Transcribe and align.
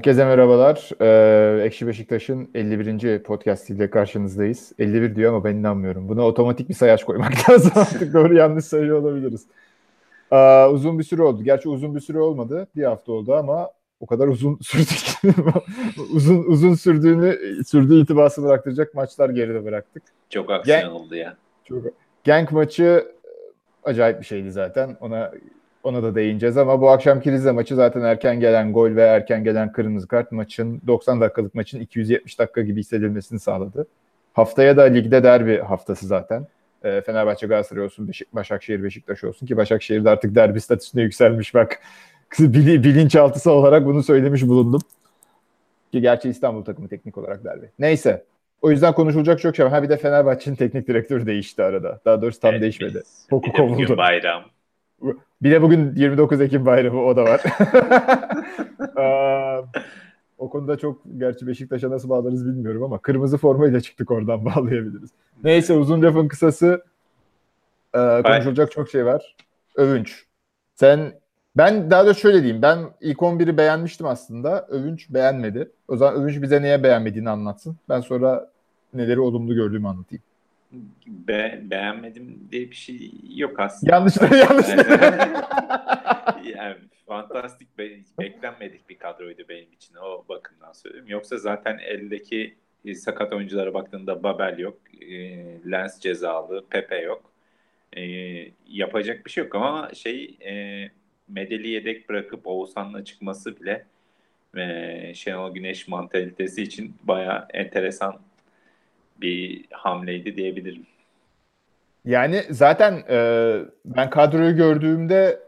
Herkese 0.00 0.24
merhabalar. 0.24 0.90
Ee, 1.00 1.62
Ekşi 1.64 1.86
Beşiktaş'ın 1.86 2.50
51. 2.54 3.22
podcast 3.22 3.70
ile 3.70 3.90
karşınızdayız. 3.90 4.72
51 4.78 5.16
diyor 5.16 5.34
ama 5.34 5.44
ben 5.44 5.54
inanmıyorum. 5.54 6.08
Buna 6.08 6.22
otomatik 6.26 6.68
bir 6.68 6.74
sayaç 6.74 7.04
koymak 7.04 7.32
lazım 7.50 7.72
artık. 7.74 8.14
Doğru 8.14 8.34
yanlış 8.34 8.64
sayıyor 8.64 8.98
olabiliriz. 9.02 9.46
Ee, 10.32 10.64
uzun 10.64 10.98
bir 10.98 11.04
süre 11.04 11.22
oldu. 11.22 11.42
Gerçi 11.42 11.68
uzun 11.68 11.94
bir 11.94 12.00
süre 12.00 12.20
olmadı. 12.20 12.68
Bir 12.76 12.84
hafta 12.84 13.12
oldu 13.12 13.34
ama 13.34 13.70
o 14.00 14.06
kadar 14.06 14.28
uzun 14.28 14.58
sürdü 14.62 14.84
ki 14.84 15.34
uzun 16.12 16.44
uzun 16.44 16.74
sürdüğünü 16.74 17.38
sürdüğü 17.64 18.02
itibası 18.02 18.42
bıraktıracak 18.42 18.94
maçlar 18.94 19.30
geride 19.30 19.64
bıraktık. 19.64 20.02
Çok 20.30 20.50
aksiyon 20.50 20.80
Gen- 20.80 20.88
oldu 20.88 21.14
ya. 21.14 21.36
Çok. 21.64 21.84
Genk 22.24 22.52
maçı 22.52 23.12
acayip 23.84 24.20
bir 24.20 24.26
şeydi 24.26 24.50
zaten. 24.52 24.96
Ona 25.00 25.32
ona 25.82 26.02
da 26.02 26.14
değineceğiz 26.14 26.56
ama 26.56 26.80
bu 26.80 26.90
akşamki 26.90 27.32
Rize 27.32 27.52
maçı 27.52 27.74
zaten 27.74 28.00
erken 28.00 28.40
gelen 28.40 28.72
gol 28.72 28.96
ve 28.96 29.02
erken 29.02 29.44
gelen 29.44 29.72
kırmızı 29.72 30.08
kart 30.08 30.32
maçın 30.32 30.82
90 30.86 31.20
dakikalık 31.20 31.54
maçın 31.54 31.80
270 31.80 32.38
dakika 32.38 32.62
gibi 32.62 32.80
hissedilmesini 32.80 33.40
sağladı. 33.40 33.86
Haftaya 34.32 34.76
da 34.76 34.82
ligde 34.82 35.22
derbi 35.22 35.58
haftası 35.58 36.06
zaten. 36.06 36.46
E, 36.84 37.00
Fenerbahçe 37.00 37.46
Galatasaray 37.46 37.84
olsun, 37.84 38.08
Beşik, 38.08 38.34
Başakşehir 38.34 38.82
Beşiktaş 38.82 39.24
olsun 39.24 39.46
ki 39.46 39.56
Başakşehir'de 39.56 40.10
artık 40.10 40.34
derbi 40.34 40.60
statüsüne 40.60 41.02
yükselmiş 41.02 41.54
bak. 41.54 41.80
Bil, 42.38 42.84
bilinçaltısı 42.84 43.50
olarak 43.50 43.86
bunu 43.86 44.02
söylemiş 44.02 44.42
bulundum. 44.42 44.80
Ki 45.92 46.00
gerçi 46.00 46.28
İstanbul 46.28 46.64
takımı 46.64 46.88
teknik 46.88 47.18
olarak 47.18 47.44
derbi. 47.44 47.70
Neyse. 47.78 48.24
O 48.62 48.70
yüzden 48.70 48.94
konuşulacak 48.94 49.40
çok 49.40 49.56
şey 49.56 49.66
var. 49.66 49.72
Ha 49.72 49.82
bir 49.82 49.88
de 49.88 49.96
Fenerbahçe'nin 49.96 50.56
teknik 50.56 50.88
direktörü 50.88 51.26
değişti 51.26 51.62
arada. 51.62 52.00
Daha 52.04 52.22
doğrusu 52.22 52.40
tam 52.40 52.50
evet, 52.50 52.62
değişmedi. 52.62 53.02
Koku 53.30 53.52
kovuldu. 53.52 53.96
bayram. 53.96 54.42
Bir 55.42 55.50
de 55.50 55.62
bugün 55.62 55.94
29 55.94 56.40
Ekim 56.40 56.66
bayramı 56.66 57.04
o 57.04 57.16
da 57.16 57.24
var. 57.24 57.42
o 60.38 60.50
konuda 60.50 60.78
çok 60.78 61.00
gerçi 61.18 61.46
Beşiktaş'a 61.46 61.90
nasıl 61.90 62.08
bağlarız 62.08 62.46
bilmiyorum 62.46 62.82
ama 62.82 62.98
kırmızı 62.98 63.38
formayla 63.38 63.80
çıktık 63.80 64.10
oradan 64.10 64.44
bağlayabiliriz. 64.44 65.10
Neyse 65.44 65.74
uzun 65.74 66.02
lafın 66.02 66.28
kısası 66.28 66.84
e, 67.94 68.22
konuşulacak 68.22 68.72
çok 68.72 68.90
şey 68.90 69.06
var. 69.06 69.36
Övünç. 69.74 70.24
Sen 70.74 71.12
ben 71.56 71.90
daha 71.90 72.06
da 72.06 72.14
şöyle 72.14 72.42
diyeyim. 72.42 72.62
Ben 72.62 72.78
ilk 73.00 73.18
11'i 73.18 73.56
beğenmiştim 73.56 74.06
aslında. 74.06 74.66
Övünç 74.66 75.10
beğenmedi. 75.10 75.70
O 75.88 75.96
zaman 75.96 76.22
Övünç 76.22 76.42
bize 76.42 76.62
neye 76.62 76.82
beğenmediğini 76.82 77.30
anlatsın. 77.30 77.76
Ben 77.88 78.00
sonra 78.00 78.50
neleri 78.94 79.20
olumlu 79.20 79.54
gördüğümü 79.54 79.88
anlatayım 79.88 80.22
be, 81.06 81.60
beğenmedim 81.62 82.48
diye 82.52 82.70
bir 82.70 82.76
şey 82.76 83.12
yok 83.34 83.60
aslında. 83.60 83.94
Yanlışları 83.94 84.36
yanlışları. 84.50 85.44
yani 86.44 86.76
fantastik 87.06 87.78
be, 87.78 87.90
beklenmedik 88.20 88.88
bir 88.88 88.98
kadroydu 88.98 89.42
benim 89.48 89.72
için 89.72 89.94
o 89.94 90.24
bakımdan 90.28 90.72
söylüyorum. 90.72 91.10
Yoksa 91.10 91.36
zaten 91.36 91.78
eldeki 91.78 92.54
e, 92.84 92.94
sakat 92.94 93.32
oyunculara 93.32 93.74
baktığında 93.74 94.22
Babel 94.22 94.58
yok, 94.58 94.78
e, 95.00 95.16
Lens 95.70 96.00
cezalı, 96.00 96.64
Pepe 96.70 96.98
yok. 96.98 97.30
E, 97.96 98.02
yapacak 98.68 99.26
bir 99.26 99.30
şey 99.30 99.44
yok 99.44 99.54
ama 99.54 99.90
şey 99.94 100.36
e, 100.46 100.84
Medeli 101.28 101.68
yedek 101.68 102.08
bırakıp 102.08 102.46
Oğuzhan'la 102.46 103.04
çıkması 103.04 103.60
bile 103.60 103.86
e, 104.56 105.14
Şenol 105.14 105.54
Güneş 105.54 105.88
mantalitesi 105.88 106.62
için 106.62 106.94
baya 107.02 107.48
enteresan 107.54 108.20
bir 109.20 109.66
hamleydi 109.70 110.36
diyebilirim. 110.36 110.86
Yani 112.04 112.44
zaten 112.50 113.02
e, 113.10 113.58
ben 113.84 114.10
kadroyu 114.10 114.56
gördüğümde 114.56 115.40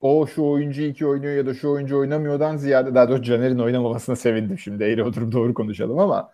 o 0.00 0.26
şu 0.26 0.44
oyuncu 0.44 0.82
iki 0.82 1.06
oynuyor 1.06 1.36
ya 1.36 1.46
da 1.46 1.54
şu 1.54 1.70
oyuncu 1.70 1.98
oynamıyordan 1.98 2.56
ziyade 2.56 2.94
daha 2.94 3.08
doğrusu 3.08 3.22
Caner'in 3.22 3.58
oynamamasına 3.58 4.16
sevindim 4.16 4.58
şimdi 4.58 4.84
eğri 4.84 5.04
oturup 5.04 5.32
doğru 5.32 5.54
konuşalım 5.54 5.98
ama 5.98 6.30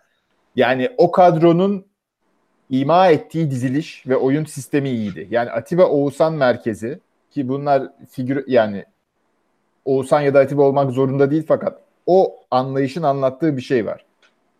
yani 0.55 0.89
o 0.97 1.11
kadronun 1.11 1.85
ima 2.69 3.07
ettiği 3.07 3.51
diziliş 3.51 4.07
ve 4.07 4.15
oyun 4.15 4.45
sistemi 4.45 4.89
iyiydi. 4.89 5.27
Yani 5.31 5.51
Atiba 5.51 5.85
Oğuzhan 5.85 6.33
merkezi 6.33 6.99
ki 7.31 7.47
bunlar 7.47 7.83
figür 8.09 8.43
yani 8.47 8.85
Oğuzhan 9.85 10.21
ya 10.21 10.33
da 10.33 10.39
Atiba 10.39 10.61
olmak 10.61 10.91
zorunda 10.91 11.31
değil 11.31 11.45
fakat 11.47 11.79
o 12.05 12.35
anlayışın 12.51 13.03
anlattığı 13.03 13.57
bir 13.57 13.61
şey 13.61 13.85
var. 13.85 14.05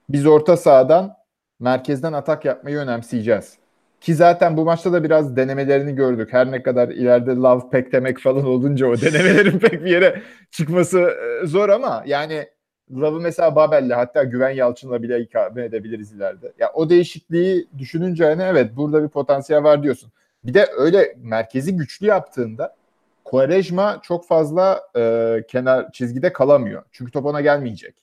Biz 0.09 0.25
orta 0.25 0.57
sahadan 0.57 1.16
merkezden 1.59 2.13
atak 2.13 2.45
yapmayı 2.45 2.77
önemseyeceğiz. 2.77 3.57
Ki 4.01 4.15
zaten 4.15 4.57
bu 4.57 4.65
maçta 4.65 4.93
da 4.93 5.03
biraz 5.03 5.35
denemelerini 5.35 5.95
gördük. 5.95 6.33
Her 6.33 6.51
ne 6.51 6.63
kadar 6.63 6.89
ileride 6.89 7.31
love 7.31 7.69
pack 7.71 7.91
demek 7.91 8.19
falan 8.19 8.45
olunca 8.45 8.87
o 8.87 9.01
denemelerin 9.01 9.59
pek 9.59 9.83
bir 9.83 9.91
yere 9.91 10.21
çıkması 10.51 10.99
e, 10.99 11.47
zor 11.47 11.69
ama 11.69 12.03
yani 12.05 12.47
Love'ı 12.91 13.19
mesela 13.19 13.55
Babel'le 13.55 13.93
hatta 13.93 14.23
Güven 14.23 14.49
Yalçın'la 14.49 15.03
bile 15.03 15.19
ikame 15.19 15.65
edebiliriz 15.65 16.11
ileride. 16.13 16.53
Ya 16.59 16.71
o 16.73 16.89
değişikliği 16.89 17.67
düşününce 17.77 18.25
hani 18.25 18.43
evet 18.43 18.75
burada 18.75 19.03
bir 19.03 19.09
potansiyel 19.09 19.63
var 19.63 19.83
diyorsun. 19.83 20.11
Bir 20.43 20.53
de 20.53 20.67
öyle 20.77 21.15
merkezi 21.17 21.75
güçlü 21.75 22.07
yaptığında 22.07 22.75
Quaresma 23.25 23.99
çok 24.03 24.27
fazla 24.27 24.81
e, 24.97 25.43
kenar 25.47 25.91
çizgide 25.91 26.33
kalamıyor. 26.33 26.83
Çünkü 26.91 27.11
top 27.11 27.25
ona 27.25 27.41
gelmeyecek. 27.41 27.95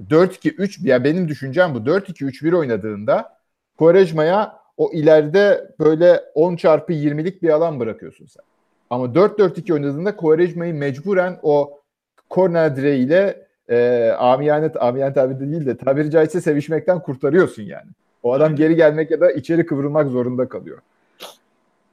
4-2-3 0.00 0.88
ya 0.88 1.04
benim 1.04 1.28
düşüncem 1.28 1.74
bu. 1.74 1.78
4-2-3-1 1.78 2.56
oynadığında 2.56 3.38
Quaresma'ya 3.78 4.58
o 4.76 4.90
ileride 4.92 5.74
böyle 5.78 6.20
10 6.34 6.56
çarpı 6.56 6.92
20'lik 6.92 7.42
bir 7.42 7.48
alan 7.48 7.80
bırakıyorsun 7.80 8.26
sen. 8.26 8.44
Ama 8.90 9.06
4-4-2 9.06 9.72
oynadığında 9.72 10.16
Quaresma'yı 10.16 10.74
mecburen 10.74 11.38
o 11.42 11.80
korner 12.30 12.76
direğiyle 12.76 13.46
e, 13.68 14.08
amiyane, 14.18 14.68
amiyane 14.68 15.12
tabi 15.12 15.40
değil 15.40 15.66
de 15.66 15.76
tabiri 15.76 16.10
caizse 16.10 16.40
sevişmekten 16.40 17.00
kurtarıyorsun 17.00 17.62
yani. 17.62 17.90
O 18.22 18.32
adam 18.32 18.56
geri 18.56 18.76
gelmek 18.76 19.10
ya 19.10 19.20
da 19.20 19.32
içeri 19.32 19.66
kıvrılmak 19.66 20.08
zorunda 20.08 20.48
kalıyor. 20.48 20.78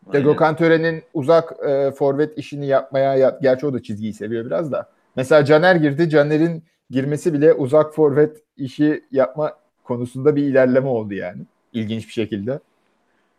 İşte 0.05 0.21
Gökhan 0.21 0.55
Tören'in 0.55 1.03
uzak 1.13 1.53
e, 1.67 1.91
forvet 1.91 2.37
işini 2.37 2.67
yapmaya, 2.67 3.15
ya, 3.15 3.39
gerçi 3.41 3.65
o 3.65 3.73
da 3.73 3.83
çizgiyi 3.83 4.13
seviyor 4.13 4.45
biraz 4.45 4.71
da. 4.71 4.89
Mesela 5.15 5.45
Caner 5.45 5.75
girdi. 5.75 6.09
Caner'in 6.09 6.63
girmesi 6.89 7.33
bile 7.33 7.53
uzak 7.53 7.95
forvet 7.95 8.37
işi 8.57 9.03
yapma 9.11 9.53
konusunda 9.83 10.35
bir 10.35 10.43
ilerleme 10.43 10.87
oldu 10.87 11.13
yani. 11.13 11.41
İlginç 11.73 12.07
bir 12.07 12.13
şekilde. 12.13 12.59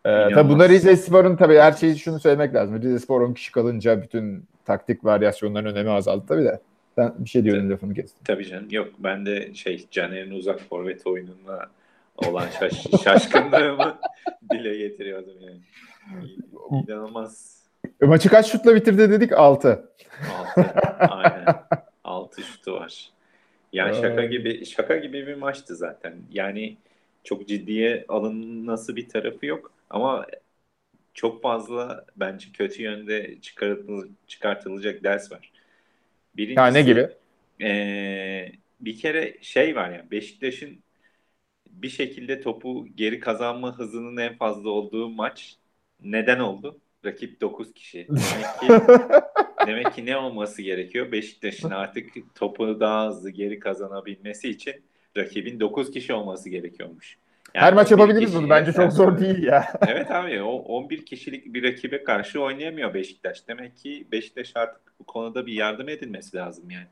Ee, 0.05 0.29
tabii 0.33 0.49
bunlar 0.49 0.69
Rize 0.69 0.95
Spor'un 0.95 1.35
tabii 1.35 1.57
her 1.57 1.71
şeyi 1.71 1.97
şunu 1.97 2.19
söylemek 2.19 2.55
lazım. 2.55 2.81
Rize 2.81 2.99
Spor 2.99 3.21
10 3.21 3.33
kişi 3.33 3.51
kalınca 3.51 4.01
bütün 4.01 4.43
taktik 4.65 5.05
varyasyonların 5.05 5.65
önemi 5.65 5.89
azaldı 5.89 6.25
tabii 6.27 6.43
de. 6.43 6.59
Sen 6.95 7.13
bir 7.19 7.29
şey 7.29 7.43
diyordun 7.43 7.69
lafını 7.69 7.93
kestim. 7.93 8.21
Tabii 8.25 8.47
canım. 8.47 8.67
Yok 8.71 8.87
ben 8.99 9.25
de 9.25 9.53
şey 9.53 9.87
Caner'in 9.91 10.31
uzak 10.31 10.59
forvet 10.59 11.07
oyununa 11.07 11.69
olan 12.17 12.47
şaş 12.59 12.87
şaşkınlığımı 13.03 13.97
dile 14.51 14.77
getiriyordum 14.77 15.33
yani. 15.41 15.61
İnanılmaz. 16.87 17.60
Maçı 18.01 18.29
kaç 18.29 18.51
şutla 18.51 18.75
bitirdi 18.75 19.09
dedik? 19.11 19.31
6. 19.33 19.89
6. 20.23 20.61
Aynen. 21.07 21.45
6 22.03 22.41
şutu 22.43 22.73
var. 22.73 23.09
Yani 23.73 23.95
şaka 23.95 24.25
gibi 24.25 24.65
şaka 24.65 24.97
gibi 24.97 25.27
bir 25.27 25.35
maçtı 25.35 25.75
zaten. 25.75 26.15
Yani 26.31 26.77
çok 27.23 27.47
ciddiye 27.47 28.05
alınması 28.07 28.95
bir 28.95 29.09
tarafı 29.09 29.45
yok 29.45 29.71
ama 29.89 30.25
çok 31.13 31.41
fazla 31.41 32.05
bence 32.15 32.47
kötü 32.53 32.83
yönde 32.83 33.37
çıkartılacak 34.27 35.03
ders 35.03 35.31
var. 35.31 35.51
Birincisi, 36.37 36.59
ha, 36.61 36.67
ne 36.67 36.81
gibi? 36.81 37.09
E, 37.61 38.51
bir 38.81 38.97
kere 38.97 39.37
şey 39.41 39.75
var 39.75 39.89
yani 39.91 40.11
Beşiktaş'ın 40.11 40.79
bir 41.69 41.89
şekilde 41.89 42.41
topu 42.41 42.87
geri 42.95 43.19
kazanma 43.19 43.79
hızının 43.79 44.17
en 44.17 44.37
fazla 44.37 44.69
olduğu 44.69 45.09
maç 45.09 45.57
neden 46.03 46.39
oldu? 46.39 46.79
Rakip 47.05 47.41
9 47.41 47.73
kişi. 47.73 48.07
Demek 48.67 48.79
ki 48.79 48.85
demek 49.67 49.93
ki 49.93 50.05
ne 50.05 50.17
olması 50.17 50.61
gerekiyor? 50.61 51.11
Beşiktaş'ın 51.11 51.69
artık 51.69 52.35
topu 52.35 52.79
daha 52.79 53.07
hızlı 53.07 53.29
geri 53.29 53.59
kazanabilmesi 53.59 54.49
için 54.49 54.73
rakibin 55.17 55.59
9 55.59 55.91
kişi 55.91 56.13
olması 56.13 56.49
gerekiyormuş. 56.49 57.17
Yani 57.53 57.65
Her 57.65 57.73
maç 57.73 57.91
yapabiliriz 57.91 58.35
bunu. 58.35 58.49
Bence 58.49 58.73
çok 58.73 58.93
zor 58.93 59.19
değil 59.19 59.43
ya. 59.43 59.73
evet 59.87 60.11
abi 60.11 60.41
o 60.41 60.51
11 60.51 61.05
kişilik 61.05 61.53
bir 61.53 61.63
rakibe 61.63 62.03
karşı 62.03 62.41
oynayamıyor 62.41 62.93
Beşiktaş. 62.93 63.47
Demek 63.47 63.77
ki 63.77 64.07
Beşiktaş 64.11 64.51
artık 64.55 64.81
bu 64.99 65.03
konuda 65.03 65.45
bir 65.45 65.53
yardım 65.53 65.89
edilmesi 65.89 66.37
lazım 66.37 66.69
yani. 66.69 66.87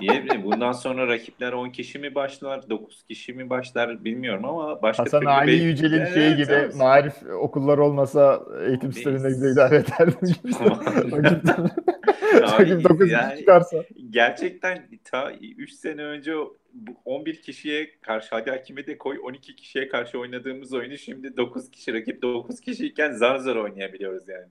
Diyebilirim. 0.00 0.44
Bundan 0.44 0.72
sonra 0.72 1.08
rakipler 1.08 1.52
10 1.52 1.70
kişi 1.70 1.98
mi 1.98 2.14
başlar, 2.14 2.70
9 2.70 3.02
kişi 3.02 3.32
mi 3.32 3.50
başlar 3.50 4.04
bilmiyorum 4.04 4.44
ama 4.44 4.82
başka 4.82 5.02
Hasan 5.02 5.24
Ali 5.24 5.52
bir... 5.52 5.62
Yücel'in 5.62 6.00
evet, 6.00 6.14
şeyi 6.14 6.36
gibi 6.36 6.52
evet. 6.52 6.74
marif 6.74 7.14
okullar 7.40 7.78
olmasa 7.78 8.42
eğitim 8.66 8.92
sisteminde 8.92 9.28
güzel 9.28 9.52
idare 9.52 9.76
ederdim. 9.76 10.34
Rakip 12.42 12.88
9 12.88 13.10
yani, 13.10 13.38
çıkarsa. 13.38 13.84
Gerçekten 14.10 14.88
ta 15.04 15.32
3 15.32 15.72
sene 15.72 16.02
önce 16.02 16.32
bu 16.72 16.92
11 17.04 17.42
kişiye 17.42 18.00
karşı 18.00 18.28
hadi 18.30 18.50
hakime 18.50 18.86
de 18.86 18.98
koy 18.98 19.18
12 19.22 19.56
kişiye 19.56 19.88
karşı 19.88 20.18
oynadığımız 20.18 20.72
oyunu 20.74 20.98
şimdi 20.98 21.36
9 21.36 21.70
kişi 21.70 21.94
rakip 21.94 22.22
9 22.22 22.60
kişiyken 22.60 23.12
zar 23.12 23.38
zor 23.38 23.56
oynayabiliyoruz 23.56 24.28
yani. 24.28 24.46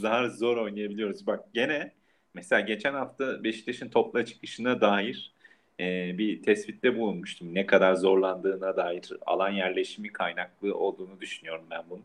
Zar 0.00 0.26
zor 0.26 0.56
oynayabiliyoruz. 0.56 1.26
Bak 1.26 1.40
gene 1.54 1.92
Mesela 2.34 2.60
geçen 2.60 2.94
hafta 2.94 3.44
Beşiktaş'ın 3.44 3.88
topla 3.88 4.24
çıkışına 4.24 4.80
dair 4.80 5.34
e, 5.80 6.18
bir 6.18 6.42
tespitte 6.42 6.98
bulunmuştum. 6.98 7.54
Ne 7.54 7.66
kadar 7.66 7.94
zorlandığına 7.94 8.76
dair 8.76 9.12
alan 9.26 9.50
yerleşimi 9.50 10.12
kaynaklı 10.12 10.74
olduğunu 10.76 11.20
düşünüyorum 11.20 11.66
ben 11.70 11.82
bunun. 11.90 12.04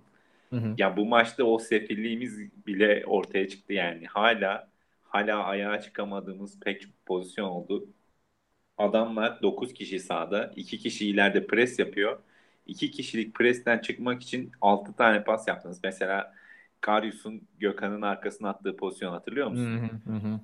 Hı 0.49 0.55
hı. 0.55 0.75
Ya 0.77 0.97
bu 0.97 1.05
maçta 1.05 1.43
o 1.43 1.59
sefilliğimiz 1.59 2.39
bile 2.67 3.03
ortaya 3.07 3.47
çıktı 3.47 3.73
yani. 3.73 4.05
Hala 4.07 4.69
hala 5.03 5.43
ayağa 5.43 5.81
çıkamadığımız 5.81 6.59
pek 6.59 6.81
çok 6.81 6.91
pozisyon 7.05 7.49
oldu. 7.49 7.89
Adamlar 8.77 9.41
9 9.41 9.73
kişi 9.73 9.99
sahada, 9.99 10.53
2 10.55 10.77
kişi 10.79 11.07
ileride 11.09 11.47
pres 11.47 11.79
yapıyor. 11.79 12.19
2 12.67 12.91
kişilik 12.91 13.35
presten 13.35 13.79
çıkmak 13.79 14.21
için 14.23 14.51
6 14.61 14.93
tane 14.95 15.23
pas 15.23 15.47
yaptınız. 15.47 15.79
Mesela 15.83 16.33
Karius'un 16.81 17.41
Gökhan'ın 17.59 18.01
arkasına 18.01 18.49
attığı 18.49 18.75
pozisyon 18.75 19.11
hatırlıyor 19.11 19.47
musun? 19.47 19.79
Hı 20.05 20.11
hı 20.11 20.15
hı. 20.15 20.39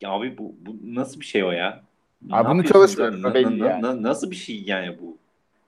Ya 0.00 0.10
abi 0.10 0.38
bu, 0.38 0.54
bu 0.60 0.76
nasıl 0.82 1.20
bir 1.20 1.24
şey 1.24 1.44
o 1.44 1.50
ya? 1.50 1.82
Abi 2.30 2.48
bunu 2.48 2.64
çalışmıyor 2.64 3.34
belli 3.34 3.58
na, 3.58 3.82
na, 3.82 4.02
nasıl 4.02 4.30
bir 4.30 4.36
şey 4.36 4.62
yani 4.62 4.98
bu? 5.00 5.18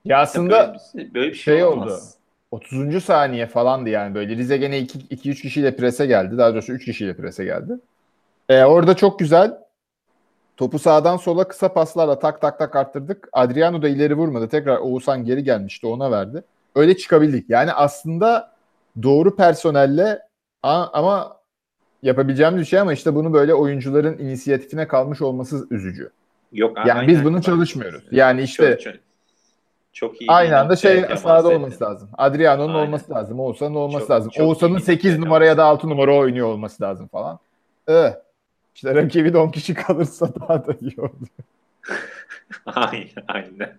Ya 0.05 0.19
aslında 0.19 0.77
böyle 0.95 1.07
bir, 1.07 1.13
böyle 1.13 1.29
bir 1.29 1.35
şey, 1.35 1.55
şey 1.55 1.63
oldu. 1.63 1.99
30. 2.51 3.03
saniye 3.03 3.47
falandı 3.47 3.89
yani 3.89 4.15
böyle. 4.15 4.35
Rize 4.35 4.57
gene 4.57 4.79
2-3 4.79 5.41
kişiyle 5.41 5.75
prese 5.75 6.05
geldi. 6.05 6.37
Daha 6.37 6.53
doğrusu 6.53 6.73
3 6.73 6.85
kişiyle 6.85 7.15
prese 7.15 7.45
geldi. 7.45 7.73
Ee, 8.49 8.63
orada 8.63 8.95
çok 8.95 9.19
güzel 9.19 9.57
topu 10.57 10.79
sağdan 10.79 11.17
sola 11.17 11.47
kısa 11.47 11.73
paslarla 11.73 12.19
tak 12.19 12.41
tak 12.41 12.59
tak 12.59 12.75
arttırdık. 12.75 13.29
Adriano 13.31 13.81
da 13.81 13.89
ileri 13.89 14.15
vurmadı. 14.15 14.49
Tekrar 14.49 14.77
Oğuzhan 14.77 15.25
geri 15.25 15.43
gelmişti 15.43 15.87
ona 15.87 16.11
verdi. 16.11 16.43
Öyle 16.75 16.97
çıkabildik. 16.97 17.49
Yani 17.49 17.73
aslında 17.73 18.51
doğru 19.03 19.35
personelle 19.35 20.19
ama 20.63 21.39
yapabileceğimiz 22.03 22.61
bir 22.61 22.65
şey 22.65 22.79
ama 22.79 22.93
işte 22.93 23.15
bunu 23.15 23.33
böyle 23.33 23.53
oyuncuların 23.53 24.17
inisiyatifine 24.17 24.87
kalmış 24.87 25.21
olması 25.21 25.67
üzücü. 25.71 26.11
Yok. 26.51 26.77
Yani 26.77 26.93
aynen, 26.93 27.07
biz 27.07 27.23
bunu 27.23 27.41
çalışmıyoruz. 27.41 28.03
Yani 28.11 28.41
işte 28.41 28.77
çok, 28.83 28.93
çok, 28.93 29.01
çok 29.93 30.21
iyi 30.21 30.31
aynı 30.31 30.59
anda 30.59 30.75
şey 30.75 31.01
sahada 31.01 31.49
olması 31.49 31.83
lazım. 31.83 32.09
Adriano'nun 32.17 32.73
olması 32.73 33.11
lazım. 33.11 33.39
Oğuzhan'ın 33.39 33.75
olması 33.75 34.07
çok, 34.07 34.11
lazım. 34.11 34.31
Oğuzhan'ın 34.39 34.77
8 34.77 35.19
numara 35.19 35.45
ya 35.45 35.57
da 35.57 35.65
6 35.65 35.89
numara 35.89 36.15
oynuyor 36.15 36.47
olması 36.47 36.83
lazım 36.83 37.07
falan. 37.07 37.39
Ee, 37.89 38.13
işte 38.75 38.95
rakibin 38.95 39.33
10 39.33 39.49
kişi 39.49 39.73
kalırsa 39.73 40.29
daha 40.39 40.67
da 40.67 40.75
iyi 40.81 41.01
olur. 41.01 41.27
aynen, 42.65 43.23
aynen. 43.27 43.77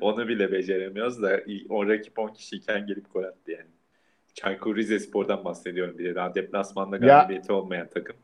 Onu 0.00 0.28
bile 0.28 0.52
beceremiyoruz 0.52 1.22
da 1.22 1.40
o 1.68 1.88
rakip 1.88 2.18
10 2.18 2.28
kişiyken 2.28 2.86
gelip 2.86 3.12
gol 3.12 3.22
yani. 3.22 3.34
Çaykur 4.36 4.76
Rizespor'dan 4.76 5.44
bahsediyorum 5.44 5.98
bir 5.98 6.04
de 6.04 6.14
daha 6.14 6.34
deplasmanda 6.34 6.96
galibiyeti 6.96 7.52
ya. 7.52 7.58
olmayan 7.58 7.88
takım. 7.94 8.16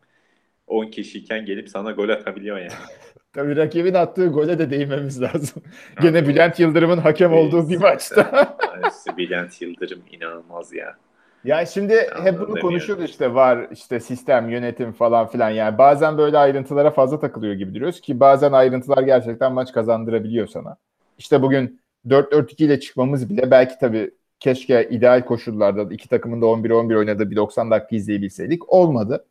10 0.66 0.86
kişiyken 0.86 1.44
gelip 1.44 1.68
sana 1.68 1.92
gol 1.92 2.08
atabiliyor 2.08 2.58
yani. 2.58 2.70
Tabii 3.32 3.56
rakibin 3.56 3.94
attığı 3.94 4.26
gole 4.26 4.58
de 4.58 4.70
değinmemiz 4.70 5.22
lazım. 5.22 5.62
Gene 6.02 6.28
Bülent 6.28 6.60
Yıldırım'ın 6.60 6.98
hakem 6.98 7.32
olduğu 7.32 7.68
bir 7.68 7.76
maçta. 7.76 8.56
Bülent 9.16 9.62
Yıldırım 9.62 10.02
inanılmaz 10.10 10.72
ya. 10.72 10.96
Ya 11.44 11.66
şimdi 11.66 11.92
ya 11.92 12.24
hep 12.24 12.40
bunu 12.40 12.60
konuşuyoruz 12.60 13.04
işte 13.04 13.34
var 13.34 13.66
işte 13.70 14.00
sistem, 14.00 14.48
yönetim 14.48 14.92
falan 14.92 15.26
filan 15.26 15.50
yani 15.50 15.78
bazen 15.78 16.18
böyle 16.18 16.38
ayrıntılara 16.38 16.90
fazla 16.90 17.20
takılıyor 17.20 17.54
gibi 17.54 17.74
duruyoruz 17.74 18.00
ki 18.00 18.20
bazen 18.20 18.52
ayrıntılar 18.52 19.02
gerçekten 19.02 19.52
maç 19.52 19.72
kazandırabiliyor 19.72 20.46
sana. 20.46 20.76
İşte 21.18 21.42
bugün 21.42 21.80
4-4-2 22.06 22.64
ile 22.64 22.80
çıkmamız 22.80 23.30
bile 23.30 23.50
belki 23.50 23.74
tabii 23.80 24.10
keşke 24.42 24.88
ideal 24.90 25.24
koşullarda 25.24 25.94
iki 25.94 26.08
takımın 26.08 26.42
da 26.42 26.46
11-11 26.46 26.96
oynadığı 26.96 27.30
bir 27.30 27.36
90 27.36 27.70
dakika 27.70 27.96
izleyebilseydik. 27.96 28.72
Olmadı. 28.72 29.24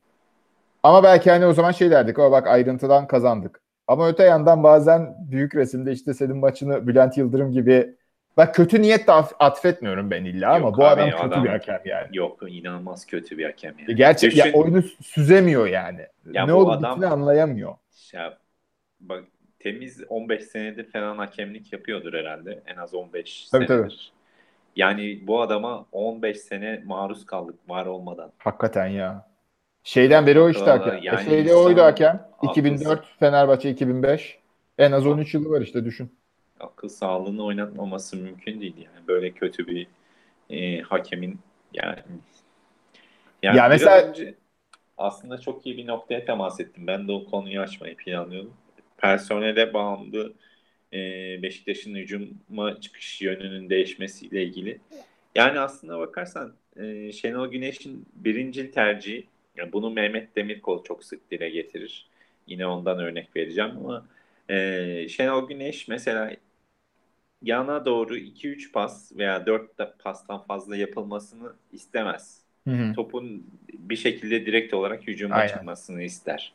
Ama 0.84 1.04
belki 1.04 1.32
hani 1.32 1.46
o 1.46 1.54
zaman 1.54 1.72
şey 1.72 1.92
derdik. 1.92 2.20
O 2.20 2.32
bak 2.32 2.48
ayrıntıdan 2.48 3.08
kazandık. 3.08 3.62
Ama 3.88 4.08
öte 4.08 4.24
yandan 4.24 4.64
bazen 4.64 5.16
büyük 5.32 5.56
resimde 5.56 5.92
işte 5.92 6.14
senin 6.14 6.38
maçını 6.38 6.88
Bülent 6.88 7.18
Yıldırım 7.18 7.52
gibi 7.52 7.96
bak 8.38 8.56
kötü 8.56 8.82
niyet 8.82 9.08
de 9.08 9.12
atfetmiyorum 9.12 10.12
ben 10.12 10.26
illa 10.26 10.50
ama 10.50 10.60
yok 10.60 10.78
bu 10.78 10.86
adam 10.86 11.10
kötü 11.10 11.24
adam, 11.24 11.44
bir 11.44 11.50
hakem 11.50 11.82
yani. 11.86 12.08
Yok 12.14 12.40
inanılmaz 12.48 13.06
kötü 13.06 13.38
bir 13.38 13.46
hakem 13.46 13.74
yani. 13.80 13.96
Gerçek 13.96 14.32
Düşün, 14.32 14.46
ya 14.46 14.54
oyunu 14.54 14.84
süzemiyor 15.04 15.68
yani. 15.68 16.02
Ya 16.32 16.46
ne 16.46 16.54
olup 16.54 16.70
adam, 16.70 17.04
anlayamıyor. 17.04 17.76
Ya, 18.14 18.38
bak 19.00 19.24
temiz 19.60 20.04
15 20.10 20.44
senedir 20.44 20.92
falan 20.92 21.18
hakemlik 21.18 21.74
yapıyordur 21.74 22.14
herhalde. 22.14 22.62
En 22.66 22.76
az 22.76 22.94
15 22.94 23.50
tabii, 23.50 23.68
senedir. 23.68 23.84
Tabii. 23.84 24.21
Yani 24.76 25.28
bu 25.28 25.42
adama 25.42 25.86
15 25.92 26.38
sene 26.38 26.82
maruz 26.86 27.26
kaldık 27.26 27.70
var 27.70 27.86
olmadan. 27.86 28.32
Hakikaten 28.38 28.88
ya. 28.88 29.32
Şeyden 29.84 30.28
beri 30.28 30.40
o 30.40 30.50
işte 30.50 30.66
hakem. 30.66 31.00
Yani 31.04 31.26
Şeyde 31.26 31.56
oydu 31.56 31.82
hakem. 31.82 32.28
2004 32.44 33.06
Fenerbahçe 33.20 33.70
2005. 33.70 34.40
En 34.78 34.92
az 34.92 35.08
13 35.08 35.34
yılı 35.34 35.50
var 35.50 35.62
işte 35.62 35.86
düşün. 35.86 36.16
Akıl 36.60 36.90
sağlığını 36.90 37.44
oynatmaması 37.44 38.18
mümkün 38.18 38.62
değil 38.62 38.76
yani. 38.78 39.08
Böyle 39.08 39.32
kötü 39.32 39.68
bir 39.68 39.88
e, 40.50 40.82
hakemin 40.82 41.40
yani 41.74 42.00
yani 43.44 43.58
ya 43.58 43.68
mesela 43.68 44.08
önce 44.08 44.36
aslında 44.98 45.38
çok 45.38 45.66
iyi 45.66 45.78
bir 45.78 45.88
noktaya 45.88 46.26
temas 46.26 46.60
ettim. 46.60 46.88
Ben 46.88 47.08
de 47.08 47.12
o 47.12 47.26
konuyu 47.26 47.62
açmayı 47.62 47.98
planlıyordum. 47.98 48.54
Personele 48.98 49.74
bağımlı 49.74 50.34
e, 50.94 50.98
Beşiktaş'ın 51.42 51.96
hücuma 51.96 52.80
çıkış 52.82 53.22
yönünün 53.22 53.70
değişmesiyle 53.70 54.44
ilgili. 54.44 54.80
Yani 55.36 55.60
aslında 55.60 56.00
bakarsan 56.00 56.54
e, 56.76 57.12
Şenol 57.12 57.52
Güneş'in 57.52 58.06
birincil 58.16 58.72
tercihi 58.72 59.28
yani 59.56 59.74
bunu 59.74 59.90
Mehmet 59.90 60.36
Demirkol 60.36 60.84
çok 60.84 61.04
sık 61.04 61.32
dile 61.32 61.50
getirir. 61.50 62.08
Yine 62.48 62.68
ondan 62.68 63.00
örnek 63.00 63.36
vereceğim 63.36 63.72
ama 63.78 64.06
e, 64.50 65.08
Şenol 65.10 65.48
Güneş 65.48 65.88
mesela 65.88 66.32
yana 67.42 67.86
doğru 67.86 68.18
2-3 68.18 68.72
pas 68.72 69.12
veya 69.18 69.46
4 69.46 70.00
pastan 70.00 70.44
fazla 70.44 70.76
yapılmasını 70.76 71.54
istemez. 71.72 72.42
Hı 72.68 72.72
hı. 72.72 72.94
Topun 72.94 73.46
bir 73.74 73.96
şekilde 73.96 74.46
direkt 74.46 74.74
olarak 74.74 75.08
hücuma 75.08 75.36
Aynen. 75.36 75.48
çıkmasını 75.48 76.04
ister. 76.04 76.54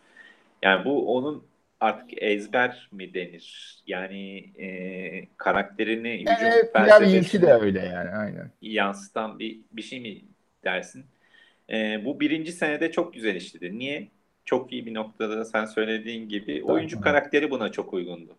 Yani 0.63 0.85
bu 0.85 1.17
onun 1.17 1.45
artık 1.81 2.23
ezber 2.23 2.89
mi 2.93 3.15
denir? 3.15 3.77
Yani 3.87 4.39
e, 4.39 5.29
karakterini 5.37 6.21
hücum 6.21 6.73
felsefesini 6.73 7.43
de 7.43 7.53
öyle 7.53 7.81
yani 7.81 8.11
aynen. 8.11 8.51
yansıtan 8.63 9.39
bir, 9.39 9.61
bir 9.73 9.83
şey 9.83 10.01
mi 10.01 10.25
dersin? 10.65 11.07
E, 11.71 12.05
bu 12.05 12.21
birinci 12.21 12.53
senede 12.53 12.93
çok 12.93 13.15
güzel 13.15 13.35
işledi. 13.35 13.79
Niye? 13.79 14.09
Çok 14.45 14.73
iyi 14.73 14.87
bir 14.87 14.95
noktada 14.95 15.45
sen 15.45 15.65
söylediğin 15.65 16.29
gibi 16.29 16.63
oyuncu 16.65 17.01
karakteri 17.01 17.51
buna 17.51 17.73
çok 17.73 17.93
uygundu. 17.93 18.37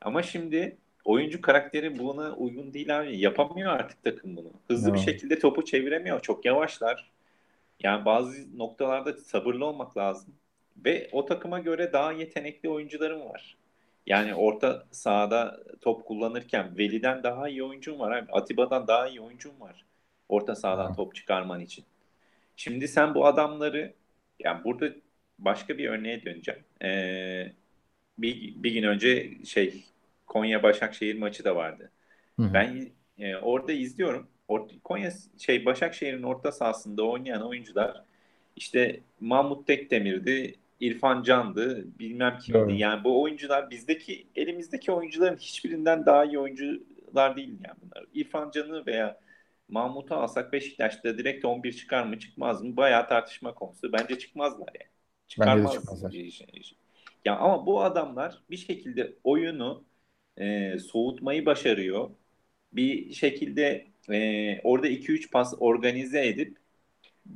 Ama 0.00 0.22
şimdi 0.22 0.76
oyuncu 1.04 1.40
karakteri 1.40 1.98
buna 1.98 2.32
uygun 2.32 2.74
değil 2.74 3.00
abi. 3.00 3.18
Yapamıyor 3.18 3.72
artık 3.72 4.04
takım 4.04 4.36
bunu. 4.36 4.52
Hızlı 4.68 4.90
evet. 4.90 5.00
bir 5.00 5.04
şekilde 5.04 5.38
topu 5.38 5.64
çeviremiyor. 5.64 6.20
Çok 6.20 6.44
yavaşlar. 6.44 7.10
Yani 7.80 8.04
bazı 8.04 8.58
noktalarda 8.58 9.12
sabırlı 9.12 9.66
olmak 9.66 9.96
lazım. 9.96 10.34
Ve 10.76 11.08
o 11.12 11.26
takıma 11.26 11.58
göre 11.58 11.92
daha 11.92 12.12
yetenekli 12.12 12.68
oyuncularım 12.68 13.20
var. 13.20 13.56
Yani 14.06 14.34
orta 14.34 14.84
sahada 14.90 15.60
top 15.80 16.06
kullanırken 16.06 16.78
Veli'den 16.78 17.22
daha 17.22 17.48
iyi 17.48 17.62
oyuncum 17.62 17.98
var. 17.98 18.18
Abi. 18.18 18.32
Atiba'dan 18.32 18.86
daha 18.86 19.08
iyi 19.08 19.20
oyuncum 19.20 19.60
var. 19.60 19.84
Orta 20.28 20.54
sahadan 20.54 20.88
ha. 20.88 20.94
top 20.96 21.14
çıkarman 21.14 21.60
için. 21.60 21.84
Şimdi 22.56 22.88
sen 22.88 23.14
bu 23.14 23.26
adamları 23.26 23.92
yani 24.38 24.64
burada 24.64 24.86
başka 25.38 25.78
bir 25.78 25.88
örneğe 25.88 26.24
döneceğim. 26.24 26.60
Ee, 26.82 27.52
bir, 28.18 28.54
bir 28.62 28.72
gün 28.72 28.82
önce 28.82 29.30
şey 29.44 29.84
Konya 30.26 30.62
Başakşehir 30.62 31.18
maçı 31.18 31.44
da 31.44 31.56
vardı. 31.56 31.90
Hı-hı. 32.40 32.54
Ben 32.54 32.88
e, 33.18 33.36
orada 33.36 33.72
izliyorum. 33.72 34.28
Or- 34.48 34.80
Konya 34.84 35.12
şey 35.38 35.64
Başakşehir'in 35.64 36.22
orta 36.22 36.52
sahasında 36.52 37.02
oynayan 37.02 37.42
oyuncular 37.42 38.02
işte 38.56 39.00
Mahmut 39.20 39.66
Tekdemir'di, 39.66 40.54
İrfan 40.80 41.22
Can'dı, 41.22 41.84
bilmem 41.98 42.38
kimdi. 42.38 42.58
Evet. 42.58 42.80
Yani 42.80 43.04
bu 43.04 43.22
oyuncular 43.22 43.70
bizdeki 43.70 44.26
elimizdeki 44.34 44.92
oyuncuların 44.92 45.36
hiçbirinden 45.36 46.06
daha 46.06 46.24
iyi 46.24 46.38
oyuncular 46.38 47.36
değil 47.36 47.58
yani 47.66 47.76
bunlar. 47.82 48.04
İrfan 48.14 48.50
Can'ı 48.50 48.86
veya 48.86 49.20
Mahmut'u 49.68 50.14
alsak 50.14 50.52
Beşiktaş'ta 50.52 51.18
direkt 51.18 51.44
11 51.44 51.72
çıkar 51.72 52.06
mı 52.06 52.18
çıkmaz 52.18 52.62
mı? 52.62 52.76
Bayağı 52.76 53.08
tartışma 53.08 53.54
konusu. 53.54 53.92
Bence 53.92 54.18
çıkmazlar 54.18 54.68
yani. 54.80 54.90
Çıkarmaz. 55.28 55.64
Bence 55.64 55.68
de 55.68 55.80
çıkmazlar. 55.80 56.12
Ya 57.24 57.36
ama 57.36 57.66
bu 57.66 57.82
adamlar 57.82 58.42
bir 58.50 58.56
şekilde 58.56 59.16
oyunu 59.24 59.84
e, 60.36 60.78
soğutmayı 60.78 61.46
başarıyor. 61.46 62.10
Bir 62.72 63.12
şekilde 63.12 63.86
e, 64.10 64.60
orada 64.64 64.88
2-3 64.88 65.30
pas 65.30 65.54
organize 65.60 66.26
edip 66.26 66.58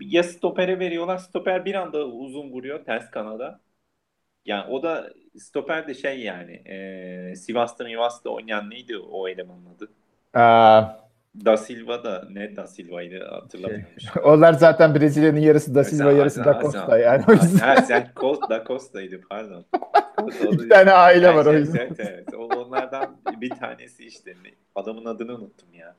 ya 0.00 0.22
stopere 0.22 0.78
veriyorlar. 0.78 1.18
Stoper 1.18 1.64
bir 1.64 1.74
anda 1.74 2.06
uzun 2.06 2.50
vuruyor 2.50 2.84
ters 2.84 3.10
kanada. 3.10 3.60
Yani 4.44 4.70
o 4.70 4.82
da 4.82 5.10
stoper 5.38 5.88
de 5.88 5.94
şey 5.94 6.20
yani 6.20 6.52
e, 6.52 7.36
Sivas'ta 7.36 7.84
Mivas'ta 7.84 8.30
oynayan 8.30 8.70
neydi 8.70 8.98
o 8.98 9.28
elemanın 9.28 9.66
adı? 9.76 9.88
Aa, 10.34 11.08
Da 11.44 11.56
Silva 11.56 12.04
da 12.04 12.28
ne 12.30 12.56
Da 12.56 12.66
Silva'ydı 12.66 13.24
hatırlamıyorum. 13.24 13.86
Şey, 14.00 14.22
onlar 14.24 14.52
zaten 14.52 14.94
Brezilya'nın 14.94 15.40
yarısı 15.40 15.74
Da 15.74 15.84
Silva 15.84 16.12
yarısı 16.12 16.44
Da 16.44 16.58
Costa 16.62 16.98
yani. 16.98 17.24
O 17.28 17.32
yüzden. 17.32 17.58
Ha, 17.58 17.76
sen 17.82 18.12
Da 18.50 18.64
Costa'ydı 18.66 19.20
pardon. 19.30 19.64
İki 20.52 20.68
tane 20.68 20.92
aile 20.92 21.34
var 21.34 21.46
o 21.46 21.52
yüzden. 21.52 21.78
Evet 21.78 22.00
evet. 22.00 22.34
Onlardan 22.34 23.16
bir 23.40 23.50
tanesi 23.50 24.06
işte. 24.06 24.34
Adamın 24.74 25.04
adını 25.04 25.34
unuttum 25.34 25.74
ya. 25.74 25.96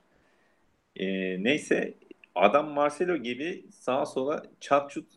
Ee, 0.96 1.44
neyse 1.44 1.94
adam 2.42 2.70
Marcelo 2.70 3.18
gibi 3.18 3.66
sağa 3.72 4.06
sola 4.06 4.44
çat 4.60 4.92
çut 4.92 5.08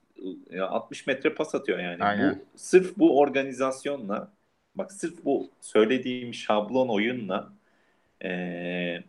60 0.60 1.06
metre 1.06 1.34
pas 1.34 1.54
atıyor 1.54 1.78
yani. 1.78 2.04
Aynen. 2.04 2.34
Bu, 2.34 2.58
sırf 2.58 2.98
bu 2.98 3.18
organizasyonla 3.18 4.32
bak 4.74 4.92
sırf 4.92 5.24
bu 5.24 5.50
söylediğim 5.60 6.34
şablon 6.34 6.88
oyunla 6.88 7.52
e, 8.24 9.02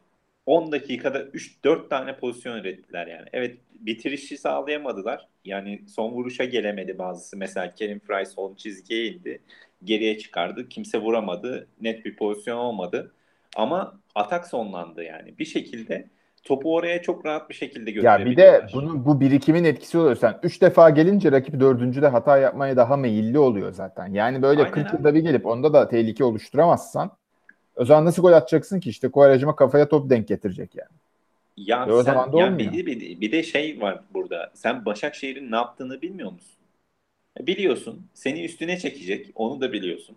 10 0.46 0.72
dakikada 0.72 1.24
3-4 1.24 1.90
tane 1.90 2.18
pozisyon 2.18 2.58
ürettiler 2.58 3.08
yani. 3.08 3.28
Evet 3.34 3.58
bitirişi 3.74 4.38
sağlayamadılar. 4.38 5.28
Yani 5.46 5.82
son 5.88 6.12
vuruşa 6.12 6.44
gelemedi 6.44 6.98
bazısı. 6.98 7.38
Mesela 7.38 7.76
Kerim 7.76 8.00
Fry 8.00 8.26
son 8.26 8.56
çizgiye 8.56 9.08
indi. 9.08 9.42
Geriye 9.84 10.18
çıkardı. 10.18 10.70
Kimse 10.70 10.98
vuramadı. 10.98 11.68
Net 11.82 12.06
bir 12.06 12.16
pozisyon 12.16 12.58
olmadı. 12.58 13.14
Ama 13.56 14.00
atak 14.16 14.48
sonlandı 14.48 15.04
yani. 15.04 15.38
Bir 15.40 15.46
şekilde 15.46 16.10
topu 16.44 16.76
oraya 16.76 17.02
çok 17.02 17.26
rahat 17.26 17.50
bir 17.50 17.56
şekilde 17.56 17.92
götürebiliyorlar. 17.92 18.54
Ya 18.54 18.66
bir 18.66 18.68
de 18.70 18.74
bunun 18.74 19.06
bu 19.06 19.20
birikimin 19.20 19.64
etkisi 19.64 19.98
oluyor. 19.98 20.16
Sen 20.16 20.40
3 20.44 20.62
defa 20.62 20.90
gelince 20.90 21.32
rakip 21.32 21.60
dördüncüde 21.60 22.08
hata 22.08 22.38
yapmaya 22.38 22.78
daha 22.78 22.98
meyilli 22.98 23.40
oluyor 23.40 23.72
zaten. 23.72 24.14
Yani 24.14 24.42
böyle 24.42 24.62
Aynen 24.64 24.74
40 24.74 24.94
yılda 24.94 25.16
bir 25.16 25.20
gelip 25.20 25.46
onda 25.46 25.74
da 25.74 25.90
tehlike 25.90 26.24
oluşturamazsan 26.24 27.12
o 27.76 27.86
zaman 27.86 28.06
nasıl 28.06 28.22
gol 28.22 28.32
atacaksın 28.32 28.80
ki? 28.80 28.90
İşte 28.90 29.12
Kovarejima 29.12 29.56
kafaya 29.56 29.90
top 29.90 30.10
denk 30.10 30.28
getirecek 30.28 30.76
yani. 30.76 30.90
Ya 31.58 31.86
e 31.88 31.92
o 31.92 32.04
sen, 32.04 32.14
zaman 32.14 32.34
da 32.34 32.40
ya 32.40 32.58
bir, 32.58 32.86
bir, 32.86 33.22
bir 33.22 33.32
de 33.32 33.44
şey 33.44 33.82
var 33.82 34.04
burada. 34.14 34.52
Sen 34.54 34.86
Başakşehir'in 34.86 35.52
ne 35.52 35.56
yaptığını 35.56 36.02
bilmiyor 36.02 36.32
musun? 36.32 36.56
E, 37.40 37.48
biliyorsun. 37.48 38.08
Seni 38.14 38.46
üstüne 38.46 38.80
çekecek. 38.80 39.32
Onu 39.36 39.62
da 39.62 39.74
biliyorsun. 39.74 40.16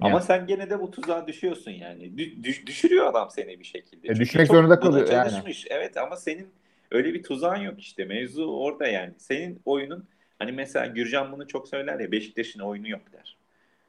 Ama 0.00 0.10
yani. 0.10 0.22
sen 0.22 0.46
gene 0.46 0.70
de 0.70 0.80
bu 0.80 0.90
tuzağa 0.90 1.26
düşüyorsun 1.26 1.70
yani. 1.70 2.18
Düş, 2.44 2.66
düşürüyor 2.66 3.06
adam 3.06 3.30
seni 3.30 3.60
bir 3.60 3.64
şekilde. 3.64 4.08
E, 4.08 4.16
düşmek 4.16 4.46
zorunda 4.46 4.80
kalıyor 4.80 5.08
yani. 5.08 5.54
Evet 5.70 5.96
ama 5.96 6.16
senin 6.16 6.48
öyle 6.90 7.14
bir 7.14 7.22
tuzağın 7.22 7.60
yok 7.60 7.80
işte. 7.80 8.04
Mevzu 8.04 8.44
orada 8.44 8.86
yani. 8.86 9.12
Senin 9.18 9.62
oyunun 9.64 10.08
hani 10.38 10.52
mesela 10.52 10.86
Gürcan 10.86 11.32
bunu 11.32 11.46
çok 11.46 11.68
söyler 11.68 12.00
ya 12.00 12.12
Beşiktaş'ın 12.12 12.60
oyunu 12.60 12.88
yok 12.88 13.00
der. 13.12 13.36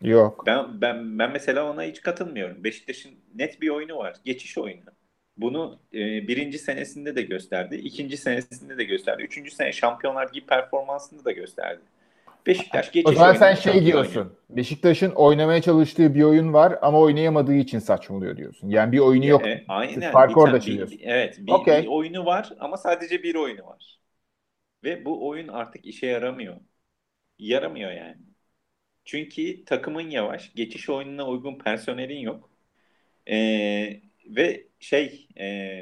Yok. 0.01 0.43
Ben 0.48 0.81
ben 0.81 1.19
ben 1.19 1.31
mesela 1.31 1.72
ona 1.72 1.83
hiç 1.83 2.01
katılmıyorum. 2.01 2.63
Beşiktaş'ın 2.63 3.12
net 3.36 3.62
bir 3.62 3.69
oyunu 3.69 3.98
var. 3.98 4.15
Geçiş 4.25 4.57
oyunu. 4.57 4.81
Bunu 5.38 5.79
e, 5.93 6.27
birinci 6.27 6.60
senesinde 6.60 7.15
de 7.15 7.22
gösterdi. 7.22 7.75
ikinci 7.75 8.17
senesinde 8.17 8.77
de 8.77 8.83
gösterdi. 8.83 9.24
Üçüncü 9.24 9.51
sene 9.51 9.72
Şampiyonlar 9.72 10.29
gibi 10.29 10.45
performansında 10.45 11.25
da 11.25 11.31
gösterdi. 11.31 11.81
Beşiktaş 12.47 12.91
geçiş 12.91 13.12
O 13.12 13.13
zaman 13.13 13.33
sen 13.33 13.55
şey 13.55 13.85
diyorsun. 13.85 14.19
Oynuyor. 14.19 14.35
Beşiktaş'ın 14.50 15.12
oynamaya 15.12 15.62
çalıştığı 15.62 16.15
bir 16.15 16.23
oyun 16.23 16.53
var 16.53 16.79
ama 16.81 17.00
oynayamadığı 17.00 17.55
için 17.55 17.79
saçmalıyor 17.79 18.38
diyorsun. 18.38 18.69
Yani 18.69 18.91
bir 18.91 19.00
oyunu 19.00 19.25
yok. 19.25 19.47
E, 19.47 19.65
aynen. 19.67 20.12
Farkı 20.12 20.39
orada 20.39 20.59
çiziyorsun. 20.59 21.00
Evet. 21.03 21.38
Bir, 21.39 21.51
okay. 21.51 21.83
bir 21.83 21.88
oyunu 21.88 22.25
var 22.25 22.53
ama 22.59 22.77
sadece 22.77 23.23
bir 23.23 23.35
oyunu 23.35 23.65
var. 23.65 24.00
Ve 24.83 25.05
bu 25.05 25.27
oyun 25.27 25.47
artık 25.47 25.85
işe 25.85 26.07
yaramıyor. 26.07 26.55
Yaramıyor 27.39 27.91
yani. 27.91 28.17
Çünkü 29.05 29.65
takımın 29.65 30.09
yavaş, 30.09 30.53
geçiş 30.55 30.89
oyununa 30.89 31.27
uygun 31.27 31.59
personelin 31.59 32.19
yok. 32.19 32.50
Ee, 33.29 34.01
ve 34.25 34.67
şey 34.79 35.27
e, 35.39 35.79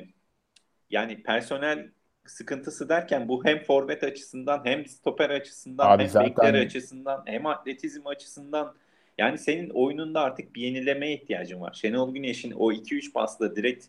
yani 0.90 1.24
personel 1.24 1.92
sıkıntısı 2.26 2.90
derken 2.90 3.28
bu 3.28 3.46
hem 3.46 3.60
forvet 3.64 4.04
açısından 4.04 4.62
hem 4.66 4.86
stoper 4.86 5.30
açısından 5.30 5.88
Abi 5.90 6.04
hem 6.04 6.10
zaten... 6.10 6.30
bekler 6.30 6.54
açısından 6.54 7.24
hem 7.26 7.46
atletizm 7.46 8.08
açısından 8.08 8.76
yani 9.18 9.38
senin 9.38 9.70
oyununda 9.70 10.22
artık 10.22 10.56
bir 10.56 10.62
yenilemeye 10.62 11.14
ihtiyacın 11.14 11.62
var. 11.62 11.74
Şenol 11.74 12.14
Güneş'in 12.14 12.52
o 12.52 12.72
2-3 12.72 13.14
pasla 13.14 13.56
direkt 13.56 13.86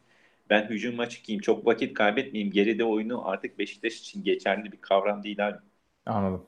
ben 0.50 0.68
hücuma 0.70 1.08
çıkayım 1.08 1.40
çok 1.40 1.66
vakit 1.66 1.94
kaybetmeyeyim 1.94 2.52
geride 2.52 2.84
oyunu 2.84 3.28
artık 3.28 3.58
Beşiktaş 3.58 4.00
için 4.00 4.24
geçerli 4.24 4.72
bir 4.72 4.80
kavram 4.80 5.22
değil 5.22 5.48
abi. 5.48 5.58
Anladım. 6.06 6.46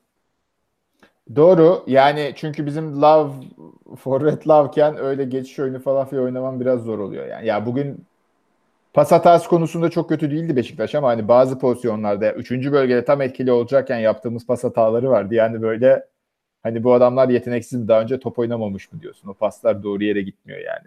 Doğru. 1.36 1.84
Yani 1.86 2.32
çünkü 2.36 2.66
bizim 2.66 3.02
Love, 3.02 3.32
Forvet 3.96 4.48
Love'ken 4.48 4.96
öyle 4.96 5.24
geçiş 5.24 5.58
oyunu 5.58 5.80
falan 5.80 6.08
filan 6.08 6.24
oynamam 6.24 6.60
biraz 6.60 6.80
zor 6.80 6.98
oluyor 6.98 7.26
yani. 7.26 7.46
Ya 7.46 7.66
bugün 7.66 8.06
pas 8.94 9.12
hatası 9.12 9.48
konusunda 9.48 9.90
çok 9.90 10.08
kötü 10.08 10.30
değildi 10.30 10.56
Beşiktaş 10.56 10.94
ama 10.94 11.08
hani 11.08 11.28
bazı 11.28 11.58
pozisyonlarda 11.58 12.32
3. 12.32 12.50
bölgede 12.50 13.04
tam 13.04 13.20
etkili 13.20 13.52
olacakken 13.52 13.98
yaptığımız 13.98 14.46
pas 14.46 14.64
hataları 14.64 15.10
vardı. 15.10 15.34
Yani 15.34 15.62
böyle 15.62 16.06
hani 16.62 16.84
bu 16.84 16.94
adamlar 16.94 17.28
yeteneksiz 17.28 17.80
mi 17.80 17.88
daha 17.88 18.00
önce 18.00 18.20
top 18.20 18.38
oynamamış 18.38 18.92
mı 18.92 19.00
diyorsun. 19.00 19.28
O 19.28 19.34
paslar 19.34 19.82
doğru 19.82 20.04
yere 20.04 20.22
gitmiyor 20.22 20.60
yani. 20.60 20.86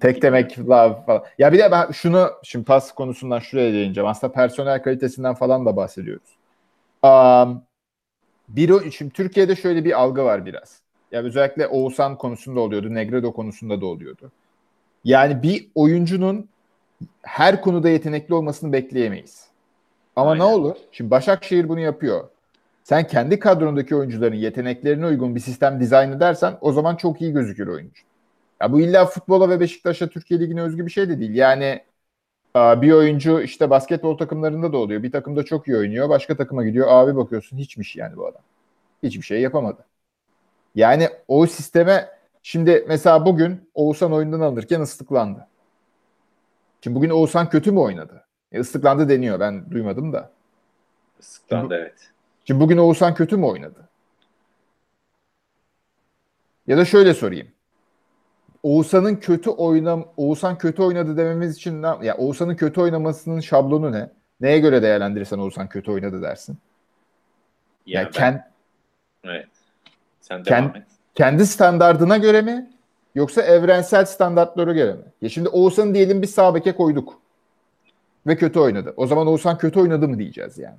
Tek 0.00 0.22
demek 0.22 0.58
love 0.58 0.96
falan. 1.06 1.24
Ya 1.38 1.52
bir 1.52 1.58
de 1.58 1.70
ben 1.70 1.90
şunu 1.90 2.30
şimdi 2.42 2.64
pas 2.64 2.92
konusundan 2.92 3.38
şuraya 3.38 3.72
değineceğim. 3.72 4.08
Aslında 4.08 4.32
personel 4.32 4.82
kalitesinden 4.82 5.34
falan 5.34 5.66
da 5.66 5.76
bahsediyoruz. 5.76 6.36
Um, 7.02 7.62
bir, 8.48 8.90
şimdi 8.90 9.12
Türkiye'de 9.12 9.56
şöyle 9.56 9.84
bir 9.84 10.00
algı 10.00 10.24
var 10.24 10.46
biraz. 10.46 10.80
Ya 11.12 11.22
özellikle 11.22 11.66
Oğuzhan 11.66 12.16
konusunda 12.16 12.60
oluyordu, 12.60 12.94
Negredo 12.94 13.32
konusunda 13.32 13.80
da 13.80 13.86
oluyordu. 13.86 14.30
Yani 15.04 15.42
bir 15.42 15.68
oyuncunun 15.74 16.48
her 17.22 17.60
konuda 17.60 17.88
yetenekli 17.88 18.34
olmasını 18.34 18.72
bekleyemeyiz. 18.72 19.44
Ama 20.16 20.30
Aynen. 20.30 20.46
ne 20.46 20.48
olur? 20.48 20.76
Şimdi 20.92 21.10
Başakşehir 21.10 21.68
bunu 21.68 21.80
yapıyor. 21.80 22.28
Sen 22.84 23.06
kendi 23.06 23.38
kadrondaki 23.38 23.96
oyuncuların 23.96 24.36
yeteneklerine 24.36 25.06
uygun 25.06 25.34
bir 25.34 25.40
sistem 25.40 25.80
dizayn 25.80 26.12
edersen 26.12 26.58
o 26.60 26.72
zaman 26.72 26.96
çok 26.96 27.20
iyi 27.22 27.32
gözükür 27.32 27.66
oyuncu. 27.66 28.02
Ya 28.62 28.72
bu 28.72 28.80
illa 28.80 29.06
futbola 29.06 29.48
ve 29.48 29.60
Beşiktaş'a 29.60 30.08
Türkiye 30.08 30.40
Ligi'ne 30.40 30.62
özgü 30.62 30.86
bir 30.86 30.90
şey 30.90 31.08
de 31.08 31.20
değil. 31.20 31.34
Yani 31.34 31.82
bir 32.56 32.92
oyuncu 32.92 33.40
işte 33.40 33.70
basketbol 33.70 34.18
takımlarında 34.18 34.72
da 34.72 34.76
oluyor. 34.76 35.02
Bir 35.02 35.12
takımda 35.12 35.44
çok 35.44 35.68
iyi 35.68 35.76
oynuyor. 35.76 36.08
Başka 36.08 36.36
takıma 36.36 36.64
gidiyor. 36.64 36.86
Abi 36.90 37.16
bakıyorsun 37.16 37.58
hiçmiş 37.58 37.96
yani 37.96 38.16
bu 38.16 38.26
adam. 38.26 38.42
Hiçbir 39.02 39.22
şey 39.22 39.40
yapamadı. 39.40 39.84
Yani 40.74 41.08
o 41.28 41.46
sisteme 41.46 42.08
şimdi 42.42 42.84
mesela 42.88 43.26
bugün 43.26 43.70
Oğuzhan 43.74 44.12
oyundan 44.12 44.40
alırken 44.40 44.80
ıslıklandı. 44.80 45.46
Şimdi 46.84 46.96
bugün 46.96 47.10
Oğuzhan 47.10 47.50
kötü 47.50 47.72
mü 47.72 47.78
oynadı? 47.78 48.24
E, 48.52 48.60
ıslıklandı 48.60 49.08
deniyor. 49.08 49.40
Ben 49.40 49.70
duymadım 49.70 50.12
da. 50.12 50.30
Islıklandı 51.20 51.62
şimdi, 51.62 51.74
evet. 51.74 52.10
Şimdi 52.44 52.60
bugün 52.60 52.76
Oğuzhan 52.78 53.14
kötü 53.14 53.36
mü 53.36 53.46
oynadı? 53.46 53.88
Ya 56.66 56.76
da 56.76 56.84
şöyle 56.84 57.14
sorayım. 57.14 57.48
Oğuzhan'ın 58.62 59.16
kötü 59.16 59.50
oynam 59.50 60.04
Oğuzhan 60.16 60.58
kötü 60.58 60.82
oynadı 60.82 61.16
dememiz 61.16 61.56
için 61.56 61.82
ne 61.82 62.06
ya 62.06 62.16
Oğuzhan'ın 62.16 62.56
kötü 62.56 62.80
oynamasının 62.80 63.40
şablonu 63.40 63.92
ne? 63.92 64.10
Neye 64.40 64.58
göre 64.58 64.82
değerlendirirsen 64.82 65.38
Oğuzhan 65.38 65.68
kötü 65.68 65.90
oynadı 65.90 66.22
dersin? 66.22 66.58
Ya 67.86 68.00
yani 68.00 68.06
ben... 68.06 68.12
kend... 68.12 68.38
Evet. 69.24 69.48
Sen 70.20 70.44
devam 70.44 70.76
et. 70.76 70.86
Kendi 71.14 71.46
standardına 71.46 72.16
göre 72.16 72.42
mi? 72.42 72.70
Yoksa 73.14 73.42
evrensel 73.42 74.04
standartlara 74.04 74.72
göre 74.72 74.92
mi? 74.92 75.04
Ya 75.22 75.28
şimdi 75.28 75.48
Oğuzhan'ı 75.48 75.94
diyelim 75.94 76.22
bir 76.22 76.26
sağ 76.26 76.54
beke 76.54 76.76
koyduk. 76.76 77.20
Ve 78.26 78.36
kötü 78.36 78.60
oynadı. 78.60 78.94
O 78.96 79.06
zaman 79.06 79.26
Oğuzhan 79.26 79.58
kötü 79.58 79.80
oynadı 79.80 80.08
mı 80.08 80.18
diyeceğiz 80.18 80.58
yani. 80.58 80.78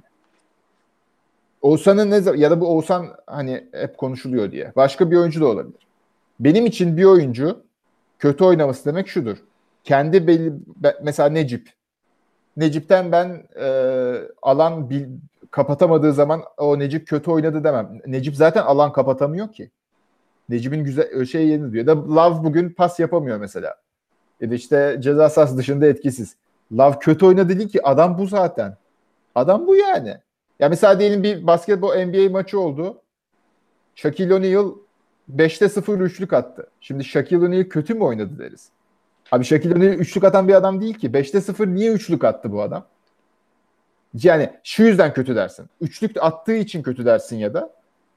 Oğuzhan'ın 1.62 2.12
ne 2.12 2.40
ya 2.40 2.52
da 2.52 2.62
bu 2.62 2.68
Oğuzhan 2.68 3.08
hani 3.28 3.68
hep 3.72 3.98
konuşuluyor 3.98 4.52
diye. 4.52 4.72
Başka 4.76 5.12
bir 5.12 5.16
oyuncu 5.16 5.42
da 5.42 5.48
olabilir. 5.48 5.88
Benim 6.40 6.66
için 6.66 6.98
bir 6.98 7.04
oyuncu 7.04 7.64
kötü 8.20 8.44
oynaması 8.44 8.86
demek 8.86 9.08
şudur. 9.08 9.38
Kendi 9.84 10.28
belli 10.28 10.54
mesela 11.02 11.30
Necip. 11.30 11.70
Necip'ten 12.58 13.12
ben 13.12 13.44
e, 13.60 13.68
alan 14.42 14.90
bil, 14.90 15.06
kapatamadığı 15.52 16.14
zaman 16.14 16.42
o 16.58 16.80
Necip 16.80 17.08
kötü 17.08 17.32
oynadı 17.32 17.64
demem. 17.64 18.02
Necip 18.06 18.36
zaten 18.36 18.62
alan 18.62 18.94
kapatamıyor 18.94 19.52
ki. 19.52 19.72
Necip'in 20.52 20.84
güzel 20.84 21.26
şey 21.26 21.48
yeni 21.48 21.74
diyor. 21.74 21.88
Da 21.88 22.16
Love 22.16 22.44
bugün 22.44 22.70
pas 22.70 23.00
yapamıyor 23.00 23.38
mesela. 23.38 23.76
Ya 24.42 24.52
da 24.52 24.56
işte 24.56 24.98
ceza 25.00 25.30
sahası 25.30 25.58
dışında 25.58 25.86
etkisiz. 25.86 26.36
Love 26.78 27.00
kötü 27.00 27.26
oynadı 27.26 27.58
değil 27.58 27.70
ki 27.70 27.88
adam 27.88 28.18
bu 28.18 28.28
zaten. 28.28 28.78
Adam 29.36 29.68
bu 29.68 29.76
yani. 29.76 30.18
Ya 30.60 30.70
mesela 30.70 31.00
diyelim 31.00 31.24
bir 31.24 31.48
basketbol 31.48 31.96
NBA 31.96 32.30
maçı 32.32 32.60
oldu. 32.60 33.02
Shaquille 33.96 34.34
O'Neal 34.34 34.72
5'te 35.36 35.70
0 35.70 36.00
üçlük 36.00 36.34
attı. 36.34 36.68
Şimdi 36.82 37.04
Shaquille 37.04 37.46
O'Neal 37.46 37.64
kötü 37.64 37.94
mü 37.94 38.04
oynadı 38.04 38.40
deriz. 38.40 38.70
Abi 39.32 39.46
Shaquille 39.46 39.76
O'Neal 39.76 39.94
üçlük 39.94 40.24
atan 40.24 40.48
bir 40.48 40.54
adam 40.54 40.82
değil 40.82 40.94
ki. 40.94 41.10
5'te 41.10 41.42
0 41.42 41.68
niye 41.68 41.92
üçlük 41.92 42.24
attı 42.24 42.52
bu 42.52 42.62
adam? 42.62 42.86
Yani 44.24 44.50
şu 44.64 44.84
yüzden 44.84 45.14
kötü 45.14 45.36
dersin. 45.36 45.66
Üçlük 45.82 46.24
attığı 46.24 46.56
için 46.56 46.84
kötü 46.84 47.06
dersin 47.06 47.38
ya 47.38 47.54
da 47.54 47.70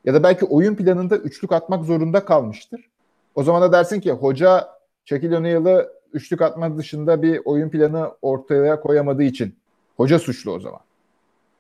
ya 0.05 0.15
da 0.15 0.23
belki 0.23 0.45
oyun 0.45 0.75
planında 0.75 1.17
üçlük 1.17 1.53
atmak 1.53 1.85
zorunda 1.85 2.25
kalmıştır. 2.25 2.91
O 3.35 3.43
zaman 3.43 3.63
da 3.63 3.73
dersin 3.73 4.01
ki 4.01 4.13
hoca 4.13 4.69
Shaquille 5.05 5.37
O'Neal'ı 5.37 5.93
üçlük 6.13 6.43
atma 6.43 6.77
dışında 6.77 7.23
bir 7.23 7.41
oyun 7.45 7.69
planı 7.69 8.11
ortaya 8.23 8.81
koyamadığı 8.81 9.23
için 9.23 9.55
hoca 9.97 10.19
suçlu 10.19 10.53
o 10.53 10.61
zaman. 10.61 10.81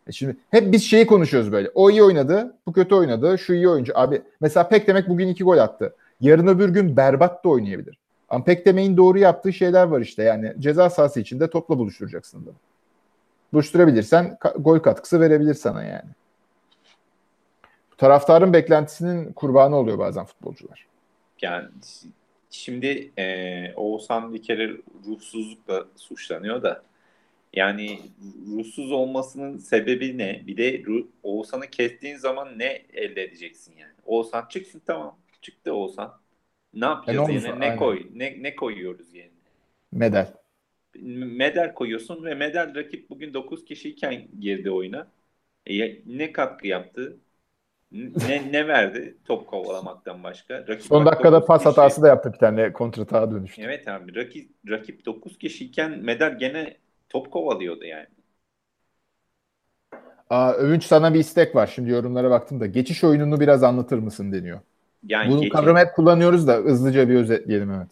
E 0.08 0.12
şimdi 0.12 0.36
hep 0.50 0.72
biz 0.72 0.82
şeyi 0.84 1.06
konuşuyoruz 1.06 1.52
böyle. 1.52 1.70
O 1.74 1.90
iyi 1.90 2.02
oynadı, 2.02 2.56
bu 2.66 2.72
kötü 2.72 2.94
oynadı, 2.94 3.38
şu 3.38 3.54
iyi 3.54 3.68
oyuncu. 3.68 3.92
Abi 3.96 4.22
mesela 4.40 4.68
Pek 4.68 4.86
demek 4.86 5.08
bugün 5.08 5.28
iki 5.28 5.44
gol 5.44 5.58
attı. 5.58 5.94
Yarın 6.20 6.46
öbür 6.46 6.68
gün 6.68 6.96
berbat 6.96 7.44
da 7.44 7.48
oynayabilir. 7.48 7.98
Ama 8.28 8.44
Pek 8.44 8.66
demeyin 8.66 8.96
doğru 8.96 9.18
yaptığı 9.18 9.52
şeyler 9.52 9.86
var 9.86 10.00
işte. 10.00 10.22
Yani 10.22 10.54
ceza 10.58 10.90
sahası 10.90 11.20
içinde 11.20 11.50
topla 11.50 11.78
buluşturacaksın 11.78 12.46
da. 12.46 12.50
Buluşturabilirsen 13.52 14.38
gol 14.58 14.78
katkısı 14.78 15.20
verebilir 15.20 15.54
sana 15.54 15.82
yani. 15.84 16.10
Taraftarın 18.04 18.52
beklentisinin 18.52 19.32
kurbanı 19.32 19.76
oluyor 19.76 19.98
bazen 19.98 20.24
futbolcular. 20.24 20.86
Yani 21.42 21.68
şimdi 22.50 23.12
e, 23.18 23.74
Oğuzhan 23.76 24.34
bir 24.34 24.42
kere 24.42 24.70
ruhsuzlukla 25.06 25.86
suçlanıyor 25.96 26.62
da 26.62 26.82
yani 27.52 27.98
ruhsuz 28.56 28.92
olmasının 28.92 29.58
sebebi 29.58 30.18
ne? 30.18 30.42
Bir 30.46 30.56
de 30.56 30.82
Oğuzhan'ı 31.22 31.66
kestiğin 31.70 32.16
zaman 32.16 32.58
ne 32.58 32.82
elde 32.92 33.22
edeceksin 33.22 33.74
yani? 33.76 33.92
Oğuzhan 34.06 34.46
çıksın 34.48 34.82
tamam. 34.86 35.18
Çıktı 35.42 35.74
Oğuzhan. 35.74 36.20
Ne 36.74 36.84
yapacağız 36.84 37.46
E, 37.46 37.60
ne 37.60 37.64
aynen. 37.64 37.76
koy? 37.76 38.06
Ne 38.14 38.42
ne 38.42 38.56
koyuyoruz 38.56 39.14
yerine? 39.14 39.30
Medel. 39.92 40.34
Medel 41.38 41.74
koyuyorsun 41.74 42.24
ve 42.24 42.34
Medel 42.34 42.74
rakip 42.74 43.10
bugün 43.10 43.34
9 43.34 43.64
kişiyken 43.64 44.28
girdi 44.40 44.70
oyuna. 44.70 45.08
E, 45.66 46.00
ne 46.06 46.32
katkı 46.32 46.66
yaptı? 46.66 47.16
Ne 47.94 48.52
ne 48.52 48.68
verdi 48.68 49.16
top 49.24 49.46
kovalamaktan 49.46 50.22
başka? 50.24 50.54
Rakip 50.68 50.82
Son 50.82 51.06
dakikada 51.06 51.44
pas 51.44 51.58
kişi- 51.58 51.68
hatası 51.68 52.02
da 52.02 52.08
yaptı 52.08 52.32
bir 52.32 52.38
tane 52.38 52.72
kontratağa 52.72 53.30
dönüştü. 53.30 53.62
Evet 53.62 53.88
abi 53.88 54.14
rakip, 54.14 54.50
rakip 54.68 55.06
9 55.06 55.38
kişiyken 55.38 55.90
Medel 55.98 56.38
gene 56.38 56.76
top 57.08 57.30
kovalıyordu 57.30 57.84
yani. 57.84 58.06
Aa, 60.30 60.52
Övünç 60.52 60.84
sana 60.84 61.14
bir 61.14 61.18
istek 61.18 61.54
var. 61.54 61.66
Şimdi 61.66 61.90
yorumlara 61.90 62.30
baktım 62.30 62.60
da. 62.60 62.66
Geçiş 62.66 63.04
oyununu 63.04 63.40
biraz 63.40 63.62
anlatır 63.62 63.98
mısın 63.98 64.32
deniyor. 64.32 64.60
Yani 65.08 65.30
Bunu 65.30 65.40
geçiş- 65.40 65.48
kavramı 65.52 65.78
hep 65.78 65.94
kullanıyoruz 65.94 66.46
da 66.48 66.54
hızlıca 66.54 67.08
bir 67.08 67.14
özetleyelim 67.14 67.70
evet. 67.72 67.88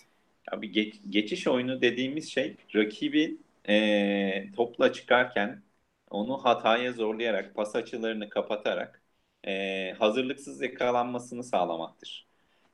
Abi 0.52 0.72
geç- 0.72 1.00
geçiş 1.10 1.46
oyunu 1.48 1.80
dediğimiz 1.82 2.30
şey 2.30 2.56
rakibin 2.74 3.42
eee, 3.68 4.50
topla 4.56 4.92
çıkarken 4.92 5.62
onu 6.10 6.38
hataya 6.44 6.92
zorlayarak, 6.92 7.54
pas 7.54 7.76
açılarını 7.76 8.28
kapatarak 8.28 9.01
eee, 9.46 9.94
hazırlıksız 9.98 10.62
yakalanmasını 10.62 11.44
sağlamaktır. 11.44 12.26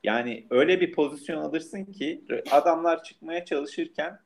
Yani 0.04 0.46
öyle 0.50 0.80
bir 0.80 0.92
pozisyon 0.92 1.42
alırsın 1.42 1.84
ki 1.84 2.24
adamlar 2.50 3.02
çıkmaya 3.04 3.44
çalışırken 3.44 4.18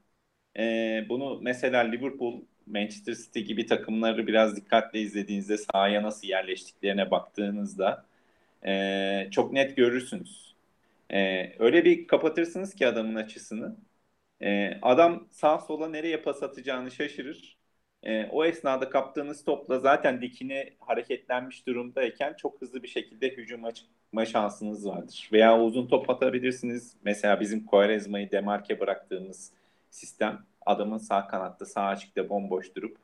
eee, 0.56 1.06
bunu 1.08 1.40
mesela 1.42 1.80
Liverpool, 1.80 2.42
Manchester 2.66 3.14
City 3.14 3.40
gibi 3.40 3.66
takımları 3.66 4.26
biraz 4.26 4.56
dikkatle 4.56 5.00
izlediğinizde 5.00 5.58
sahaya 5.58 6.02
nasıl 6.02 6.28
yerleştiklerine 6.28 7.10
baktığınızda 7.10 8.04
eee, 8.66 9.28
çok 9.32 9.52
net 9.52 9.76
görürsünüz. 9.76 10.54
Ee, 11.12 11.52
öyle 11.58 11.84
bir 11.84 12.06
kapatırsınız 12.06 12.74
ki 12.74 12.86
adamın 12.86 13.14
açısını. 13.14 13.76
Ee, 14.42 14.78
adam 14.82 15.28
sağ 15.30 15.58
sola 15.58 15.88
nereye 15.88 16.16
pas 16.22 16.42
atacağını 16.42 16.90
şaşırır. 16.90 17.58
Ee, 18.02 18.28
o 18.32 18.44
esnada 18.44 18.90
kaptığınız 18.90 19.44
topla 19.44 19.78
zaten 19.78 20.20
dikine 20.20 20.70
hareketlenmiş 20.80 21.66
durumdayken 21.66 22.34
çok 22.34 22.60
hızlı 22.60 22.82
bir 22.82 22.88
şekilde 22.88 23.28
hücuma 23.28 23.74
çıkma 23.74 24.24
şansınız 24.24 24.86
vardır. 24.86 25.28
Veya 25.32 25.60
uzun 25.60 25.86
top 25.86 26.10
atabilirsiniz. 26.10 26.96
Mesela 27.04 27.40
bizim 27.40 27.66
Quaresma'yı 27.66 28.30
demarke 28.30 28.80
bıraktığımız 28.80 29.52
sistem 29.90 30.46
adamın 30.66 30.98
sağ 30.98 31.26
kanatta 31.26 31.66
sağ 31.66 31.84
açıkta 31.84 32.28
bomboş 32.28 32.74
durup 32.76 32.96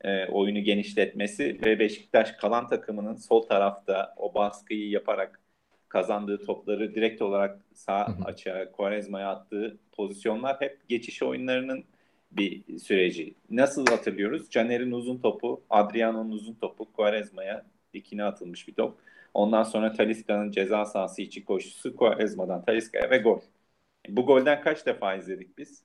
e, 0.00 0.26
oyunu 0.26 0.60
genişletmesi 0.60 1.60
ve 1.64 1.78
Beşiktaş 1.78 2.32
kalan 2.32 2.68
takımının 2.68 3.14
sol 3.14 3.42
tarafta 3.42 4.14
o 4.16 4.34
baskıyı 4.34 4.90
yaparak 4.90 5.40
kazandığı 5.88 6.44
topları 6.46 6.94
direkt 6.94 7.22
olarak 7.22 7.60
sağ 7.74 8.06
açığa 8.24 8.72
Quaresma'ya 8.72 9.30
attığı 9.30 9.78
pozisyonlar 9.92 10.56
hep 10.60 10.88
geçiş 10.88 11.22
oyunlarının 11.22 11.84
bir 12.36 12.78
süreci. 12.78 13.34
Nasıl 13.50 13.86
hatırlıyoruz? 13.86 14.50
Caner'in 14.50 14.92
uzun 14.92 15.18
topu, 15.18 15.62
Adriano'nun 15.70 16.30
uzun 16.30 16.54
topu 16.54 16.92
Quaresma'ya 16.92 17.64
dikine 17.94 18.24
atılmış 18.24 18.68
bir 18.68 18.74
top. 18.74 18.98
Ondan 19.34 19.62
sonra 19.62 19.92
Talisca'nın 19.92 20.50
ceza 20.50 20.84
sahası 20.84 21.22
içi 21.22 21.44
koşusu 21.44 21.96
Quaresma'dan 21.96 22.64
Talisca'ya 22.64 23.10
ve 23.10 23.18
gol. 23.18 23.40
Bu 24.08 24.26
golden 24.26 24.60
kaç 24.60 24.86
defa 24.86 25.14
izledik 25.14 25.58
biz? 25.58 25.82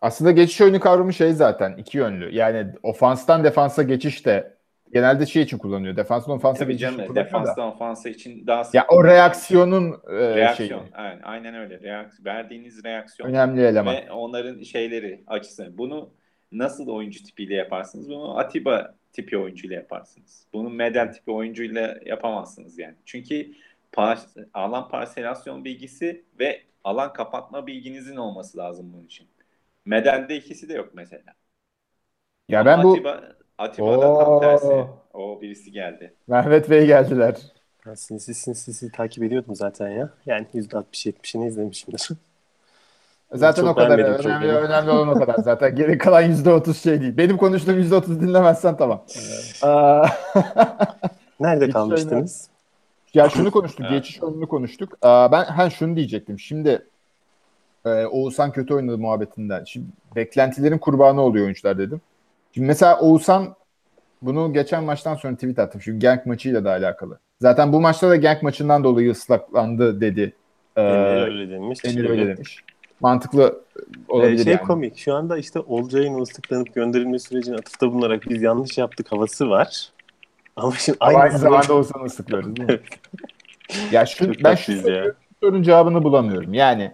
Aslında 0.00 0.30
geçiş 0.30 0.60
oyunu 0.60 0.80
kavramı 0.80 1.12
şey 1.12 1.32
zaten 1.32 1.76
iki 1.76 1.98
yönlü. 1.98 2.34
Yani 2.34 2.72
ofanstan 2.82 3.44
defansa 3.44 3.82
geçiş 3.82 4.26
de 4.26 4.56
genelde 4.92 5.26
şey 5.26 5.42
için 5.42 5.58
kullanıyor. 5.58 5.96
Defanstan 5.96 6.34
ofansa 6.34 6.64
Tabii 6.64 6.78
canım 6.78 7.14
defanstan 7.14 7.68
ofansa 7.68 8.08
için 8.08 8.46
daha 8.46 8.62
Ya 8.72 8.86
o 8.88 9.04
reaksiyonun 9.04 9.92
e, 10.10 10.36
reaksiyon. 10.36 10.80
şeyi. 10.80 10.94
Aynen, 10.94 11.20
aynen 11.22 11.54
öyle. 11.54 11.80
Reaksiyon. 11.80 12.24
Verdiğiniz 12.24 12.84
reaksiyon. 12.84 13.28
Önemli 13.30 13.62
eleman. 13.62 13.94
ve 13.94 14.12
onların 14.12 14.62
şeyleri 14.62 15.24
açısı. 15.26 15.78
Bunu 15.78 16.10
nasıl 16.52 16.88
oyuncu 16.88 17.24
tipiyle 17.24 17.54
yaparsınız? 17.54 18.08
Bunu 18.08 18.38
Atiba 18.38 18.94
tipi 19.12 19.38
oyuncuyla 19.38 19.76
yaparsınız. 19.76 20.46
Bunu 20.52 20.70
Medel 20.70 21.12
tipi 21.12 21.30
oyuncuyla 21.30 21.98
yapamazsınız 22.06 22.78
yani. 22.78 22.94
Çünkü 23.04 23.52
par- 23.92 24.46
alan 24.54 24.88
parselasyon 24.88 25.64
bilgisi 25.64 26.24
ve 26.38 26.62
alan 26.84 27.12
kapatma 27.12 27.66
bilginizin 27.66 28.16
olması 28.16 28.58
lazım 28.58 28.92
bunun 28.92 29.04
için. 29.04 29.26
Medel'de 29.84 30.36
ikisi 30.36 30.68
de 30.68 30.74
yok 30.74 30.90
mesela. 30.94 31.34
Ya 32.48 32.60
Ama 32.60 32.66
ben 32.66 32.82
bu 32.82 32.92
Atiba, 32.92 33.36
Atiba'da 33.62 34.00
tam 34.00 34.32
Oo. 34.32 34.40
tersi. 34.40 34.84
O 35.14 35.40
birisi 35.40 35.72
geldi. 35.72 36.14
Mehmet 36.26 36.70
Bey 36.70 36.86
geldiler. 36.86 37.36
Ben 37.86 37.94
sinsi 37.94 38.34
sinsi 38.34 38.60
sinsi 38.64 38.92
takip 38.92 39.22
ediyordum 39.24 39.54
zaten 39.54 39.88
ya. 39.88 40.10
Yani 40.26 40.46
%60-70'ini 40.54 41.46
izlemişimdir. 41.48 42.08
Zaten 43.34 43.62
Çok 43.62 43.70
o 43.70 43.74
kadar 43.74 43.98
önemli 43.98 44.46
yani. 44.46 44.46
önemli 44.58 44.90
olan 44.90 45.08
o 45.08 45.14
kadar. 45.14 45.34
Zaten 45.42 45.76
geri 45.76 45.98
kalan 45.98 46.22
%30 46.24 46.74
şey 46.74 47.00
değil. 47.00 47.16
Benim 47.16 47.36
konuştuğum 47.36 47.80
%30 47.80 48.20
dinlemezsen 48.20 48.76
tamam. 48.76 49.04
Aa, 49.62 50.06
Nerede 51.40 51.64
Hiç 51.66 51.72
kalmıştınız? 51.72 52.48
ya 53.14 53.28
şunu 53.28 53.50
konuştuk. 53.50 53.80
Evet. 53.80 53.90
Geçiş 53.92 54.22
oyununu 54.22 54.48
konuştuk. 54.48 54.98
Aa, 55.02 55.32
ben 55.32 55.44
hani 55.44 55.70
şunu 55.70 55.96
diyecektim. 55.96 56.38
Şimdi 56.38 56.86
e, 57.84 58.06
Oğuzhan 58.06 58.52
kötü 58.52 58.74
oynadı 58.74 58.98
muhabbetinden. 58.98 59.64
Şimdi 59.64 59.86
beklentilerin 60.16 60.78
kurbanı 60.78 61.20
oluyor 61.20 61.44
oyuncular 61.44 61.78
dedim. 61.78 62.00
Şimdi 62.54 62.66
mesela 62.66 63.00
Oğuzhan 63.00 63.54
bunu 64.22 64.52
geçen 64.52 64.84
maçtan 64.84 65.14
sonra 65.14 65.34
tweet 65.34 65.58
attım. 65.58 65.80
Şimdi 65.80 65.98
Genk 65.98 66.26
maçıyla 66.26 66.64
da 66.64 66.70
alakalı. 66.70 67.18
Zaten 67.40 67.72
bu 67.72 67.80
maçta 67.80 68.08
da 68.10 68.16
Genk 68.16 68.42
maçından 68.42 68.84
dolayı 68.84 69.10
ıslaklandı 69.10 70.00
dedi. 70.00 70.32
Ee, 70.76 70.82
Emre 70.82 71.22
öyle 71.22 71.50
demiş. 71.50 71.78
Emir 71.84 72.10
öyle 72.10 72.36
demiş. 72.36 72.58
Mantıklı 73.00 73.60
olabilir 74.08 74.40
Ee, 74.40 74.44
şey 74.44 74.52
yani. 74.52 74.62
komik. 74.62 74.98
Şu 74.98 75.14
anda 75.14 75.38
işte 75.38 75.58
Olcay'ın 75.60 76.20
ıslıklanıp 76.20 76.74
gönderilme 76.74 77.18
sürecine 77.18 77.56
atıfta 77.56 77.92
bulunarak 77.92 78.22
biz 78.28 78.42
yanlış 78.42 78.78
yaptık 78.78 79.12
havası 79.12 79.50
var. 79.50 79.88
Ama 80.56 80.72
şimdi 80.72 80.98
Ama 81.00 81.10
aynı 81.10 81.22
aynı 81.22 81.38
zamanda 81.38 81.74
Oğuzhan'ı 81.74 82.04
ıslıklıyoruz 82.04 82.56
değil 82.56 82.68
mi? 82.68 82.80
ya 83.92 84.06
şu, 84.06 84.32
ben 84.44 84.54
şu 84.54 84.72
sorunun 85.42 85.62
cevabını 85.62 86.02
bulamıyorum. 86.02 86.54
Yani 86.54 86.92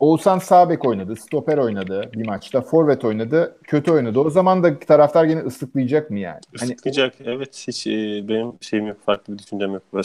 Oğuzhan 0.00 0.38
sağ 0.38 0.70
bek 0.70 0.84
oynadı, 0.84 1.16
stoper 1.16 1.58
oynadı 1.58 2.10
bir 2.14 2.26
maçta, 2.26 2.60
forvet 2.60 3.04
oynadı, 3.04 3.58
kötü 3.64 3.92
oynadı. 3.92 4.18
O 4.18 4.30
zaman 4.30 4.62
da 4.62 4.78
taraftar 4.78 5.24
gene 5.24 5.40
ıslıklayacak 5.40 6.10
mı 6.10 6.18
yani? 6.18 6.40
Hani 6.58 6.72
Islıklayacak. 6.72 7.14
Evet 7.24 7.64
hiç 7.68 7.86
e, 7.86 7.90
benim 8.28 8.52
şeyim 8.60 8.86
yok. 8.86 8.96
Farklı 9.06 9.32
bir 9.32 9.38
düşüncem 9.38 9.72
yok. 9.72 9.82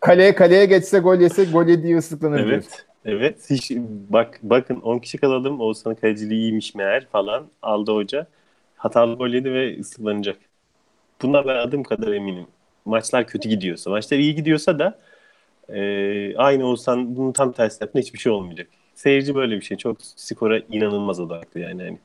kaleye 0.00 0.34
kaleye 0.34 0.66
geçse 0.66 0.98
gol 0.98 1.16
yese 1.16 1.44
gol 1.44 1.66
yediği 1.66 1.96
ıslıklanır 1.96 2.46
diyorsun. 2.46 2.70
evet. 2.72 2.86
Evet. 3.04 3.50
Hiç, 3.50 3.70
bak 4.08 4.40
bakın 4.42 4.80
10 4.80 4.98
kişi 4.98 5.18
kalalım. 5.18 5.60
Oğuzhan'ın 5.60 5.94
kaleciliği 5.94 6.40
iyiymiş 6.40 6.74
meğer 6.74 7.06
falan. 7.06 7.46
Aldı 7.62 7.94
hoca. 7.94 8.26
Hatalı 8.76 9.14
gol 9.14 9.28
yedi 9.28 9.52
ve 9.52 9.80
ıslıklanacak. 9.80 10.36
Bundan 11.22 11.46
ben 11.46 11.56
adım 11.56 11.82
kadar 11.82 12.12
eminim. 12.12 12.46
Maçlar 12.84 13.26
kötü 13.26 13.48
gidiyorsa. 13.48 13.90
Maçlar 13.90 14.18
iyi 14.18 14.34
gidiyorsa 14.34 14.78
da 14.78 14.98
e, 15.68 16.36
aynı 16.36 16.66
Oğuzhan 16.66 17.16
bunun 17.16 17.32
tam 17.32 17.52
tersi 17.52 17.78
yaptığında 17.80 18.02
hiçbir 18.02 18.18
şey 18.18 18.32
olmayacak. 18.32 18.68
Seyirci 18.94 19.34
böyle 19.34 19.56
bir 19.56 19.62
şey. 19.62 19.76
Çok 19.76 19.96
skora 20.00 20.58
inanılmaz 20.58 21.20
odaklı 21.20 21.60
yani. 21.60 21.82
Hani 21.82 21.98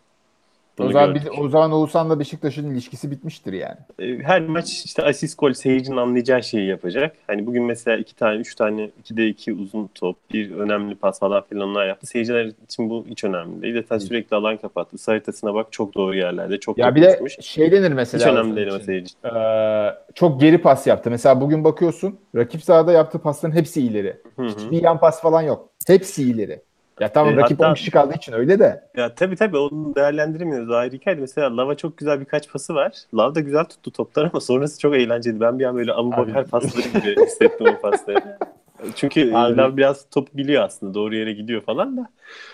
O 0.80 0.91
zaman, 0.91 1.15
biz, 1.15 1.23
o 1.39 1.49
zaman 1.49 1.71
Oğuzhan'la 1.71 2.19
Beşiktaş'ın 2.19 2.71
ilişkisi 2.71 3.12
bitmiştir 3.12 3.54
yani. 3.54 3.78
E, 3.99 4.23
her 4.23 4.41
maç 4.41 4.86
işte 4.86 5.04
asist 5.04 5.39
gol 5.39 5.54
seyircinin 5.54 5.97
anlayacağı 5.97 6.43
şeyi 6.43 6.67
yapacak. 6.67 7.15
Hani 7.28 7.45
bugün 7.45 7.63
mesela 7.63 7.97
iki 7.97 8.15
tane, 8.15 8.36
üç 8.36 8.56
tane, 8.56 8.89
iki 8.99 9.17
de 9.17 9.28
iki 9.28 9.54
uzun 9.54 9.89
top, 9.95 10.17
bir 10.34 10.52
önemli 10.52 10.95
pas 10.95 11.19
falan 11.19 11.43
filan 11.49 11.69
onlar 11.69 11.88
yaptı. 11.88 12.08
Seyirciler 12.08 12.52
için 12.65 12.89
bu 12.89 13.06
hiç 13.10 13.23
önemli 13.23 13.62
değil. 13.62 13.75
Zaten 13.75 13.97
sürekli 13.97 14.36
alan 14.36 14.58
kapattı. 14.58 14.97
Haritasına 15.06 15.54
bak 15.54 15.67
çok 15.71 15.95
doğru 15.95 16.15
yerlerde. 16.15 16.60
Çok 16.60 16.78
Ya 16.78 16.95
bir 16.95 17.02
de 17.02 17.15
uçmuş. 17.15 17.38
şey 17.41 17.71
denir 17.71 17.89
Hiç 17.89 17.95
mesela. 17.95 18.23
önemli 18.23 18.39
Oğuzhan 18.39 18.56
değil 18.56 18.69
ama 18.69 18.80
seyirci. 18.80 19.13
Ee, 19.25 20.13
çok 20.15 20.41
geri 20.41 20.58
pas 20.58 20.88
yaptı. 20.88 21.10
Mesela 21.10 21.41
bugün 21.41 21.63
bakıyorsun 21.63 22.19
rakip 22.36 22.63
sahada 22.63 22.91
yaptığı 22.91 23.19
pasların 23.19 23.56
hepsi 23.56 23.82
ileri. 23.82 24.17
Hı 24.36 24.41
hı. 24.41 24.47
Hiçbir 24.47 24.84
yan 24.84 24.99
pas 24.99 25.21
falan 25.21 25.41
yok. 25.41 25.69
Hepsi 25.88 26.23
ileri. 26.23 26.62
Ya 26.99 27.12
tamam 27.12 27.33
E, 27.33 27.38
rakip 27.38 27.59
hatta- 27.59 27.69
10 27.69 27.73
kişi 27.73 27.91
kaldığı 27.91 28.13
için 28.15 28.33
öyle 28.33 28.59
de. 28.59 28.83
Ya 28.97 29.15
tabii 29.15 29.35
tabii 29.35 29.57
onu 29.57 29.95
değerlendiremiyoruz. 29.95 30.71
Ayrı 30.71 30.95
hikaye. 30.95 31.17
Mesela 31.17 31.57
Lav'a 31.57 31.75
çok 31.77 31.97
güzel 31.97 32.19
birkaç 32.19 32.49
pası 32.51 32.75
var. 32.75 32.91
Lav 33.17 33.35
da 33.35 33.39
güzel 33.39 33.63
tuttu 33.65 33.91
toplar 33.91 34.29
ama 34.33 34.39
sonrası 34.39 34.79
çok 34.79 34.95
eğlenceli. 34.95 35.39
Ben 35.39 35.59
bir 35.59 35.65
an 35.65 35.75
böyle 35.75 35.93
Abu 35.93 36.12
Bakar 36.12 36.45
pasları 36.47 36.88
gibi 36.88 37.25
hissettim 37.25 37.67
o 37.77 37.81
pasları. 37.81 38.38
Çünkü. 38.95 39.31
Lav 39.31 39.77
biraz 39.77 40.09
top 40.09 40.37
biliyor 40.37 40.63
aslında. 40.63 40.93
Doğru 40.93 41.15
yere 41.15 41.33
gidiyor 41.33 41.61
falan 41.61 41.97
da. 41.97 42.07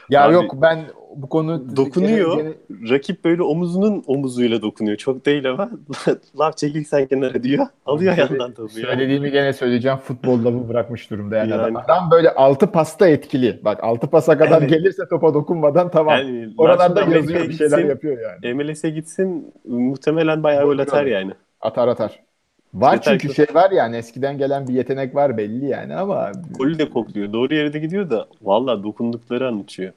Ya 0.10 0.26
Abi- 0.26 0.34
yok 0.34 0.54
ben 0.62 0.80
bu 1.16 1.30
konu 1.30 1.76
Dokunuyor. 1.76 2.38
Gene- 2.38 2.54
gene- 2.70 2.90
Rakip 2.92 3.26
böyle 3.26 3.44
omuzunun 3.44 4.04
omuzuyla 4.08 4.62
dokunuyor. 4.62 4.98
Çok 4.98 5.26
değil 5.26 5.50
ama 5.50 5.70
Lav 6.40 6.52
çekil 6.52 6.84
sen 6.84 7.06
kenara 7.06 7.44
diyor. 7.44 7.66
Alıyor 7.86 8.16
Söyle- 8.16 8.28
yandan 8.34 8.54
topu. 8.54 8.80
ya. 8.80 8.86
Söylediğimi 8.86 9.32
gene 9.32 9.54
söyleyeceğim. 9.54 9.98
Futbolda 9.98 10.54
bu 10.54 10.70
bırakmış 10.70 11.12
durumda 11.12 11.36
yani. 11.38 11.52
Yani- 11.52 11.62
Adam, 11.62 11.76
adam 11.78 12.12
böyle 12.12 12.30
6 12.36 12.72
pasta 12.72 13.08
etkili. 13.08 13.60
Bak 13.66 13.84
6 13.84 14.08
pasa 14.08 14.38
kadar 14.38 14.62
Evet. 14.62 14.70
gelirse 14.70 15.04
topa 15.10 15.34
dokunmadan 15.34 15.92
tamam. 15.92 16.18
Yani 16.18 16.50
Oralarda 16.58 17.02
yazıyor 17.02 17.50
bir 17.50 17.54
şeyler 17.54 17.78
yapıyor 17.86 18.18
yani. 18.22 18.54
MLS'e 18.54 18.90
gitsin 18.90 19.54
muhtemelen 19.66 20.44
bayağı 20.44 20.64
gol 20.66 20.80
atar 20.80 21.06
yani. 21.06 21.32
Atar 21.62 21.88
atar. 21.88 22.25
Var 22.76 22.94
Yeter 22.94 23.20
çünkü 23.20 23.36
şey 23.36 23.46
var 23.54 23.72
yani 23.72 23.96
eskiden 23.96 24.38
gelen 24.38 24.68
bir 24.68 24.74
yetenek 24.74 25.16
var 25.16 25.38
belli 25.38 25.66
yani 25.66 25.96
ama 25.96 26.32
Golü 26.58 26.80
de 26.80 26.90
kokluyor. 26.90 27.34
Doğru 27.34 27.56
yere 27.56 27.74
de 27.74 27.80
gidiyor 27.80 28.10
da 28.10 28.28
valla 28.42 28.84
dokundukları 28.84 29.48
an 29.48 29.60
uçuyor. 29.60 29.94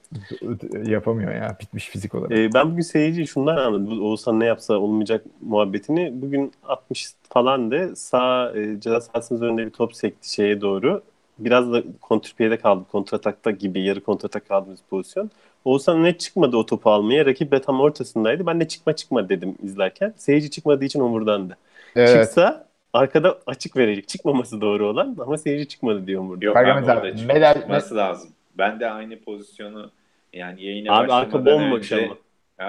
yapamıyor 0.84 1.34
ya 1.34 1.56
bitmiş 1.60 1.88
fizik 1.88 2.14
olarak. 2.14 2.32
Ee, 2.32 2.54
ben 2.54 2.70
bugün 2.70 2.82
seyirci 2.82 3.26
şundan 3.26 3.56
anladım. 3.56 4.02
Oğuzhan 4.02 4.40
ne 4.40 4.44
yapsa 4.44 4.74
olmayacak 4.74 5.24
muhabbetini. 5.40 6.22
Bugün 6.22 6.52
60 6.64 7.08
falandı. 7.30 7.96
Sağ 7.96 8.52
e, 8.56 8.80
ceza 8.80 9.00
sahasının 9.00 9.42
önünde 9.42 9.66
bir 9.66 9.70
top 9.70 9.94
sekti 9.94 10.32
şeye 10.32 10.60
doğru. 10.60 11.02
Biraz 11.38 11.72
da 11.72 11.82
kontrpiyede 12.00 12.56
kaldı. 12.56 12.84
Kontratakta 12.92 13.50
gibi 13.50 13.82
yarı 13.82 14.00
kontratak 14.00 14.48
kaldığımız 14.48 14.80
pozisyon. 14.90 15.30
Oğuzhan 15.64 16.04
ne 16.04 16.18
çıkmadı 16.18 16.56
o 16.56 16.66
topu 16.66 16.90
almaya. 16.90 17.26
Rakip 17.26 17.52
de 17.52 17.60
tam 17.60 17.80
ortasındaydı. 17.80 18.46
Ben 18.46 18.60
de 18.60 18.68
çıkma 18.68 18.96
çıkma 18.96 19.28
dedim 19.28 19.54
izlerken. 19.62 20.14
Seyirci 20.16 20.50
çıkmadığı 20.50 20.84
için 20.84 21.00
omurdandı. 21.00 21.56
evet. 21.96 22.24
Çıksa 22.24 22.67
arkada 22.92 23.38
açık 23.46 23.76
verecek. 23.76 24.08
Çıkmaması 24.08 24.60
doğru 24.60 24.86
olan 24.88 25.16
ama 25.20 25.38
seyirci 25.38 25.68
çıkmadı 25.68 26.06
diyor 26.06 26.20
omurda. 26.20 26.44
Yok 26.44 26.56
abi 26.56 26.66
mesela 26.80 27.00
orada 27.00 27.08
Medel- 27.08 27.54
çıkması 27.54 27.96
lazım. 27.96 28.30
Ben 28.58 28.80
de 28.80 28.90
aynı 28.90 29.20
pozisyonu 29.20 29.90
yani 30.32 30.64
yayına 30.64 30.98
Abi 30.98 31.12
arka 31.12 31.44
bomboş 31.46 31.92
önce 31.92 32.06
ama. 32.06 32.16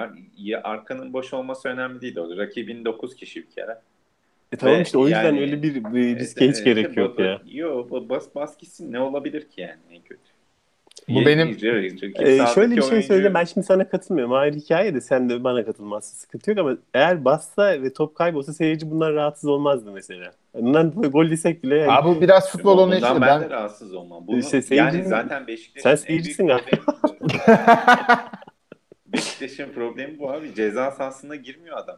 ya, 0.00 0.12
ya 0.38 0.60
arkanın 0.64 1.12
boş 1.12 1.34
olması 1.34 1.68
önemli 1.68 2.00
değil 2.00 2.18
orada. 2.18 2.36
Rakibin 2.36 2.84
9 2.84 3.14
kişi 3.16 3.42
bir 3.42 3.50
kere. 3.50 3.78
E 4.52 4.56
tamam 4.56 4.76
Ve 4.78 4.82
işte 4.82 4.98
o 4.98 5.04
yüzden 5.04 5.24
yani- 5.24 5.40
öyle 5.40 5.62
bir, 5.62 5.74
bir 5.94 6.18
riske 6.18 6.48
hiç 6.48 6.54
Evet, 6.56 6.64
gerek 6.64 6.84
evet, 6.86 6.96
yok 6.96 7.18
bu- 7.18 7.22
ya. 7.22 7.40
Yok 7.46 7.90
bas 8.08 8.34
bas 8.34 8.58
gitsin 8.58 8.92
ne 8.92 9.00
olabilir 9.00 9.40
ki 9.48 9.60
yani 9.60 9.80
en 9.90 10.02
kötü. 10.02 10.29
Bu 11.08 11.26
benim- 11.26 11.58
sahadaki 11.58 12.54
şöyle 12.54 12.76
bir 12.76 12.82
şey 12.82 13.02
söyleyeceğim. 13.02 13.34
Ben 13.34 13.44
şimdi 13.44 13.66
sana 13.66 13.88
katılmıyorum. 13.88 14.32
Ayrı 14.32 14.56
hikaye 14.56 14.94
de 14.94 15.00
sen 15.00 15.28
de 15.30 15.44
bana 15.44 15.64
katılmazsın. 15.64 16.16
Sıkıntı 16.16 16.50
yok 16.50 16.58
ama 16.58 16.76
eğer 16.94 17.24
bassa 17.24 17.82
ve 17.82 17.92
top 17.92 18.14
kaybolsa 18.14 18.52
seyirci 18.52 18.90
bundan 18.90 19.14
rahatsız 19.14 19.48
olmazdı 19.50 19.92
mesela. 19.92 20.32
Bundan 20.54 20.90
gol 20.90 21.30
desek 21.30 21.62
bile 21.64 21.76
yani. 21.76 21.92
Abi 21.92 22.08
bu 22.08 22.20
biraz 22.20 22.50
futbol 22.52 22.72
Bundan 22.72 22.82
anlayışı. 22.84 23.06
ben, 23.06 23.20
Ben, 23.20 23.40
de 23.40 23.50
rahatsız 23.50 23.94
olmam. 23.94 24.26
Bunu, 24.26 24.38
İşte 24.38 24.56
yani 24.56 24.64
seyircinin- 24.90 25.08
zaten 25.08 25.46
Beşiktaş'ın 25.46 25.82
Sen 25.82 25.90
en 25.90 25.96
seyircisin 25.96 26.46
problemi- 26.48 26.80
Beşiktaş'ın 29.06 29.72
problemi 29.72 30.18
bu 30.18 30.32
abi. 30.32 30.54
Ceza 30.54 30.90
sahasına 30.90 31.36
girmiyor 31.36 31.76
adam. 31.76 31.96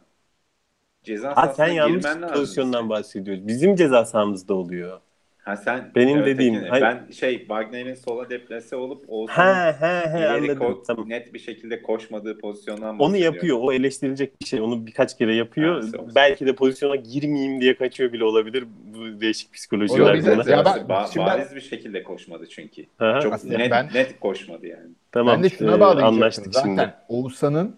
Ceza 1.03 1.29
ha 1.29 1.35
sahasına 1.35 1.65
sen 1.65 1.73
yanlış 1.73 2.05
pozisyondan 2.33 2.89
bahsediyorsun. 2.89 3.47
Bizim 3.47 3.75
ceza 3.75 4.05
sahamızda 4.05 4.53
oluyor. 4.53 4.99
Ha 5.43 5.55
sen 5.55 5.91
Benim 5.95 6.17
ötekini- 6.19 6.25
dediğim, 6.25 6.55
hayır. 6.69 6.83
ben 6.83 7.11
şey 7.11 7.37
Wagner'in 7.37 7.93
sola 7.95 8.29
deplase 8.29 8.75
olup 8.75 9.01
He 9.03 9.11
Oğuzhan'ın 9.11 9.73
he 9.73 10.09
he 10.09 10.29
anladım. 10.29 10.57
ko- 10.57 10.83
Tamam. 10.87 11.09
net 11.09 11.33
bir 11.33 11.39
şekilde 11.39 11.81
koşmadığı 11.81 12.37
pozisyondan 12.39 12.99
Onu 12.99 13.17
yapıyor. 13.17 13.57
O 13.61 13.71
eleştirilecek 13.73 14.41
bir 14.41 14.45
şey. 14.45 14.61
Onu 14.61 14.87
birkaç 14.87 15.17
kere 15.17 15.35
yapıyor. 15.35 15.75
Olsun. 15.77 16.11
Belki 16.15 16.45
de 16.45 16.55
pozisyona 16.55 16.95
girmeyeyim 16.95 17.61
diye 17.61 17.75
kaçıyor 17.77 18.13
bile 18.13 18.23
olabilir. 18.23 18.63
Bu 18.93 19.21
değişik 19.21 19.53
psikoloji 19.53 19.93
var 19.93 19.99
Olabilir. 19.99 20.45
Ya 20.45 20.65
ben- 20.65 20.73
Ba- 20.77 21.13
şimdi 21.13 21.25
ben- 21.27 21.39
bariz 21.39 21.55
bir 21.55 21.61
şekilde 21.61 22.03
koşmadı 22.03 22.47
çünkü. 22.49 22.85
Aha, 22.99 23.21
Çok 23.21 23.33
Aslında 23.33 23.57
net, 23.57 23.71
ben- 23.71 23.89
net 23.93 24.19
koşmadı 24.19 24.67
yani. 24.67 24.89
tamam. 25.11 25.35
ben 25.35 25.43
de 25.43 25.49
şuna 25.49 25.75
Ee, 25.75 25.79
bağlayacaktım. 25.79 26.15
anlaştık 26.15 26.53
Zaten 26.53 26.67
şimdi. 26.69 26.93
Oğuzhan'ın 27.09 27.75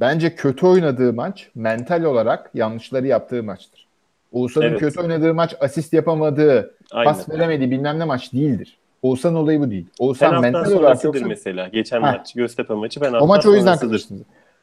bence 0.00 0.34
kötü 0.34 0.66
oynadığı 0.66 1.12
maç 1.12 1.48
mental 1.54 2.04
olarak 2.04 2.50
yanlışları 2.54 3.06
yaptığı 3.06 3.42
maçtır. 3.42 3.87
Oğuzhan'ın 4.32 4.66
Evet. 4.66 4.80
kötü 4.80 5.00
oynadığı 5.00 5.34
maç 5.34 5.54
asist 5.60 5.92
yapamadığı, 5.92 6.74
Aynen. 6.92 7.12
pas 7.12 7.28
veremediği 7.28 7.70
bilmem 7.70 7.98
ne 7.98 8.04
maç 8.04 8.32
değildir. 8.32 8.78
Oğuzhan 9.02 9.34
olayı 9.34 9.60
bu 9.60 9.70
değil. 9.70 9.86
Oğuzhan 9.98 10.30
Penaltıdan 10.30 10.52
mental 10.62 10.72
olarak 10.80 11.04
yoksa 11.04 11.26
mesela. 11.26 11.68
Geçen 11.68 12.02
Ha. 12.02 12.12
maç 12.12 12.34
Göztepe 12.34 12.74
maçı 12.74 13.00
penaltıdan 13.00 13.22
o 13.22 13.26
maç 13.26 13.46
o 13.46 13.54
yüzden. 13.54 13.78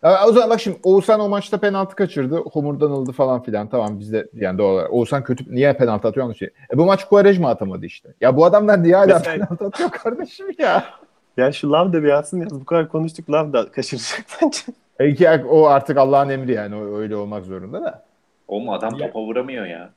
Ya 0.03 0.19
O 0.27 0.31
zaman 0.31 0.49
bak 0.49 0.59
şimdi 0.61 0.77
Oğuzhan 0.83 1.19
o 1.19 1.29
maçta 1.29 1.57
penaltı 1.57 1.95
kaçırdı. 1.95 2.35
Homurdanıldı 2.35 3.11
falan 3.11 3.43
filan. 3.43 3.67
Tamam 3.69 3.99
bizde 3.99 4.27
yani 4.33 4.57
doğal 4.57 4.73
olarak. 4.73 4.93
Oğuzhan 4.93 5.23
kötü 5.23 5.55
niye 5.55 5.73
penaltı 5.73 6.07
atıyor 6.07 6.23
anlaşılıyor. 6.23 6.55
E 6.73 6.77
bu 6.77 6.85
maç 6.85 7.05
Quaresma 7.05 7.49
atamadı 7.49 7.85
işte. 7.85 8.09
Ya 8.21 8.37
bu 8.37 8.45
adamlar 8.45 8.83
niye 8.83 8.95
hala 8.95 9.05
Mesela- 9.05 9.45
penaltı 9.45 9.65
atıyor 9.65 9.89
kardeşim 9.91 10.45
ya? 10.59 10.83
Ya 11.37 11.51
şu 11.51 11.71
Lav 11.71 11.93
da 11.93 12.03
bir 12.03 12.09
alsın 12.09 12.41
ya. 12.41 12.47
Bu 12.51 12.65
kadar 12.65 12.89
konuştuk 12.89 13.29
Lav 13.31 13.53
da 13.53 13.71
kaçıracak 13.71 14.25
bence. 14.41 14.59
Belki 14.99 15.29
o 15.49 15.65
artık 15.65 15.97
Allah'ın 15.97 16.29
emri 16.29 16.51
yani. 16.51 16.75
O 16.75 16.97
öyle 16.97 17.15
olmak 17.15 17.45
zorunda 17.45 17.81
da. 17.83 18.03
Oğlum 18.47 18.69
adam 18.69 18.95
Ya- 18.95 19.07
topa 19.07 19.19
vuramıyor 19.19 19.65
ya. 19.65 19.93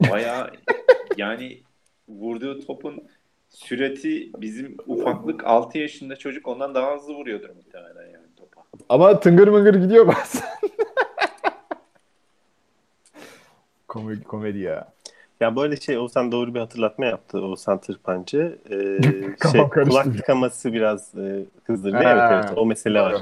Baya 0.00 0.50
yani 1.16 1.60
vurduğu 2.08 2.66
topun 2.66 3.02
süreti 3.50 4.30
bizim 4.36 4.76
ufaklık 4.86 5.44
6 5.46 5.78
yaşında 5.78 6.16
çocuk 6.16 6.48
ondan 6.48 6.74
daha 6.74 6.94
hızlı 6.94 7.14
vuruyordur 7.14 7.50
muhtemelen 7.50 8.10
yani 8.10 8.26
topa. 8.36 8.62
Ama 8.88 9.20
tıngır 9.20 9.48
mıngır 9.48 9.74
gidiyor 9.74 10.06
bazen. 10.06 10.42
komedi, 13.88 14.24
komedi 14.24 14.58
ya. 14.58 14.88
Ya 15.40 15.56
böyle 15.56 15.76
şey 15.76 15.98
Oğuzhan 15.98 16.32
doğru 16.32 16.54
bir 16.54 16.60
hatırlatma 16.60 17.04
yaptı 17.04 17.38
Oğuzhan 17.38 17.80
Tırpancı. 17.80 18.58
Ee, 18.70 18.98
şey, 19.52 19.68
kulak 19.68 20.16
tıkaması 20.16 20.72
biraz 20.72 21.14
e, 21.14 21.44
kızdırdı. 21.66 21.98
Evet 22.02 22.22
evet 22.30 22.44
o 22.56 22.66
mesele 22.66 23.00
var. 23.00 23.14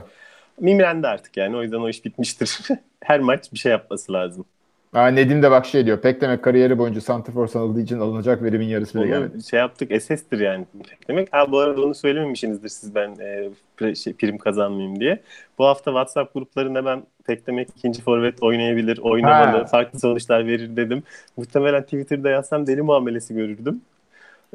Mimrendi 0.61 1.09
artık 1.09 1.37
yani 1.37 1.57
o 1.57 1.63
yüzden 1.63 1.77
o 1.77 1.89
iş 1.89 2.05
bitmiştir. 2.05 2.59
Her 3.05 3.21
maç 3.21 3.53
bir 3.53 3.59
şey 3.59 3.73
yapması 3.73 4.13
lazım. 4.13 4.45
Ha, 4.93 5.07
Nedim 5.09 5.43
de 5.43 5.51
bak 5.51 5.67
şey 5.67 5.87
diyor. 5.87 6.01
Pek 6.01 6.21
demek 6.21 6.45
kariyeri 6.45 6.79
boyunca 6.79 7.01
Santifor 7.01 7.47
sanıldığı 7.47 7.81
için 7.81 8.01
alınacak 8.01 8.43
verimin 8.43 8.67
yarısı 8.67 8.99
bile 8.99 9.07
gelmedi. 9.09 9.43
Şey 9.45 9.59
yaptık 9.59 10.03
SS'tir 10.03 10.41
yani. 10.41 10.67
Demek 11.09 11.33
ha 11.33 11.53
bu 11.53 11.59
arada 11.59 11.83
onu 11.83 11.95
söylememişsinizdir 11.95 12.69
siz 12.69 12.95
ben 12.95 13.11
e, 13.21 13.49
pre- 13.79 13.97
şey, 13.97 14.13
prim 14.13 14.39
kazanmayayım 14.39 15.01
diye. 15.01 15.21
Bu 15.59 15.65
hafta 15.67 15.91
WhatsApp 15.91 16.35
gruplarında 16.35 16.85
ben 16.85 17.03
pek 17.27 17.47
demek 17.47 17.69
ikinci 17.77 18.03
forvet 18.03 18.43
oynayabilir, 18.43 18.99
oynamalı, 18.99 19.59
Ha. 19.59 19.65
farklı 19.65 19.99
sonuçlar 20.01 20.47
verir 20.47 20.77
dedim. 20.77 21.03
Muhtemelen 21.37 21.83
Twitter'da 21.83 22.31
yazsam 22.31 22.67
deli 22.67 22.83
muamelesi 22.83 23.35
görürdüm. 23.35 23.81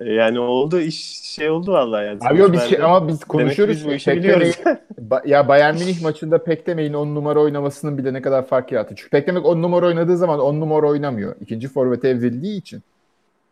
Yani 0.05 0.39
oldu 0.39 0.79
iş 0.79 1.21
şey 1.21 1.49
oldu 1.49 1.71
vallahi 1.71 2.05
yani. 2.05 2.19
Abi 2.21 2.39
yok 2.39 2.53
biz 2.53 2.61
şey, 2.61 2.83
ama 2.83 3.07
biz 3.07 3.23
konuşuyoruz. 3.23 3.75
biz 3.75 3.85
bu 3.85 3.91
işi 3.91 4.11
biliyoruz. 4.11 4.59
Ba- 5.09 5.29
ya 5.29 5.47
Bayern 5.47 5.75
Münih 5.75 6.01
maçında 6.01 6.43
Pekdeme'nin 6.43 6.93
10 6.93 7.15
numara 7.15 7.39
oynamasının 7.39 7.97
bile 7.97 8.13
ne 8.13 8.21
kadar 8.21 8.45
fark 8.45 8.71
yarattı. 8.71 8.95
Çünkü 8.97 9.09
Pekdemek 9.09 9.45
10 9.45 9.61
numara 9.61 9.85
oynadığı 9.85 10.17
zaman 10.17 10.39
10 10.39 10.59
numara 10.59 10.87
oynamıyor. 10.87 11.35
İkinci 11.41 11.67
forvete 11.67 12.09
evrildiği 12.09 12.57
için. 12.59 12.83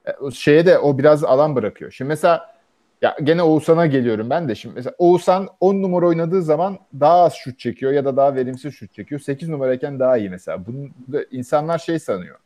E, 0.05 0.11
o 0.11 0.31
şeye 0.31 0.65
de 0.65 0.79
o 0.79 0.97
biraz 0.97 1.23
alan 1.23 1.55
bırakıyor. 1.55 1.91
Şimdi 1.91 2.09
mesela 2.09 2.55
ya 3.01 3.17
gene 3.23 3.43
Oğuzhan'a 3.43 3.85
geliyorum 3.85 4.29
ben 4.29 4.49
de. 4.49 4.55
Şimdi 4.55 4.75
mesela 4.75 4.95
Oğuzhan 4.97 5.47
10 5.59 5.81
numara 5.81 6.07
oynadığı 6.07 6.41
zaman 6.41 6.77
daha 6.99 7.23
az 7.23 7.33
şut 7.33 7.59
çekiyor 7.59 7.91
ya 7.91 8.05
da 8.05 8.17
daha 8.17 8.35
verimsiz 8.35 8.73
şut 8.73 8.93
çekiyor. 8.93 9.21
8 9.21 9.49
numarayken 9.49 9.99
daha 9.99 10.17
iyi 10.17 10.29
mesela. 10.29 10.65
Bunu 10.65 10.89
insanlar 11.31 11.77
şey 11.77 11.99
sanıyor. 11.99 12.37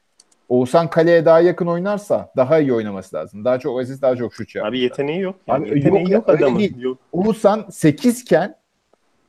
Oğuzhan 0.49 0.89
kaleye 0.89 1.25
daha 1.25 1.39
yakın 1.39 1.67
oynarsa 1.67 2.31
daha 2.37 2.59
iyi 2.59 2.73
oynaması 2.73 3.15
lazım. 3.15 3.45
Daha 3.45 3.59
çok 3.59 3.79
asist, 3.79 4.01
daha 4.01 4.15
çok 4.15 4.33
şut 4.33 4.55
yapması 4.55 4.69
Abi 4.69 4.79
yeteneği 4.79 5.19
yok. 5.21 5.35
Yani 5.47 5.69
Abi 5.69 5.77
yeteneği 5.77 6.03
yok 6.03 6.11
yok, 6.11 6.29
adamın. 6.29 6.59
değil. 6.59 6.77
Yok. 6.79 6.97
Oğuzhan 7.11 7.65
8 7.71 8.21
iken 8.21 8.55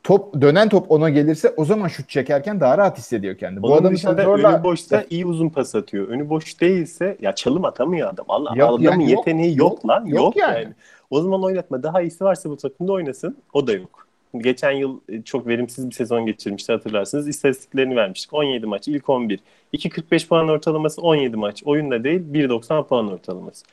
top 0.03 0.41
dönen 0.41 0.69
top 0.69 0.91
ona 0.91 1.11
gelirse 1.11 1.55
o 1.57 1.65
zaman 1.65 1.89
şut 1.89 2.09
çekerken 2.09 2.61
daha 2.61 2.79
rahat 2.79 2.99
hissediyor 2.99 3.37
kendini. 3.37 3.63
Bu 3.63 3.67
Onun 3.67 3.77
adamı 3.77 3.95
dışında 3.95 4.17
sen 4.17 4.25
zorla 4.25 4.55
önü 4.55 4.65
boşsa 4.65 5.05
iyi 5.11 5.27
uzun 5.27 5.49
pas 5.49 5.75
atıyor. 5.75 6.09
Önü 6.09 6.29
boş 6.29 6.61
değilse 6.61 7.17
ya 7.21 7.35
çalım 7.35 7.65
atamıyor 7.65 8.09
adam. 8.13 8.27
Allah 8.29 8.53
Yok, 8.57 8.69
adamın 8.71 8.83
yani 8.85 9.11
yeteneği 9.11 9.59
yok, 9.59 9.73
yok, 9.73 9.89
lan. 9.89 10.05
yok 10.07 10.19
Yok, 10.19 10.37
yani. 10.37 10.59
yani. 10.59 10.75
O 11.11 11.21
zaman 11.23 11.43
oynatma. 11.43 11.83
Daha 11.83 12.03
iyisi 12.03 12.25
varsa 12.25 12.51
bu 12.51 12.57
takımda 12.57 12.93
oynasın. 12.93 13.37
O 13.53 13.67
da 13.67 13.73
yok. 13.73 14.07
Geçen 14.39 14.71
yıl 14.71 15.01
e, 15.09 15.23
çok 15.23 15.47
verimsiz 15.47 15.89
bir 15.89 15.95
sezon 15.95 16.27
geçirmişti 16.27 16.73
hatırlarsınız. 16.73 17.29
İstatistiklerini 17.29 17.97
vermiştik. 17.97 18.33
17 18.35 18.67
maç, 18.67 18.89
ilk 18.89 19.09
11. 19.09 19.41
2.45 19.75 20.29
puan 20.29 20.49
ortalaması 20.49 21.03
17 21.03 21.37
maç. 21.37 21.63
Oyunda 21.65 22.05
değil 22.05 22.21
1.90 22.21 22.87
puan 22.87 23.13
ortalaması. 23.13 23.65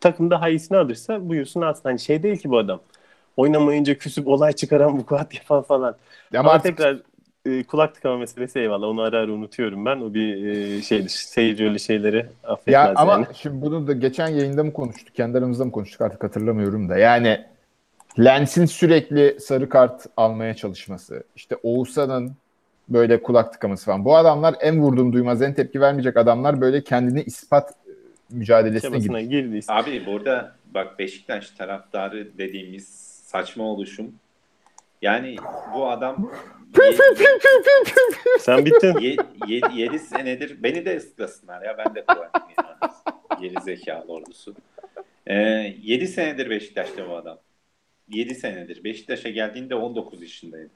Takım 0.00 0.30
daha 0.30 0.48
iyisini 0.48 0.78
alırsa 0.78 1.28
buyursun 1.28 1.60
alsın. 1.60 1.82
Hani 1.84 1.98
şey 1.98 2.22
değil 2.22 2.36
ki 2.36 2.50
bu 2.50 2.58
adam. 2.58 2.80
Oynamayınca 3.36 3.98
küsüp 3.98 4.28
olay 4.28 4.52
çıkaran 4.52 4.98
bu 4.98 5.06
kuat 5.06 5.34
yapan 5.34 5.62
falan. 5.62 5.96
ama 6.32 6.40
Ama 6.40 6.50
artık 6.50 6.76
tekrar 6.76 6.96
e, 7.46 7.64
kulak 7.64 7.94
tıkama 7.94 8.16
meselesi 8.16 8.58
eyvallah. 8.58 8.86
Onu 8.86 9.02
ara 9.02 9.18
ara 9.18 9.32
unutuyorum 9.32 9.84
ben. 9.84 10.00
O 10.00 10.14
bir 10.14 10.46
e, 10.46 10.82
şeydir. 10.82 11.08
Seyirci 11.08 11.64
öyle 11.64 11.78
şeyleri 11.78 12.26
affetmez 12.44 12.74
ya 12.74 12.92
ama 12.96 13.12
yani. 13.12 13.26
şimdi 13.34 13.62
bunu 13.62 13.86
da 13.86 13.92
geçen 13.92 14.28
yayında 14.28 14.64
mı 14.64 14.72
konuştuk, 14.72 15.14
kendi 15.14 15.38
aramızda 15.38 15.64
mı 15.64 15.72
konuştuk 15.72 16.00
artık 16.00 16.24
hatırlamıyorum 16.24 16.88
da. 16.88 16.98
Yani 16.98 17.44
Lens'in 18.18 18.64
sürekli 18.64 19.40
sarı 19.40 19.68
kart 19.68 20.06
almaya 20.16 20.54
çalışması, 20.54 21.22
işte 21.36 21.56
Oğuzhan'ın 21.62 22.32
böyle 22.88 23.22
kulak 23.22 23.52
tıkaması 23.52 23.86
falan. 23.86 24.04
Bu 24.04 24.16
adamlar 24.16 24.54
en 24.60 24.80
vurdum 24.80 25.12
duymaz, 25.12 25.42
en 25.42 25.54
tepki 25.54 25.80
vermeyecek 25.80 26.16
adamlar 26.16 26.60
böyle 26.60 26.84
kendini 26.84 27.22
ispat 27.22 27.70
e, 27.70 27.90
mücadelesine 28.30 29.22
girdi. 29.22 29.60
Abi 29.68 30.06
burada 30.06 30.52
bak 30.74 30.98
Beşiktaş 30.98 31.50
taraftarı 31.50 32.38
dediğimiz 32.38 32.88
saçma 33.24 33.64
oluşum. 33.64 34.14
Yani 35.02 35.36
bu 35.74 35.90
adam 35.90 36.30
Sen 38.40 38.64
bittin. 38.64 39.18
7 39.74 39.98
senedir 39.98 40.62
beni 40.62 40.84
de 40.84 40.96
ıslasınlar 40.96 41.62
ya 41.62 41.78
ben 41.78 41.94
de 41.94 42.04
yani. 42.08 42.92
Geri 43.40 43.62
zekalı 43.62 44.12
ordusu. 44.12 44.54
7 45.26 46.06
senedir 46.08 46.50
Beşiktaş'ta 46.50 47.08
bu 47.08 47.16
adam. 47.16 47.38
7 48.08 48.34
senedir. 48.34 48.84
Beşiktaş'a 48.84 49.28
geldiğinde 49.28 49.74
19 49.74 50.22
yaşındaydı. 50.22 50.70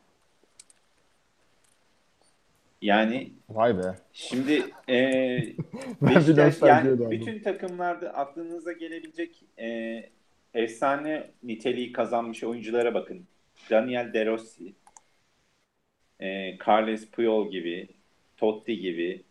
Yani 2.83 3.33
Vay 3.49 3.79
be. 3.79 3.95
şimdi 4.13 4.63
e, 4.89 4.97
Beşiktaş 6.03 6.63
yani 6.63 7.11
bütün 7.11 7.39
takımlarda 7.39 8.15
aklınıza 8.15 8.73
gelebilecek 8.73 9.43
e, 9.59 10.11
efsane 10.55 11.31
niteliği 11.43 11.93
kazanmış 11.93 12.45
oyunculara 12.45 12.95
bakın. 12.95 13.27
Daniel 13.71 14.13
De 14.13 14.27
Rossi, 14.27 14.73
e, 16.21 16.59
Carles 16.67 17.07
Puyol 17.11 17.51
gibi, 17.51 17.89
Totti 18.37 18.79
gibi, 18.79 19.23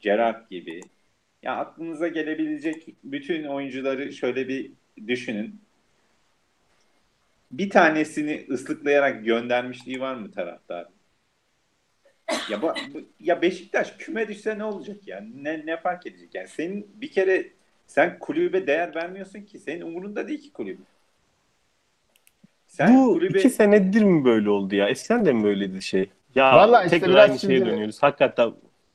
Gerrard 0.00 0.50
gibi. 0.50 0.80
Ya 1.42 1.56
aklınıza 1.56 2.08
gelebilecek 2.08 2.86
bütün 3.04 3.44
oyuncuları 3.44 4.12
şöyle 4.12 4.48
bir 4.48 4.72
düşünün. 5.06 5.60
Bir 7.50 7.70
tanesini 7.70 8.46
ıslıklayarak 8.50 9.24
göndermişliği 9.24 10.00
var 10.00 10.14
mı 10.14 10.30
taraftar? 10.32 10.86
Ya, 12.50 12.62
bu, 12.62 12.66
bu- 12.94 13.08
ya 13.20 13.42
Beşiktaş 13.42 13.94
küme 13.98 14.28
düşse 14.28 14.58
ne 14.58 14.64
olacak 14.64 14.96
yani? 15.06 15.44
Ne, 15.44 15.66
ne 15.66 15.76
fark 15.76 16.06
edecek? 16.06 16.34
Yani 16.34 16.48
senin 16.48 16.90
bir 16.94 17.10
kere 17.10 17.46
sen 17.86 18.18
kulübe 18.18 18.66
değer 18.66 18.94
vermiyorsun 18.94 19.40
ki. 19.40 19.58
Senin 19.58 19.80
umurunda 19.80 20.28
değil 20.28 20.40
ki 20.42 20.52
kulüp. 20.52 20.78
Sen 22.66 22.96
Bu 22.96 23.12
kulübe 23.14 23.38
iki 23.38 23.50
senedir 23.50 24.02
mi 24.02 24.24
böyle 24.24 24.50
oldu 24.50 24.74
ya? 24.74 24.88
Eskiden 24.88 25.24
de 25.26 25.32
mi 25.32 25.44
böyleydi 25.44 25.82
şey? 25.82 26.10
Ya 26.34 26.56
Vallahi 26.56 26.84
işte 26.84 26.98
tekrar 26.98 27.14
biraz 27.14 27.30
aynı 27.30 27.38
şeye 27.40 27.58
şimdi- 27.58 27.66
dönüyoruz. 27.70 28.02
Hakikaten 28.02 28.52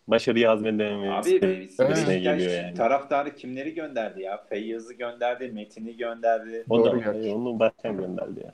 başarıyı 0.07 0.47
hazmedememiz. 0.47 1.27
Abi 1.27 1.41
Beşiktaş 1.41 2.05
geliyor 2.05 2.63
yani. 2.63 2.73
taraftarı 2.73 3.35
kimleri 3.35 3.73
gönderdi 3.73 4.21
ya? 4.21 4.43
Feyyaz'ı 4.49 4.93
gönderdi, 4.93 5.47
Metin'i 5.47 5.97
gönderdi. 5.97 6.65
O 6.69 6.85
da 6.85 6.91
Doğru 6.91 7.03
gerçi. 7.03 7.31
onu 7.33 7.59
başkan 7.59 7.97
gönderdi 7.97 8.39
ya. 8.43 8.53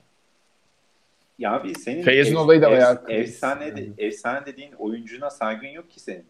Ya 1.38 1.52
abi 1.52 1.74
senin 1.74 2.02
Feyyaz'ın 2.02 2.34
olayı 2.34 2.62
da 2.62 2.70
bayağı 2.70 3.04
kriz. 3.04 3.28
efsane, 3.30 3.76
de, 3.76 3.88
efsane 3.98 4.46
dediğin 4.46 4.72
oyuncuna 4.72 5.30
saygın 5.30 5.68
yok 5.68 5.90
ki 5.90 6.00
senin. 6.00 6.26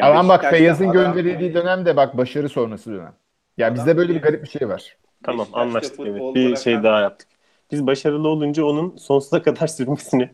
Ama 0.00 0.28
bak 0.28 0.44
Feyyaz'ın 0.50 0.92
gönderildiği 0.92 1.54
dönemde 1.54 1.96
bak 1.96 2.16
başarı 2.16 2.48
sonrası 2.48 2.90
dönem. 2.92 3.14
Ya 3.58 3.66
Adam 3.66 3.76
bizde 3.76 3.96
böyle 3.96 4.14
bir 4.14 4.22
garip 4.22 4.42
bir 4.44 4.48
şey 4.48 4.68
var. 4.68 4.96
Tamam 5.22 5.38
Beşiktaş'ta 5.38 5.60
anlaştık 5.60 6.00
evet. 6.00 6.34
Bir 6.34 6.56
şey 6.56 6.82
daha 6.82 7.00
yaptık. 7.00 7.28
Biz 7.72 7.86
başarılı 7.86 8.28
olunca 8.28 8.64
onun 8.64 8.96
sonsuza 8.96 9.42
kadar 9.42 9.66
sürmesini 9.66 10.30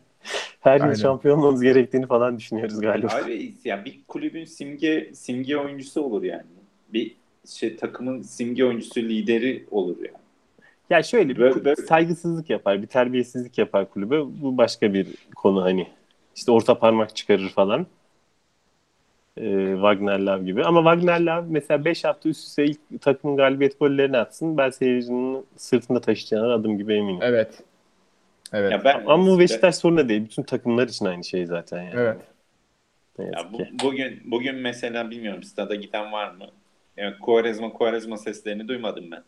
her 0.59 0.75
yıl 0.77 0.83
Aynen. 0.83 0.93
şampiyon 0.93 1.37
olmamız 1.37 1.61
gerektiğini 1.61 2.07
falan 2.07 2.37
düşünüyoruz 2.37 2.81
galiba. 2.81 3.07
Abi 3.25 3.53
ya 3.65 3.85
bir 3.85 3.99
kulübün 4.07 4.45
simge 4.45 5.11
simge 5.13 5.57
oyuncusu 5.57 6.01
olur 6.01 6.23
yani. 6.23 6.43
Bir 6.93 7.15
şey 7.47 7.75
takımın 7.75 8.21
simge 8.21 8.65
oyuncusu 8.65 8.99
lideri 8.99 9.65
olur 9.71 9.97
yani. 9.97 10.17
Ya 10.89 11.03
şöyle 11.03 11.29
bir 11.29 11.37
Böyle- 11.39 11.53
ku- 11.55 11.65
böyle- 11.65 11.75
saygısızlık 11.81 12.49
yapar, 12.49 12.81
bir 12.81 12.87
terbiyesizlik 12.87 13.57
yapar 13.57 13.89
kulübe. 13.89 14.19
Bu 14.41 14.57
başka 14.57 14.93
bir 14.93 15.07
konu 15.35 15.63
hani. 15.63 15.87
İşte 16.35 16.51
orta 16.51 16.79
parmak 16.79 17.15
çıkarır 17.15 17.49
falan. 17.49 17.87
Ee, 19.37 19.71
Wagner 19.73 20.19
Love 20.19 20.43
gibi. 20.45 20.63
Ama 20.63 20.79
Wagner 20.95 21.19
Love 21.21 21.45
mesela 21.49 21.85
5 21.85 22.03
hafta 22.03 22.29
üst 22.29 22.47
üste 22.47 22.65
ilk 22.65 23.01
takımın 23.01 23.37
galibiyet 23.37 23.79
gollerini 23.79 24.17
atsın. 24.17 24.57
Ben 24.57 24.69
seyircinin 24.69 25.45
sırtında 25.57 26.01
taşıyacağına 26.01 26.53
adım 26.53 26.77
gibi 26.77 26.93
eminim. 26.93 27.19
Evet. 27.21 27.63
Evet. 28.53 28.71
Ya 28.71 28.83
ben 28.83 29.03
Ama 29.07 29.25
bu 29.25 29.39
Beşiktaş 29.39 29.75
sorunu 29.75 30.09
değil. 30.09 30.25
Bütün 30.25 30.43
takımlar 30.43 30.87
için 30.87 31.05
aynı 31.05 31.23
şey 31.23 31.45
zaten 31.45 31.83
yani. 31.83 31.93
Evet. 31.95 32.17
Ya 33.19 33.53
bu, 33.53 33.57
ki. 33.57 33.69
bugün 33.83 34.21
bugün 34.25 34.55
mesela 34.55 35.09
bilmiyorum 35.09 35.43
stada 35.43 35.75
giden 35.75 36.11
var 36.11 36.31
mı? 36.31 36.45
Yani 36.97 37.19
Quaresma 37.19 37.73
Quaresma 37.73 38.17
seslerini 38.17 38.67
duymadım 38.67 39.11
ben. 39.11 39.23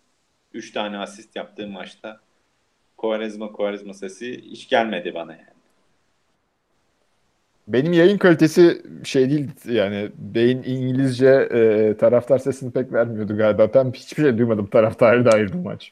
3 0.53 0.71
tane 0.71 0.97
asist 0.97 1.35
yaptığım 1.35 1.71
maçta 1.71 2.19
Quaresma 2.97 3.51
Quaresma 3.51 3.93
sesi 3.93 4.41
hiç 4.41 4.69
gelmedi 4.69 5.13
bana 5.13 5.31
yani. 5.31 5.53
Benim 7.67 7.93
yayın 7.93 8.17
kalitesi 8.17 8.81
şey 9.03 9.29
değil 9.29 9.49
yani 9.65 10.09
beyin 10.17 10.63
İngilizce 10.63 11.27
e, 11.27 11.97
taraftar 11.97 12.37
sesini 12.37 12.71
pek 12.71 12.93
vermiyordu 12.93 13.37
galiba. 13.37 13.73
Ben 13.73 13.91
hiçbir 13.91 14.23
şey 14.23 14.37
duymadım 14.37 14.67
taraftarı 14.67 15.25
dair 15.25 15.53
bu 15.53 15.57
maç. 15.57 15.91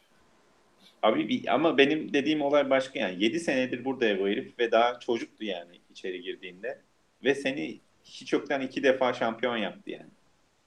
Abi 1.01 1.29
bir, 1.29 1.53
ama 1.53 1.77
benim 1.77 2.13
dediğim 2.13 2.41
olay 2.41 2.69
başka 2.69 2.99
yani. 2.99 3.23
7 3.23 3.39
senedir 3.39 3.85
burada 3.85 4.19
bu 4.19 4.27
herif 4.27 4.59
ve 4.59 4.71
daha 4.71 4.99
çocuktu 4.99 5.45
yani 5.45 5.81
içeri 5.91 6.21
girdiğinde. 6.21 6.81
Ve 7.23 7.35
seni 7.35 7.79
hiç 8.03 8.33
yoktan 8.33 8.61
iki 8.61 8.83
defa 8.83 9.13
şampiyon 9.13 9.57
yaptı 9.57 9.91
yani. 9.91 10.09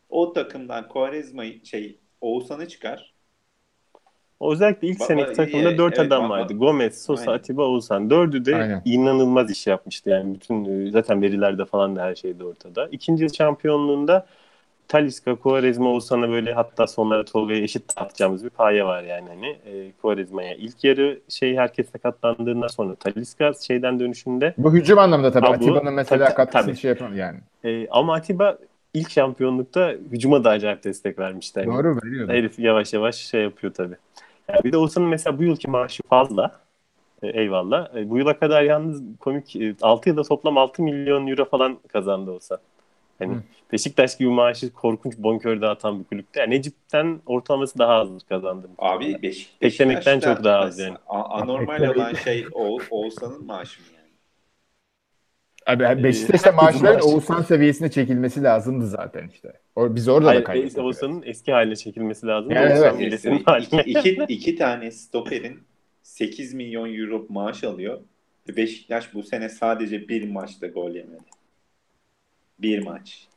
O 0.08 0.32
takımdan 0.32 0.88
Quaresma'yı 0.88 1.66
şey 1.66 1.98
Oğuzhan'ı 2.20 2.68
çıkar. 2.68 3.14
Özellikle 4.40 4.88
ilk 4.88 5.00
Baba, 5.00 5.06
seneki 5.06 5.32
takımda 5.32 5.70
e, 5.72 5.78
4 5.78 5.94
evet, 5.98 6.06
adam 6.06 6.24
baba. 6.24 6.34
vardı. 6.34 6.54
Gomez, 6.54 7.04
Sosa, 7.04 7.30
Aynen. 7.30 7.38
Atiba, 7.38 7.62
Oğuzhan. 7.62 8.10
Dördü 8.10 8.44
de 8.44 8.56
Aynen. 8.56 8.82
inanılmaz 8.84 9.50
iş 9.50 9.66
yapmıştı. 9.66 10.10
Yani 10.10 10.34
bütün 10.34 10.86
e, 10.86 10.90
zaten 10.90 11.22
verilerde 11.22 11.64
falan 11.64 11.96
da 11.96 12.02
her 12.02 12.14
şeyde 12.14 12.44
ortada. 12.44 12.88
İkinci 12.92 13.22
yıl 13.22 13.32
şampiyonluğunda 13.32 14.26
Talisca, 14.88 15.34
Quaresma, 15.34 15.88
Oğuzhan'a 15.88 16.28
böyle 16.28 16.52
hatta 16.52 16.86
sonlara 16.86 17.24
Tolga'ya 17.24 17.60
eşit 17.60 17.82
atacağımız 17.96 18.44
bir 18.44 18.50
paye 18.50 18.84
var 18.84 19.02
yani 19.02 19.28
hani 19.28 19.46
e, 19.46 19.92
Quaresma'ya. 20.02 20.54
ilk 20.54 20.84
yarı 20.84 21.20
şey 21.28 21.56
herkes 21.56 21.90
sakatlandığından 21.90 22.68
sonra 22.68 22.94
Talisca 22.94 23.52
şeyden 23.66 24.00
dönüşünde 24.00 24.54
Bu 24.58 24.72
hücum 24.74 24.98
anlamında 24.98 25.30
tabii. 25.30 25.46
Atiba'nın 25.46 25.94
mesela 25.94 26.24
tabii, 26.24 26.36
katkısını 26.36 26.66
tabii. 26.66 26.76
şey 26.76 26.88
yapamam 26.88 27.16
yani. 27.16 27.38
e, 27.64 27.88
ama 27.90 28.14
Atiba 28.14 28.58
ilk 28.94 29.10
şampiyonlukta 29.10 29.94
hücuma 30.12 30.44
da 30.44 30.50
acayip 30.50 30.84
destek 30.84 31.18
vermişti. 31.18 31.60
Yani. 31.60 31.72
Doğru 31.72 31.98
veriyordu. 32.04 32.32
Herif 32.32 32.58
yavaş 32.58 32.92
yavaş 32.92 33.14
şey 33.14 33.42
yapıyor 33.42 33.74
tabii. 33.74 33.96
Yani 34.48 34.64
bir 34.64 34.72
de 34.72 34.76
Oğuzhan'ın 34.76 35.08
mesela 35.08 35.38
bu 35.38 35.42
yılki 35.42 35.70
maaşı 35.70 36.02
fazla. 36.02 36.50
E, 37.22 37.40
eyvallah. 37.40 37.96
E, 37.96 38.10
bu 38.10 38.18
yıla 38.18 38.38
kadar 38.38 38.62
yalnız 38.62 39.02
komik 39.20 39.56
e, 39.56 39.74
6 39.82 40.08
yılda 40.08 40.22
toplam 40.22 40.58
6 40.58 40.82
milyon 40.82 41.26
euro 41.26 41.44
falan 41.44 41.78
kazandı 41.92 42.30
olsa. 42.30 42.58
Hani 43.18 43.34
Hı. 43.34 43.42
Beşiktaş 43.72 44.18
gibi 44.18 44.28
maaşı 44.28 44.72
korkunç 44.72 45.18
bonkör 45.18 45.60
dağıtan 45.60 46.00
bir 46.00 46.04
kulüpte. 46.04 46.40
Yani 46.40 46.54
Necip'ten 46.54 47.20
ortalaması 47.26 47.78
daha 47.78 47.92
az 47.92 48.08
kazandı. 48.28 48.70
Abi 48.78 49.22
Beşik, 49.22 49.62
Beklemekten 49.62 50.16
Beşiktaş'ta 50.16 50.34
çok 50.34 50.44
daha 50.44 50.58
az 50.58 50.78
yani. 50.78 50.96
anormal 51.06 51.82
olan 51.82 52.14
şey 52.14 52.46
o, 52.52 52.78
Oğuzhan'ın 52.90 53.46
maaşı 53.46 53.80
mı 53.80 53.86
yani? 53.96 54.04
Abi 55.66 56.04
Beşiktaş'ta 56.04 56.52
herkesin 56.52 56.82
maaşların. 56.82 57.08
Oğuzhan 57.08 57.42
seviyesine 57.42 57.90
çekilmesi 57.90 58.42
lazımdı 58.42 58.86
zaten 58.86 59.28
işte. 59.28 59.52
O, 59.76 59.94
biz 59.94 60.08
orada 60.08 60.26
da 60.26 60.30
Hayır, 60.30 60.44
kaybettik. 60.44 60.78
e, 60.78 60.80
Oğuzhan'ın 60.80 61.22
eski 61.26 61.52
haline 61.52 61.76
çekilmesi 61.76 62.26
lazım. 62.26 62.50
Yani 62.50 62.72
Oğuzhan 62.72 62.88
evet. 62.88 62.98
milletinin 62.98 63.34
iki, 63.34 63.44
haline. 63.44 63.82
iki, 63.82 64.24
iki 64.28 64.56
tane 64.56 64.90
stoperin 64.90 65.62
8 66.02 66.54
milyon 66.54 66.94
euro 66.94 67.26
maaş 67.28 67.64
alıyor. 67.64 68.00
Beşiktaş 68.56 69.14
bu 69.14 69.22
sene 69.22 69.48
sadece 69.48 70.08
bir 70.08 70.30
maçta 70.30 70.66
gol 70.66 70.90
yemedi. 70.90 71.24
Bir 72.58 72.82
maç. 72.82 73.28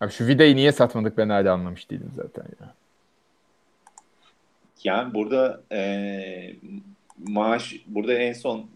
Abi 0.00 0.12
şu 0.12 0.26
Vida'yı 0.26 0.56
niye 0.56 0.72
satmadık 0.72 1.18
ben 1.18 1.28
hala 1.28 1.52
anlamış 1.52 1.90
değilim 1.90 2.10
zaten 2.16 2.44
ya. 2.60 2.74
Yani 4.84 5.14
burada 5.14 5.62
e, 5.72 6.52
maaş 7.18 7.74
burada 7.86 8.12
en 8.12 8.32
son 8.32 8.66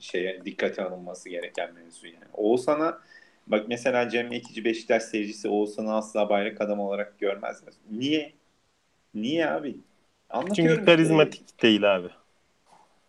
şeye 0.00 0.44
dikkate 0.44 0.84
alınması 0.84 1.28
gereken 1.28 1.74
mevzu 1.74 2.06
yani. 2.06 2.24
Oğuzhan'a 2.32 2.98
bak 3.46 3.64
mesela 3.68 4.08
Cem 4.08 4.32
Ekici 4.32 4.64
Beşiktaş 4.64 5.02
seyircisi 5.02 5.48
Oğuzhan'ı 5.48 5.94
asla 5.94 6.28
bayrak 6.28 6.60
adam 6.60 6.80
olarak 6.80 7.18
görmezler. 7.18 7.74
Niye? 7.90 8.32
Niye 9.14 9.50
abi? 9.50 9.76
Anlatıyorum 10.30 10.54
Çünkü 10.54 10.72
işte. 10.72 10.84
karizmatik 10.84 11.62
değil 11.62 11.96
abi. 11.96 12.08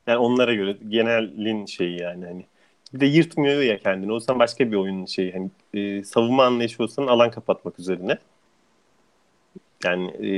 Yani 0.07 0.17
onlara 0.17 0.53
göre 0.53 0.77
genelin 0.89 1.65
şeyi 1.65 2.01
yani 2.01 2.25
hani. 2.25 2.45
Bir 2.93 2.99
de 2.99 3.05
yırtmıyor 3.05 3.61
ya 3.61 3.77
kendini. 3.77 4.11
Olsan 4.11 4.39
başka 4.39 4.71
bir 4.71 4.75
oyunun 4.75 5.05
şeyi 5.05 5.31
hani 5.33 5.49
e, 5.75 6.03
savunma 6.03 6.45
anlayışı 6.45 6.83
olsan 6.83 7.07
alan 7.07 7.31
kapatmak 7.31 7.79
üzerine. 7.79 8.17
Yani 9.83 10.11
e, 10.11 10.29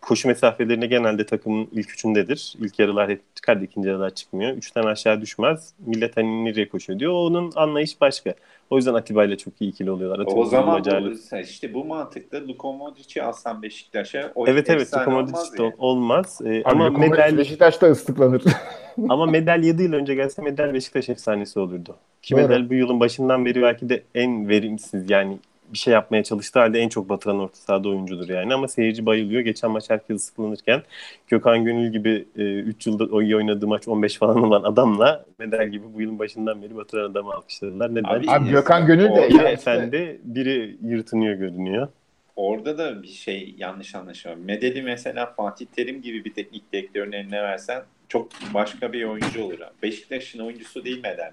koşu 0.00 0.28
mesafelerinde 0.28 0.86
genelde 0.86 1.26
takımın 1.26 1.68
ilk 1.72 1.90
üçündedir. 1.90 2.54
İlk 2.60 2.78
yarılar 2.78 3.10
hep 3.10 3.22
çıkar 3.34 3.56
ikinci 3.56 3.88
yarılar 3.88 4.14
çıkmıyor. 4.14 4.56
Üçten 4.56 4.82
aşağı 4.82 5.20
düşmez. 5.20 5.74
Millet 5.86 6.16
hani 6.16 6.44
nereye 6.44 6.68
koşuyor 6.68 6.98
diyor. 6.98 7.12
Onun 7.12 7.52
anlayış 7.56 8.00
başka. 8.00 8.34
O 8.72 8.76
yüzden 8.76 8.94
Atiba 8.94 9.24
ile 9.24 9.36
çok 9.36 9.60
iyi 9.60 9.70
ikili 9.70 9.90
oluyorlar. 9.90 10.18
Atiba 10.18 10.40
o 10.40 10.44
zaman 10.44 10.84
bu, 10.84 11.38
işte 11.38 11.74
bu 11.74 11.84
mantıkta 11.84 12.48
Luka 12.48 12.72
Modric'i 12.72 13.22
alsan 13.22 13.62
Beşiktaş'a 13.62 14.32
o 14.34 14.46
Evet 14.46 14.70
evet 14.70 14.94
Luka 14.94 15.10
olmaz 15.10 15.30
Modric 15.32 15.58
de 15.58 15.62
yani. 15.62 15.74
olmaz. 15.78 16.40
E, 16.44 16.48
Abi 16.48 16.62
ama 16.64 16.86
Luka 16.86 16.98
medal 16.98 17.38
Beşiktaş'ta 17.38 17.86
ıslıklanır. 17.86 18.42
ama 19.08 19.26
medal 19.26 19.62
7 19.62 19.82
yıl 19.82 19.92
önce 19.92 20.14
gelse 20.14 20.42
medal 20.42 20.74
Beşiktaş 20.74 21.08
efsanesi 21.08 21.60
olurdu. 21.60 21.96
Ki 22.22 22.34
Doğru. 22.34 22.42
medal 22.42 22.70
bu 22.70 22.74
yılın 22.74 23.00
başından 23.00 23.44
beri 23.44 23.62
belki 23.62 23.88
de 23.88 24.02
en 24.14 24.48
verimsiz 24.48 25.10
yani 25.10 25.38
bir 25.72 25.78
şey 25.78 25.94
yapmaya 25.94 26.24
çalıştığı 26.24 26.58
halde 26.58 26.80
en 26.80 26.88
çok 26.88 27.08
batıran 27.08 27.38
orta 27.38 27.56
sahada 27.56 27.88
oyuncudur 27.88 28.28
yani 28.28 28.54
ama 28.54 28.68
seyirci 28.68 29.06
bayılıyor. 29.06 29.40
Geçen 29.40 29.70
maç 29.70 29.90
herkes 29.90 30.24
sıkılırken 30.24 30.82
Gökhan 31.28 31.64
Gönül 31.64 31.92
gibi 31.92 32.24
3 32.36 32.86
yılda 32.86 33.04
o 33.04 33.22
iyi 33.22 33.36
oynadığı 33.36 33.66
maç 33.66 33.88
15 33.88 34.16
falan 34.16 34.42
olan 34.42 34.62
adamla 34.62 35.24
medal 35.38 35.68
gibi 35.68 35.84
bu 35.94 36.00
yılın 36.00 36.18
başından 36.18 36.62
beri 36.62 36.76
batıran 36.76 37.10
adamı 37.10 37.32
alkışladılar. 37.32 37.90
Neden? 37.94 38.04
Abi, 38.04 38.30
Abi 38.30 38.50
Gökhan 38.50 38.86
Gönül 38.86 39.04
de 39.04 39.10
Orada 39.10 39.28
biri 39.28 39.36
ya 39.36 39.52
işte- 39.52 39.70
efendi, 39.70 40.20
biri 40.24 40.76
yırtınıyor 40.84 41.34
görünüyor. 41.34 41.88
Orada 42.36 42.78
da 42.78 43.02
bir 43.02 43.08
şey 43.08 43.54
yanlış 43.58 43.94
anlaşılıyor. 43.94 44.38
Medeli 44.38 44.82
mesela 44.82 45.26
Fatih 45.26 45.66
Terim 45.66 46.02
gibi 46.02 46.24
bir 46.24 46.34
teknik 46.34 46.72
direktörün 46.72 47.12
eline 47.12 47.42
versen 47.42 47.82
çok 48.08 48.28
başka 48.54 48.92
bir 48.92 49.04
oyuncu 49.04 49.44
olur. 49.44 49.58
Beşiktaş'ın 49.82 50.38
oyuncusu 50.38 50.84
değil 50.84 51.00
Medel. 51.02 51.32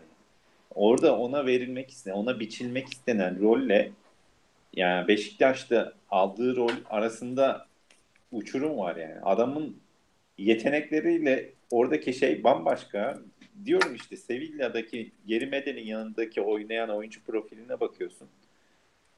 Orada 0.75 1.17
ona 1.17 1.45
verilmek 1.45 1.89
istenen, 1.89 2.15
ona 2.15 2.39
biçilmek 2.39 2.87
istenen 2.87 3.41
rolle 3.41 3.91
yani 4.73 5.07
Beşiktaş'ta 5.07 5.93
aldığı 6.09 6.55
rol 6.55 6.71
arasında 6.89 7.67
uçurum 8.31 8.77
var 8.77 8.95
yani. 8.95 9.19
Adamın 9.23 9.77
yetenekleriyle 10.37 11.49
oradaki 11.71 12.13
şey 12.13 12.43
bambaşka. 12.43 13.19
Diyorum 13.65 13.95
işte 13.95 14.17
Sevilla'daki 14.17 15.11
Geri 15.27 15.45
Medel'in 15.45 15.85
yanındaki 15.85 16.41
oynayan 16.41 16.89
oyuncu 16.89 17.23
profiline 17.23 17.79
bakıyorsun. 17.79 18.27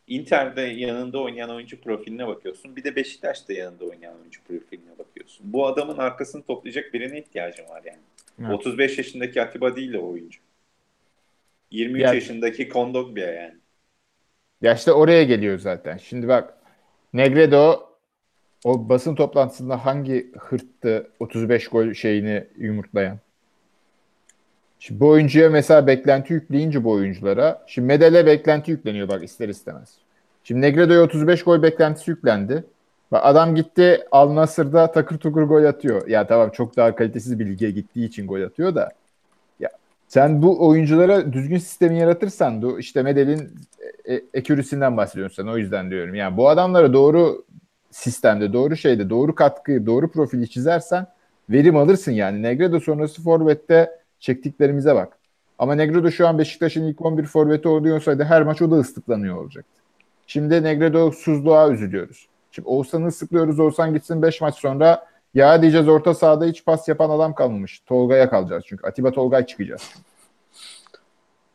Inter'de 0.08 0.62
yanında 0.62 1.22
oynayan 1.22 1.50
oyuncu 1.50 1.82
profiline 1.82 2.28
bakıyorsun. 2.28 2.76
Bir 2.76 2.84
de 2.84 2.96
Beşiktaş'ta 2.96 3.54
yanında 3.54 3.86
oynayan 3.86 4.20
oyuncu 4.20 4.44
profiline 4.44 4.98
bakıyorsun. 5.00 5.54
Bu 5.54 5.68
adamın 5.68 5.98
arkasını 5.98 6.44
toplayacak 6.44 6.94
birine 6.94 7.20
ihtiyacın 7.20 7.70
var 7.70 7.82
yani. 7.86 8.00
Evet. 8.40 8.52
35 8.52 8.98
yaşındaki 8.98 9.42
Atiba 9.42 9.76
değil 9.76 9.94
o 9.94 10.10
oyuncu. 10.10 10.40
23 11.72 12.02
Yani- 12.02 12.16
yaşındaki 12.16 12.70
Kondogbia 12.70 13.28
yani. 13.32 13.56
Ya 14.62 14.74
işte 14.74 14.92
oraya 14.92 15.24
geliyor 15.24 15.60
zaten. 15.60 15.98
Şimdi 15.98 16.28
bak 16.28 16.54
Negredo 17.14 17.92
o 18.64 18.90
basın 18.90 19.16
toplantısında 19.16 19.86
hangi 19.86 20.32
hırttı 20.40 21.10
35 21.20 21.68
gol 21.68 21.94
şeyini 21.94 22.48
yumurtlayan? 22.58 23.18
Şimdi 24.80 25.00
bu 25.00 25.08
oyuncuya 25.08 25.50
mesela 25.50 25.88
beklenti 25.88 26.34
yükleyince 26.34 26.84
bu 26.84 26.92
oyunculara 26.92 27.64
şimdi 27.68 27.86
Medele 27.88 28.26
beklenti 28.26 28.72
yükleniyor 28.72 29.08
bak 29.08 29.24
ister 29.24 29.50
istemez. 29.50 29.98
Şimdi 30.44 30.62
Negredo'ya 30.62 31.02
35 31.02 31.44
gol 31.44 31.64
beklentisi 31.64 32.12
yüklendi. 32.12 32.64
Bak 33.12 33.22
adam 33.26 33.56
gitti 33.56 34.04
Al 34.12 34.36
Nassr'da 34.36 34.92
takır 34.92 35.18
tukur 35.18 35.44
gol 35.44 35.64
atıyor. 35.64 36.08
Ya 36.08 36.28
tamam 36.28 36.50
çok 36.50 36.78
daha 36.78 36.96
kalitesiz 36.96 37.40
bir 37.40 37.46
lige 37.46 37.72
gittiği 37.72 38.06
için 38.06 38.28
gol 38.28 38.42
atıyor 38.42 38.76
da. 38.76 38.90
Sen 40.12 40.42
bu 40.42 40.68
oyunculara 40.68 41.34
düzgün 41.34 41.58
sistemi 41.58 42.00
yaratırsan 42.00 42.62
bu 42.62 42.80
işte 42.80 43.04
Medel'in 43.04 43.50
e, 44.06 44.22
ekürisinden 44.34 44.98
bahsediyorsun 44.98 45.44
sen 45.44 45.52
o 45.52 45.58
yüzden 45.58 45.92
diyorum. 45.92 46.16
Yani 46.16 46.38
bu 46.38 46.50
adamlara 46.50 46.94
doğru 46.94 47.46
sistemde, 47.92 48.54
doğru 48.54 48.78
şeyde, 48.78 49.10
doğru 49.10 49.36
katkıyı, 49.36 49.86
doğru 49.86 50.12
profili 50.12 50.50
çizersen 50.50 51.08
verim 51.50 51.78
alırsın 51.78 52.12
yani. 52.12 52.42
Negredo 52.42 52.80
sonrası 52.80 53.24
forvette 53.24 53.92
çektiklerimize 54.20 54.96
bak. 54.96 55.18
Ama 55.60 55.76
Negredo 55.76 56.12
şu 56.12 56.28
an 56.28 56.38
Beşiktaş'ın 56.38 56.84
ilk 56.84 57.06
11 57.06 57.24
forveti 57.24 57.68
oluyorsaydı 57.68 58.24
her 58.24 58.44
maç 58.44 58.62
o 58.62 58.72
da 58.72 58.76
ıslıklanıyor 58.76 59.38
olacaktı. 59.38 59.82
Şimdi 60.28 60.64
Negredo 60.64 61.12
suzluğa 61.12 61.72
üzülüyoruz. 61.72 62.28
Şimdi 62.52 62.68
Oğuzhan'ı 62.68 63.08
ıslıklıyoruz. 63.08 63.60
Oğuzhan 63.60 63.94
gitsin 63.94 64.22
5 64.22 64.42
maç 64.42 64.56
sonra 64.56 65.11
ya 65.34 65.62
diyeceğiz 65.62 65.88
orta 65.88 66.14
sahada 66.14 66.46
hiç 66.46 66.66
pas 66.66 66.88
yapan 66.88 67.10
adam 67.10 67.36
kalmamış. 67.36 67.80
Tolga'ya 67.80 68.30
kalacağız 68.30 68.64
çünkü. 68.68 68.88
Atiba 68.88 69.12
Tolgay 69.12 69.46
çıkacağız. 69.46 69.82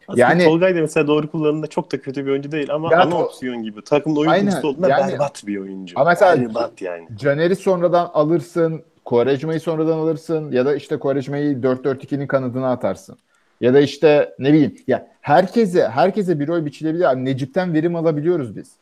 Aslında 0.08 0.20
Yani- 0.20 0.44
Tolgay 0.44 0.76
da 0.76 0.80
mesela 0.80 1.06
doğru 1.06 1.30
kullanımda 1.30 1.66
çok 1.66 1.92
da 1.92 2.00
kötü 2.00 2.26
bir 2.26 2.30
oyuncu 2.30 2.52
değil 2.52 2.70
ama 2.74 2.92
Ya 2.92 3.00
ana 3.02 3.22
opsiyon 3.22 3.62
gibi. 3.62 3.82
Takımda 3.84 4.20
oyun 4.20 4.30
kurucusu 4.32 4.68
olduğunda 4.68 4.88
yani- 4.88 5.12
berbat 5.12 5.46
bir 5.46 5.58
oyuncu. 5.58 6.00
Ama 6.00 6.10
mesela- 6.10 6.48
berbat 6.48 6.82
yani. 6.82 7.08
Caner'i 7.16 7.56
sonradan 7.56 8.10
alırsın. 8.14 8.82
Quaresma'yı 9.04 9.60
sonradan 9.60 9.98
alırsın. 9.98 10.52
Ya 10.52 10.66
da 10.66 10.74
işte 10.74 10.98
Quaresma'yı 10.98 11.62
4-4-2'nin 11.62 12.26
kanadına 12.26 12.70
atarsın. 12.70 13.18
Ya 13.60 13.74
da 13.74 13.80
işte 13.80 14.34
ne 14.38 14.52
bileyim. 14.52 14.76
Ya 14.86 15.08
herkese 15.20 15.88
herkese 15.88 16.40
bir 16.40 16.48
rol 16.48 16.64
biçilebilir. 16.64 17.02
Yani 17.04 17.24
Necip'ten 17.24 17.74
verim 17.74 17.96
alabiliyoruz 17.96 18.56
biz. 18.56 18.72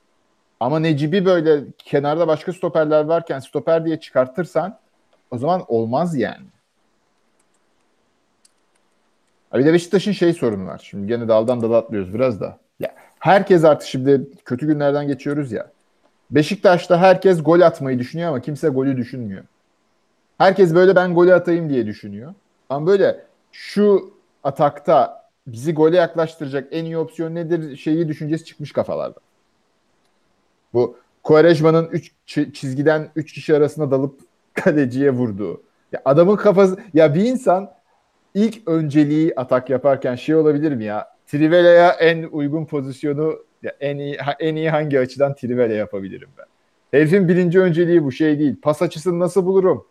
Ama 0.61 0.79
Necip'i 0.79 1.25
böyle 1.27 1.61
kenarda 1.79 2.29
başka 2.29 2.53
stoperler 2.53 3.05
varken 3.05 3.39
stoper 3.39 3.85
diye 3.85 4.01
çıkartırsan 4.01 4.79
o 5.35 5.39
zaman 5.39 5.65
olmaz 5.69 6.17
yani. 6.17 6.47
Bir 9.55 9.65
de 9.65 9.73
Beşiktaş'ın 9.73 10.13
şey 10.13 10.33
sorunu 10.33 10.67
var. 10.67 10.83
Şimdi 10.91 11.07
gene 11.07 11.29
daldan 11.29 11.61
dala 11.61 11.77
atlıyoruz 11.77 12.15
biraz 12.15 12.41
da. 12.41 12.59
Ya 12.81 12.95
herkes 13.19 13.65
artık 13.65 13.89
şimdi 13.89 14.29
kötü 14.45 14.67
günlerden 14.67 15.07
geçiyoruz 15.07 15.53
ya. 15.53 15.71
Beşiktaş'ta 16.31 17.01
herkes 17.01 17.43
gol 17.43 17.61
atmayı 17.61 17.99
düşünüyor 17.99 18.29
ama 18.29 18.41
kimse 18.41 18.69
golü 18.69 18.97
düşünmüyor. 18.97 19.45
Herkes 20.39 20.75
böyle 20.75 20.97
ben 20.97 21.15
golü 21.15 21.35
atayım 21.35 21.71
diye 21.71 21.87
düşünüyor. 21.87 22.35
Ama 22.69 22.87
böyle 22.87 23.25
şu 23.53 24.15
atakta 24.45 25.25
bizi 25.47 25.75
gole 25.75 25.97
yaklaştıracak 25.97 26.69
en 26.71 26.85
iyi 26.85 26.99
opsiyon 26.99 27.35
nedir 27.35 27.77
şeyi 27.77 28.09
düşüncesi 28.09 28.45
çıkmış 28.45 28.73
kafalarda. 28.73 29.21
Bu 30.75 30.97
Quaresma'nın 31.23 31.87
3 31.87 32.13
çizgiden 32.27 33.11
3 33.17 33.33
kişi 33.33 33.57
arasında 33.57 33.91
dalıp 33.91 34.21
kaleciye 34.55 35.11
vurduğu. 35.11 35.63
Ya 35.93 36.03
adamın 36.05 36.37
kafası 36.37 36.77
ya 36.95 37.15
bir 37.15 37.25
insan 37.25 37.71
ilk 38.35 38.69
önceliği 38.69 39.33
atak 39.37 39.71
yaparken 39.71 40.15
şey 40.15 40.35
olabilir 40.35 40.73
mi 40.73 40.85
ya? 40.85 41.09
Trivela'ya 41.27 41.91
en 41.91 42.23
uygun 42.23 42.65
pozisyonu 42.65 43.39
ya 43.63 43.73
en 43.81 43.99
iyi 43.99 44.19
en 44.41 44.57
iyi 44.57 44.71
hangi 44.71 44.99
açıdan 45.01 45.35
Trivela 45.35 45.75
yapabilirim 45.75 46.29
ben? 46.39 46.45
Herifin 46.99 47.29
birinci 47.29 47.61
önceliği 47.61 48.05
bu 48.05 48.13
şey 48.13 48.39
değil. 48.39 48.57
Pas 48.63 48.83
açısını 48.83 49.19
nasıl 49.19 49.47
bulurum? 49.47 49.87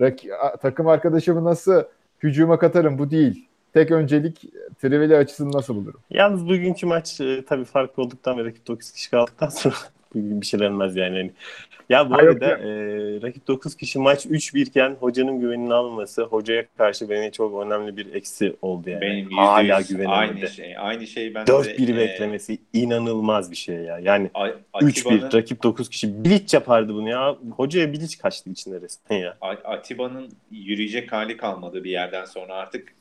Rak- 0.00 0.58
takım 0.62 0.88
arkadaşımı 0.88 1.44
nasıl 1.44 1.82
hücuma 2.22 2.58
katarım? 2.58 2.98
Bu 2.98 3.10
değil. 3.10 3.46
Tek 3.74 3.90
öncelik 3.90 4.44
Trivela 4.82 5.18
açısını 5.18 5.52
nasıl 5.52 5.76
bulurum? 5.76 6.00
Yalnız 6.10 6.48
bugünkü 6.48 6.86
maç 6.86 7.20
e, 7.20 7.44
tabii 7.44 7.64
farklı 7.64 8.02
olduktan 8.02 8.38
ve 8.38 8.44
rakip 8.44 8.66
9 8.66 8.90
kişi 8.90 9.10
kaldıktan 9.10 9.48
sonra 9.48 9.74
bir 10.14 10.46
şey 10.46 10.60
denmez 10.60 10.96
yani. 10.96 11.16
Hani- 11.16 11.30
Ya 11.88 12.10
bu 12.10 12.14
Ha, 12.14 12.22
yok, 12.22 12.42
arada 12.42 12.48
yok. 12.50 12.60
e, 12.60 13.26
rakip 13.26 13.46
9 13.48 13.74
kişi 13.76 13.98
maç 13.98 14.26
3-1 14.26 14.60
iken 14.66 14.96
hocanın 15.00 15.40
güvenini 15.40 15.74
almaması 15.74 16.22
hocaya 16.22 16.64
karşı 16.78 17.10
beni 17.10 17.32
çok 17.32 17.64
önemli 17.66 17.96
bir 17.96 18.14
eksi 18.14 18.56
oldu 18.62 18.90
yani. 18.90 19.00
Benim 19.00 19.30
Hala 19.30 19.62
%100 19.80 19.88
güvenemedi. 19.88 20.12
aynı 20.16 20.48
şey. 20.48 20.74
Aynı 20.78 21.06
şey 21.06 21.34
ben 21.34 21.46
de 21.46 21.50
4-1'i 21.50 21.92
e, 21.92 21.96
beklemesi 21.96 22.58
inanılmaz 22.72 23.50
bir 23.50 23.56
şey 23.56 23.76
ya. 23.76 23.98
Yani 23.98 24.30
A- 24.34 24.48
3-1 24.48 24.54
Atiba'nın 24.72 25.32
rakip 25.32 25.62
9 25.62 25.88
kişi 25.88 26.24
Bilic 26.24 26.56
yapardı 26.56 26.94
bunu 26.94 27.08
ya. 27.08 27.36
Hocaya 27.56 27.92
Bilic 27.92 28.18
kaçtı 28.22 28.50
içinde 28.50 28.80
resmen 28.80 29.16
ya. 29.18 29.36
A- 29.40 29.48
Atiba'nın 29.50 30.28
yürüyecek 30.50 31.12
hali 31.12 31.36
kalmadı 31.36 31.84
bir 31.84 31.90
yerden 31.90 32.24
sonra 32.24 32.54
artık 32.54 32.94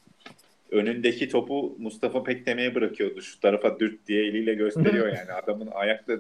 önündeki 0.72 1.30
topu 1.30 1.76
Mustafa 1.80 2.24
Pekteme'ye 2.24 2.76
bırakıyordu. 2.76 3.22
Şu 3.22 3.40
tarafa 3.40 3.80
dürt 3.80 4.08
diye 4.08 4.26
eliyle 4.26 4.54
gösteriyor 4.54 5.08
yani. 5.18 5.32
Adamın 5.44 5.68
ayakta 5.68 6.14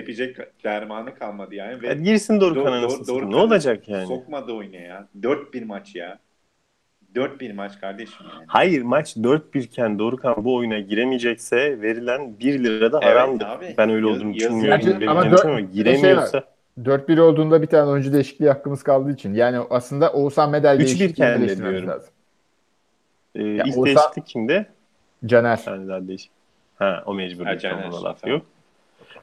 tepecek 0.00 0.36
dermanı 0.64 1.14
kalmadı 1.14 1.54
yani. 1.54 1.82
Ve 1.82 1.88
Hadi 1.88 2.02
girsin 2.02 2.40
Dorukhan 2.40 2.72
anasını 2.72 3.04
satayım. 3.04 3.22
doğru 3.22 3.30
Ne 3.30 3.36
olacak 3.36 3.88
yani? 3.88 4.06
Sokmadı 4.06 4.52
oyuna 4.52 4.76
ya. 4.76 5.08
4-1 5.20 5.64
maç 5.64 5.94
ya. 5.94 6.18
4-1 7.14 7.52
maç 7.54 7.80
kardeşim 7.80 8.26
yani. 8.34 8.44
Hayır 8.46 8.82
maç 8.82 9.16
4-1 9.16 9.58
iken 9.58 9.98
Dorukhan 9.98 10.44
bu 10.44 10.54
oyuna 10.56 10.78
giremeyecekse 10.80 11.80
verilen 11.82 12.38
1 12.38 12.64
lira 12.64 12.92
da 12.92 13.00
Evet 13.02 13.10
haramdır. 13.16 13.46
abi. 13.46 13.74
Ben 13.78 13.90
öyle 13.90 14.08
Yaz- 14.08 14.16
olduğunu 14.16 14.32
yazıyor. 14.36 14.52
düşünmüyorum. 14.78 15.00
Benim 15.00 15.08
ama 15.08 15.22
demiş 15.24 15.36
dört- 15.38 15.44
ama 15.46 15.58
bir 15.58 15.62
de 15.64 15.72
şey 15.72 15.72
giremiyorsa 16.00 16.42
4-1 16.84 17.18
olduğunda 17.18 17.62
bir 17.62 17.66
tane 17.66 17.90
oyuncu 17.90 18.12
değişikliği 18.12 18.48
hakkımız 18.48 18.82
kaldığı 18.82 19.12
için. 19.12 19.34
Yani 19.34 19.58
aslında 19.70 20.12
Oğuzhan 20.12 20.50
Medel 20.50 20.74
3-1 20.80 20.98
değişikliğini 20.98 21.58
diyorum. 21.58 21.88
lazım. 21.88 22.10
e, 23.34 23.42
Ya 23.42 23.64
ilk 23.66 23.76
Oğuzhan- 23.76 23.84
değişiklik 23.86 24.26
kimde? 24.26 24.66
Caner. 25.26 25.60
Daha 25.66 26.08
değişik. 26.08 26.30
Ha 26.78 27.02
o 27.06 27.14
mecbur. 27.14 27.44
Ha, 27.46 27.58
Caner, 27.58 27.90
laf 27.92 28.20
tamam. 28.22 28.42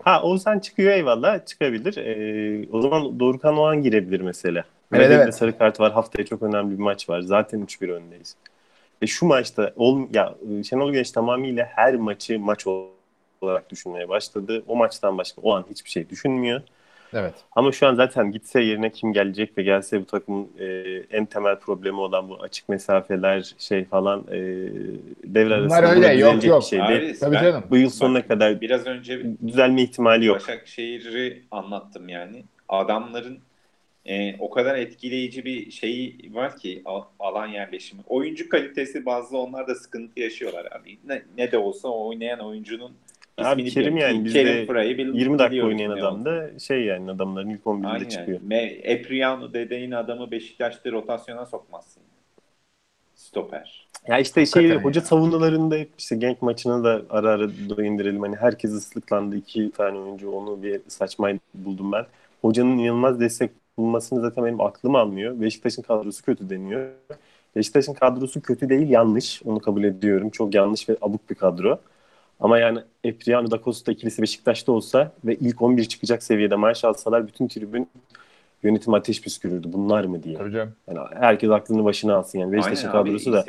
Ha 0.06 0.22
Oğuzhan 0.24 0.60
çıkıyor 0.60 0.92
eyvallah 0.94 1.46
çıkabilir. 1.46 1.98
Ee, 1.98 2.68
o 2.72 2.82
zaman 2.82 3.20
Dorukhan 3.20 3.58
Oğan 3.58 3.82
girebilir 3.84 4.22
mesela. 4.22 4.64
Evet, 4.94 5.12
evet. 5.12 5.36
sarı 5.36 5.58
kart 5.58 5.80
var. 5.80 5.92
Haftaya 5.94 6.26
çok 6.26 6.42
önemli 6.44 6.78
bir 6.78 6.84
maç 6.84 7.10
var. 7.10 7.22
Zaten 7.22 7.62
3-1 7.62 7.90
öndeyiz. 7.90 8.36
E 9.02 9.08
şu 9.08 9.26
maçta 9.26 9.74
ol, 9.76 10.02
ya 10.14 10.36
e, 10.60 10.64
Şenol 10.64 10.92
Güneş 10.92 11.12
tamamıyla 11.12 11.66
her 11.66 11.96
maçı 11.96 12.40
maç 12.40 12.68
ol- 12.68 12.88
olarak 13.42 13.70
düşünmeye 13.70 14.10
başladı. 14.10 14.64
O 14.68 14.76
maçtan 14.76 15.18
başka 15.18 15.42
o 15.42 15.54
an 15.56 15.66
hiçbir 15.70 15.90
şey 15.90 16.10
düşünmüyor. 16.10 16.62
Evet. 17.16 17.34
Ama 17.52 17.72
şu 17.72 17.88
an 17.88 17.96
zaten 17.96 18.32
gitse 18.32 18.62
yerine 18.62 18.92
kim 18.92 19.14
gelecek 19.14 19.58
ve 19.58 19.64
gelse 19.64 20.02
bu 20.02 20.06
takımın 20.06 20.50
e, 20.60 20.66
en 21.12 21.26
temel 21.26 21.60
problemi 21.60 22.00
olan 22.00 22.30
bu 22.30 22.42
açık 22.42 22.70
mesafeler 22.70 23.56
şey 23.58 23.86
falan 23.86 24.20
e, 24.32 24.38
devre 25.24 25.64
Bunlar 25.66 25.84
arasında 25.84 26.08
öyle, 26.08 26.20
yok, 26.20 26.44
yok. 26.46 26.62
bir 26.62 26.68
şey 26.68 26.82
Abi, 26.82 27.02
değil. 27.02 27.18
Tabii 27.20 27.36
ben 27.36 27.44
canım. 27.44 27.64
Bu 27.70 27.78
yıl 27.78 27.90
sonuna 27.90 28.28
kadar 28.28 28.62
Biraz 28.62 28.88
önce 28.88 29.22
düzelme 29.48 29.82
ihtimali 29.82 30.26
yok. 30.26 30.36
Başakşehir'i 30.36 31.44
anlattım 31.52 32.10
yani. 32.10 32.44
Adamların 32.70 33.40
e, 34.06 34.36
o 34.40 34.50
kadar 34.50 34.76
etkileyici 34.76 35.46
bir 35.46 35.72
şeyi 35.72 36.32
var 36.34 36.58
ki 36.58 36.84
alan 37.20 37.48
yerleşimi. 37.48 38.02
Oyuncu 38.08 38.50
kalitesi 38.50 39.06
bazlı 39.06 39.38
onlar 39.38 39.68
da 39.68 39.76
sıkıntı 39.76 40.20
yaşıyorlar 40.20 40.66
abi. 40.66 40.98
Ne, 41.08 41.22
ne 41.38 41.52
de 41.52 41.58
olsa 41.58 41.88
oynayan 41.88 42.40
oyuncunun 42.40 42.92
Abi 43.38 43.66
Kerim 43.66 43.98
yani 43.98 44.26
bizde 44.26 44.66
Frey'i 44.66 44.98
bil- 44.98 45.14
20 45.14 45.40
dakika 45.40 45.66
oynayan 45.66 45.96
ne 45.96 46.04
adam 46.04 46.26
da 46.26 46.60
şey 46.60 46.84
yani 46.86 47.12
adamların 47.12 47.50
ilk 47.50 47.68
11'inde 47.68 47.88
Aynen. 47.88 48.10
çıkıyor. 48.10 48.40
Me 48.42 48.62
Epriano 48.64 49.54
dediğin 49.54 49.92
adamı 49.92 50.32
Beşiktaş'ta 50.32 50.92
rotasyona 50.92 51.46
sokmazsın. 51.46 52.04
Stoper. 53.16 53.88
Ya 54.08 54.20
işte 54.20 54.46
şey 54.46 54.64
Hakikaten 54.64 54.84
hoca 54.86 55.02
ya. 55.02 55.06
savunularında 55.06 55.76
hep 55.76 55.90
işte 55.98 56.16
Genk 56.16 56.42
maçına 56.42 56.84
da 56.84 57.02
ara 57.10 57.30
ara 57.30 57.44
indirelim. 57.86 58.22
Hani 58.22 58.36
herkes 58.36 58.72
ıslıklandı. 58.72 59.36
iki 59.36 59.72
tane 59.72 59.98
oyuncu 60.00 60.32
onu 60.32 60.64
bir 60.64 60.82
saçma 60.88 61.30
buldum 61.54 61.92
ben. 61.92 62.06
Hocanın 62.42 62.78
inanılmaz 62.78 63.20
destek 63.20 63.52
bulmasını 63.78 64.22
zaten 64.22 64.46
benim 64.46 64.62
aklım 64.62 64.96
almıyor. 64.96 65.42
Beşiktaş'ın 65.42 65.82
kadrosu 65.82 66.24
kötü 66.26 66.50
deniyor. 66.50 66.90
Beşiktaş'ın 67.56 67.94
kadrosu 67.94 68.42
kötü 68.42 68.70
değil 68.70 68.90
yanlış. 68.90 69.42
Onu 69.46 69.60
kabul 69.60 69.84
ediyorum. 69.84 70.30
Çok 70.30 70.56
yanlış 70.56 70.90
ve 70.90 70.98
abuk 71.02 71.30
bir 71.30 71.36
kadro. 71.36 71.80
Ama 72.40 72.60
yani 72.60 72.80
Epriano 73.04 73.52
da 73.52 73.60
Costa 73.64 73.92
ikilisi 73.92 74.22
Beşiktaş'ta 74.22 74.72
olsa 74.72 75.12
ve 75.26 75.36
ilk 75.36 75.62
11 75.62 75.86
çıkacak 75.86 76.24
seviyede 76.24 76.56
maaş 76.56 76.86
alsalar 76.86 77.28
bütün 77.28 77.48
tribün 77.48 77.90
yönetim 78.64 78.94
ateş 78.94 79.22
püskürürdü. 79.22 79.74
Bunlar 79.74 80.06
mı 80.06 80.24
diye. 80.24 80.38
Tabii 80.38 80.52
canım. 80.52 80.74
Yani 80.88 81.00
herkes 81.20 81.50
aklını 81.50 81.84
başına 81.86 82.16
alsın 82.16 82.40
yani. 82.40 82.52
Beşiktaş'ın 82.52 82.92
kadrosu 82.92 83.34
da 83.34 83.46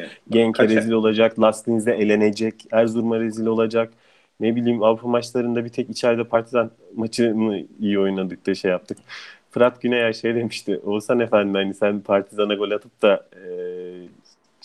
Kaça- 0.52 0.76
rezil 0.76 0.92
olacak, 0.92 1.40
Lastin'de 1.40 1.92
elenecek, 1.92 2.54
Erzurum'a 2.72 3.20
rezil 3.20 3.46
olacak. 3.46 3.92
Ne 4.40 4.56
bileyim 4.56 4.82
Avrupa 4.82 5.08
maçlarında 5.08 5.64
bir 5.64 5.68
tek 5.68 5.90
içeride 5.90 6.24
Partizan 6.24 6.70
maçını 6.96 7.64
iyi 7.80 7.98
oynadık 7.98 8.46
da 8.46 8.54
şey 8.54 8.70
yaptık. 8.70 8.98
Fırat 9.50 9.82
Güney 9.82 10.12
şey 10.12 10.34
demişti. 10.34 10.80
Oğuzhan 10.84 11.20
Efendi 11.20 11.58
hani 11.58 11.74
sen 11.74 12.00
Partizan'a 12.00 12.54
gol 12.54 12.70
atıp 12.70 13.02
da 13.02 13.26
e, 13.32 13.65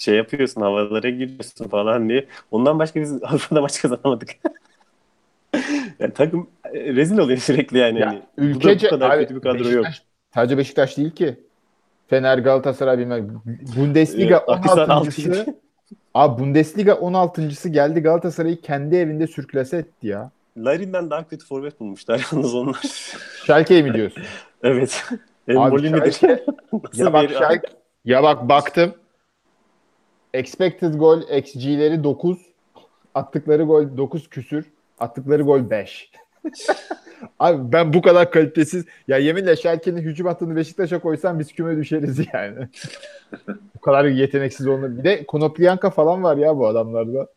şey 0.01 0.15
yapıyorsun 0.15 0.61
havalara 0.61 1.09
giriyorsun 1.09 1.67
falan 1.67 2.09
diye. 2.09 2.25
Ondan 2.51 2.79
başka 2.79 3.01
biz 3.01 3.13
Avrupa'da 3.23 3.61
maç 3.61 3.81
kazanamadık. 3.81 4.29
yani 5.99 6.13
takım 6.13 6.49
e, 6.73 6.93
rezil 6.95 7.17
oluyor 7.17 7.39
sürekli 7.39 7.77
yani. 7.77 7.99
Ya, 7.99 8.07
hani. 8.07 8.21
Bu 8.37 8.41
da 8.41 8.45
ülkece 8.45 8.87
bu 8.87 8.89
kadar 8.89 9.09
abi, 9.09 9.21
kötü 9.21 9.35
bir 9.35 9.41
kadro 9.41 9.69
yok. 9.69 9.85
Beşiktaş, 9.85 10.03
sadece 10.33 10.57
Beşiktaş 10.57 10.97
değil 10.97 11.11
ki. 11.11 11.39
Fener, 12.07 12.37
Galatasaray 12.37 12.97
bilmem. 12.97 13.41
Bundesliga 13.77 14.35
Ee, 14.35 14.51
Akhisar 14.51 14.87
16.sı. 14.87 14.93
altıydı. 14.93 15.45
Abi 16.13 16.41
Bundesliga 16.41 16.91
16.sı 16.91 17.69
geldi 17.69 17.99
Galatasaray'ı 17.99 18.61
kendi 18.61 18.95
evinde 18.95 19.27
sürklase 19.27 19.77
etti 19.77 20.07
ya. 20.07 20.31
Larin'den 20.57 21.09
daha 21.09 21.27
kötü 21.27 21.45
forvet 21.45 21.79
bulmuşlar 21.79 22.27
yalnız 22.31 22.55
onlar. 22.55 22.81
Schalke'yi 23.45 23.83
mi 23.83 23.93
diyorsun? 23.93 24.23
evet. 24.63 25.03
Abi? 25.55 25.89
Schalke, 25.89 26.45
ya 26.93 27.13
bak 27.13 27.31
Schalke, 27.31 27.67
ya 28.05 28.23
bak 28.23 28.49
baktım. 28.49 28.93
Expected 30.34 30.93
goal 30.93 31.21
XG'leri 31.21 32.03
9. 32.03 32.38
Attıkları 33.15 33.63
gol 33.63 33.97
9 33.97 34.29
küsür. 34.29 34.65
Attıkları 34.99 35.43
gol 35.43 35.69
5. 35.69 36.11
Abi 37.39 37.71
ben 37.71 37.93
bu 37.93 38.01
kadar 38.01 38.32
kalitesiz 38.32 38.86
ya 39.07 39.17
yeminle 39.17 39.55
Schalke'nin 39.55 40.01
hücum 40.01 40.27
hattını 40.27 40.55
Beşiktaş'a 40.55 40.99
koysam 40.99 41.39
biz 41.39 41.53
küme 41.53 41.77
düşeriz 41.77 42.19
yani. 42.34 42.67
bu 43.75 43.79
kadar 43.82 44.05
yeteneksiz 44.05 44.67
olma. 44.67 44.97
Bir 44.97 45.03
de 45.03 45.25
Konoplyanka 45.25 45.89
falan 45.89 46.23
var 46.23 46.38
ya 46.38 46.57
bu 46.57 46.67
adamlarda. 46.67 47.27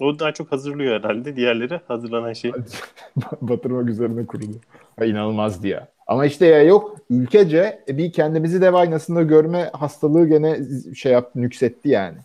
O 0.00 0.18
daha 0.18 0.32
çok 0.32 0.52
hazırlıyor 0.52 1.00
herhalde. 1.00 1.36
Diğerleri 1.36 1.80
hazırlanan 1.88 2.32
şey. 2.32 2.52
Batırmak 3.40 3.88
üzerine 3.88 4.26
kurulu. 4.26 4.56
Ha, 4.98 5.04
inanılmazdı 5.04 5.68
ya. 5.68 5.88
Ama 6.06 6.26
işte 6.26 6.46
ya 6.46 6.62
yok 6.62 6.96
ülkece 7.10 7.84
bir 7.88 8.12
kendimizi 8.12 8.60
dev 8.60 8.74
aynasında 8.74 9.22
görme 9.22 9.70
hastalığı 9.72 10.28
gene 10.28 10.58
şey 10.94 11.12
yaptı 11.12 11.42
nüksetti 11.42 11.88
yani. 11.88 12.18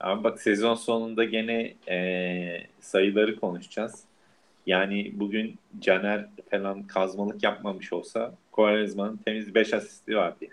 Abi 0.00 0.24
bak 0.24 0.40
sezon 0.42 0.74
sonunda 0.74 1.24
gene 1.24 1.74
e, 1.88 2.66
sayıları 2.80 3.40
konuşacağız. 3.40 4.04
Yani 4.66 5.12
bugün 5.20 5.60
Caner 5.80 6.30
falan 6.50 6.86
kazmalık 6.86 7.44
yapmamış 7.44 7.92
olsa 7.92 8.34
Quaresma'nın 8.52 9.16
temiz 9.18 9.54
5 9.54 9.74
asisti 9.74 10.16
vardı. 10.16 10.38
yani. 10.42 10.52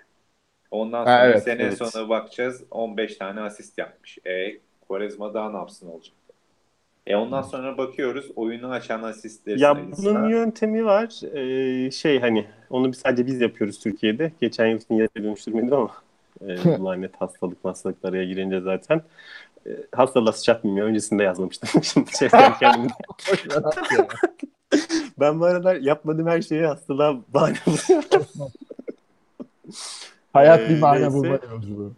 Ondan 0.72 1.06
sonra 1.06 1.24
Ha, 1.24 1.26
evet, 1.28 1.44
sene 1.44 1.64
evet. 1.64 1.74
sonra 1.74 2.10
bakacağız 2.10 2.64
15 2.72 3.18
tane 3.18 3.42
asist 3.42 3.78
yapmış. 3.80 4.20
E 4.28 4.60
Quaresma 4.90 5.34
daha 5.34 5.52
ne 5.52 5.58
yapsın 5.58 5.88
olacak? 5.90 6.16
E 7.08 7.16
ondan 7.16 7.42
sonra 7.42 7.78
bakıyoruz 7.78 8.32
oyunu 8.36 8.68
açan 8.72 9.04
asistleri 9.04 9.62
Ya 9.62 9.74
sayısına. 9.76 10.16
bunun 10.20 10.30
yöntemi 10.30 10.86
var. 10.86 11.22
Ee, 11.38 11.92
şey 11.92 12.20
hani 12.20 12.46
onu 12.70 12.92
biz- 12.92 12.98
sadece 12.98 13.26
biz 13.28 13.42
yapıyoruz 13.42 13.80
Türkiye'de. 13.80 14.32
Geçen 14.42 14.66
yıl 14.68 14.80
yere 14.90 15.10
dönüştürmedim 15.18 15.74
ama 15.74 15.92
e, 16.42 16.46
lanet 16.84 17.22
hastalık 17.22 17.58
hastalık 17.66 18.06
araya 18.06 18.26
girince 18.26 18.62
zaten 18.62 19.02
e, 19.68 19.70
hastalığa 19.96 20.32
sıçratmayayım 20.32 20.78
ya. 20.84 20.90
Öncesinde 20.90 21.24
yazmamıştım. 21.24 21.84
Şimdi 21.84 22.18
şey 22.18 22.30
kendim. 22.60 22.90
Boş 23.32 23.48
ver 23.50 23.56
at 23.56 23.92
ya. 23.98 24.08
Ben 25.20 25.40
bu 25.40 25.46
aralar 25.46 25.76
yapmadığım 25.76 26.28
her 26.28 26.42
şeyi 26.42 26.66
hastalığa 26.66 27.16
bahane 27.34 27.56
buluyorum. 27.66 28.50
Hayat 30.34 30.60
Ee, 30.60 30.70
bir 30.70 30.82
bahane 30.82 31.02
neyse. 31.02 31.14
bulma 31.14 31.40
yolculuğu. 31.52 31.94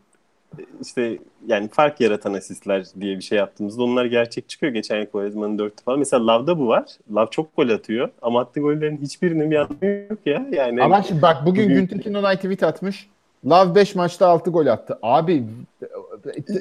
İşte 0.81 1.17
yani 1.47 1.67
fark 1.67 2.01
yaratan 2.01 2.33
asistler 2.33 2.85
diye 2.99 3.17
bir 3.17 3.23
şey 3.23 3.37
yaptığımızda 3.37 3.83
onlar 3.83 4.05
gerçek 4.05 4.49
çıkıyor. 4.49 4.73
Geçen 4.73 4.97
yıl 4.99 5.05
Quaresma'nın 5.05 5.57
dörtü 5.59 5.83
falan. 5.83 5.99
Mesela 5.99 6.27
Lav'da 6.27 6.59
bu 6.59 6.67
var. 6.67 6.85
Lav 7.15 7.27
çok 7.31 7.55
gol 7.55 7.69
atıyor. 7.69 8.09
Ama 8.21 8.41
attığı 8.41 8.59
gollerin 8.59 8.97
hiçbirinin 8.97 9.51
bir 9.51 9.55
anlamı 9.55 9.85
yok 10.09 10.19
ya. 10.25 10.45
Yani 10.51 10.83
Ama 10.83 11.01
şimdi 11.03 11.21
bak 11.21 11.45
bugün 11.45 11.63
Bugün- 11.65 11.75
Güntekin 11.75 12.13
Onay 12.13 12.35
tweet 12.35 12.63
atmış. 12.63 13.09
Love 13.45 13.75
5 13.75 13.95
maçta 13.95 14.27
6 14.27 14.51
gol 14.51 14.65
attı. 14.67 14.99
Abi 15.01 15.43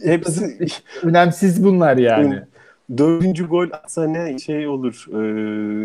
hepsi 0.04 0.56
önemsiz 1.02 1.64
bunlar 1.64 1.96
yani. 1.96 2.40
Dördüncü 2.98 3.46
gol 3.48 3.66
atsa 3.72 4.06
ne 4.06 4.38
şey 4.38 4.68
olur. 4.68 5.06
Ee, 5.12 5.16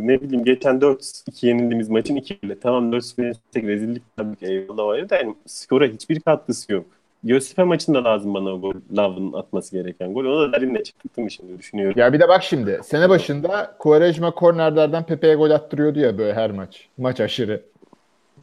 ne 0.07 0.21
bileyim 0.21 0.45
geçen 0.45 0.79
4-2 0.81 1.45
yenildiğimiz 1.47 1.89
maçın 1.89 2.15
2 2.15 2.33
ile. 2.43 2.59
Tamam 2.59 2.91
4-0 2.91 3.21
yenilsek 3.23 3.63
rezillik 3.63 4.03
tabii 4.17 4.35
ki 4.35 4.45
eyvallah 4.45 4.85
var 4.85 5.09
da 5.09 5.15
yani 5.15 5.35
skora 5.45 5.85
hiçbir 5.85 6.19
katkısı 6.19 6.73
yok. 6.73 6.85
Göztepe 7.23 7.63
maçında 7.63 8.03
lazım 8.03 8.33
bana 8.33 8.49
o 8.49 8.61
gol. 8.61 8.73
Love'ın 8.97 9.33
atması 9.33 9.71
gereken 9.77 10.13
gol. 10.13 10.25
Ona 10.25 10.41
da 10.41 10.53
derinle 10.53 10.83
çıktım 10.83 11.29
şimdi 11.29 11.57
düşünüyorum. 11.59 11.99
Ya 11.99 12.13
bir 12.13 12.19
de 12.19 12.27
bak 12.27 12.43
şimdi 12.43 12.79
sene 12.83 13.09
başında 13.09 13.75
Quaresma 13.79 14.31
kornerlerden 14.31 15.05
Pepe'ye 15.05 15.35
gol 15.35 15.51
attırıyordu 15.51 15.99
ya 15.99 16.17
böyle 16.17 16.33
her 16.33 16.51
maç. 16.51 16.87
Maç 16.97 17.19
aşırı. 17.19 17.63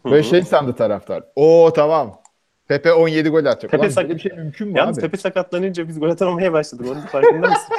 Böyle 0.05 0.16
Hı 0.16 0.20
hı. 0.20 0.24
şey 0.24 0.43
sandı 0.43 0.72
taraftar. 0.72 1.22
Oo 1.37 1.72
tamam. 1.72 2.20
Pepe 2.68 2.93
17 2.93 3.29
gol 3.29 3.45
atacak. 3.45 3.70
Pepe 3.70 3.83
Ulan 3.83 3.89
sak- 3.89 4.09
bir 4.11 4.18
şey 4.18 4.33
mümkün 4.33 4.68
mü 4.68 4.79
Yalnız 4.79 4.99
abi? 4.99 5.05
Pepe 5.07 5.16
sakatlanınca 5.16 5.89
biz 5.89 6.01
gol 6.01 6.11
atamamaya 6.11 6.53
başladık. 6.53 6.87
Onun 6.91 7.01
farkında 7.01 7.49
mısın? 7.49 7.74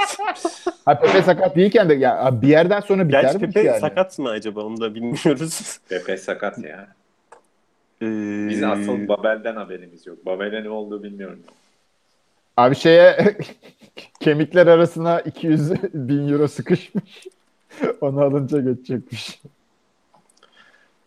Ha 0.85 0.99
Pepe 0.99 1.21
sakat 1.21 1.55
değilken 1.55 1.89
de 1.89 1.93
ya 1.93 2.41
bir 2.41 2.47
yerden 2.47 2.79
sonra 2.79 3.07
biter 3.07 3.21
Gerçi 3.21 3.37
mi 3.37 3.45
Pepe 3.45 3.67
yani? 3.67 3.79
sakat 3.79 4.19
mı 4.19 4.29
acaba? 4.29 4.61
Onu 4.61 4.81
da 4.81 4.95
bilmiyoruz. 4.95 5.79
Pepe 5.89 6.17
sakat 6.17 6.57
ya. 6.57 6.87
Ee, 8.01 8.47
Biz 8.49 8.63
asıl 8.63 9.07
Babel'den 9.07 9.55
haberimiz 9.55 10.07
yok. 10.07 10.25
Babel'e 10.25 10.63
ne 10.63 10.69
olduğu 10.69 11.03
bilmiyorum. 11.03 11.39
Abi 12.57 12.75
şeye 12.75 13.37
kemikler 14.19 14.67
arasına 14.67 15.19
200 15.21 15.71
bin 15.93 16.27
euro 16.27 16.47
sıkışmış. 16.47 17.27
Onu 18.01 18.21
alınca 18.21 18.61
geçecekmiş. 18.61 19.41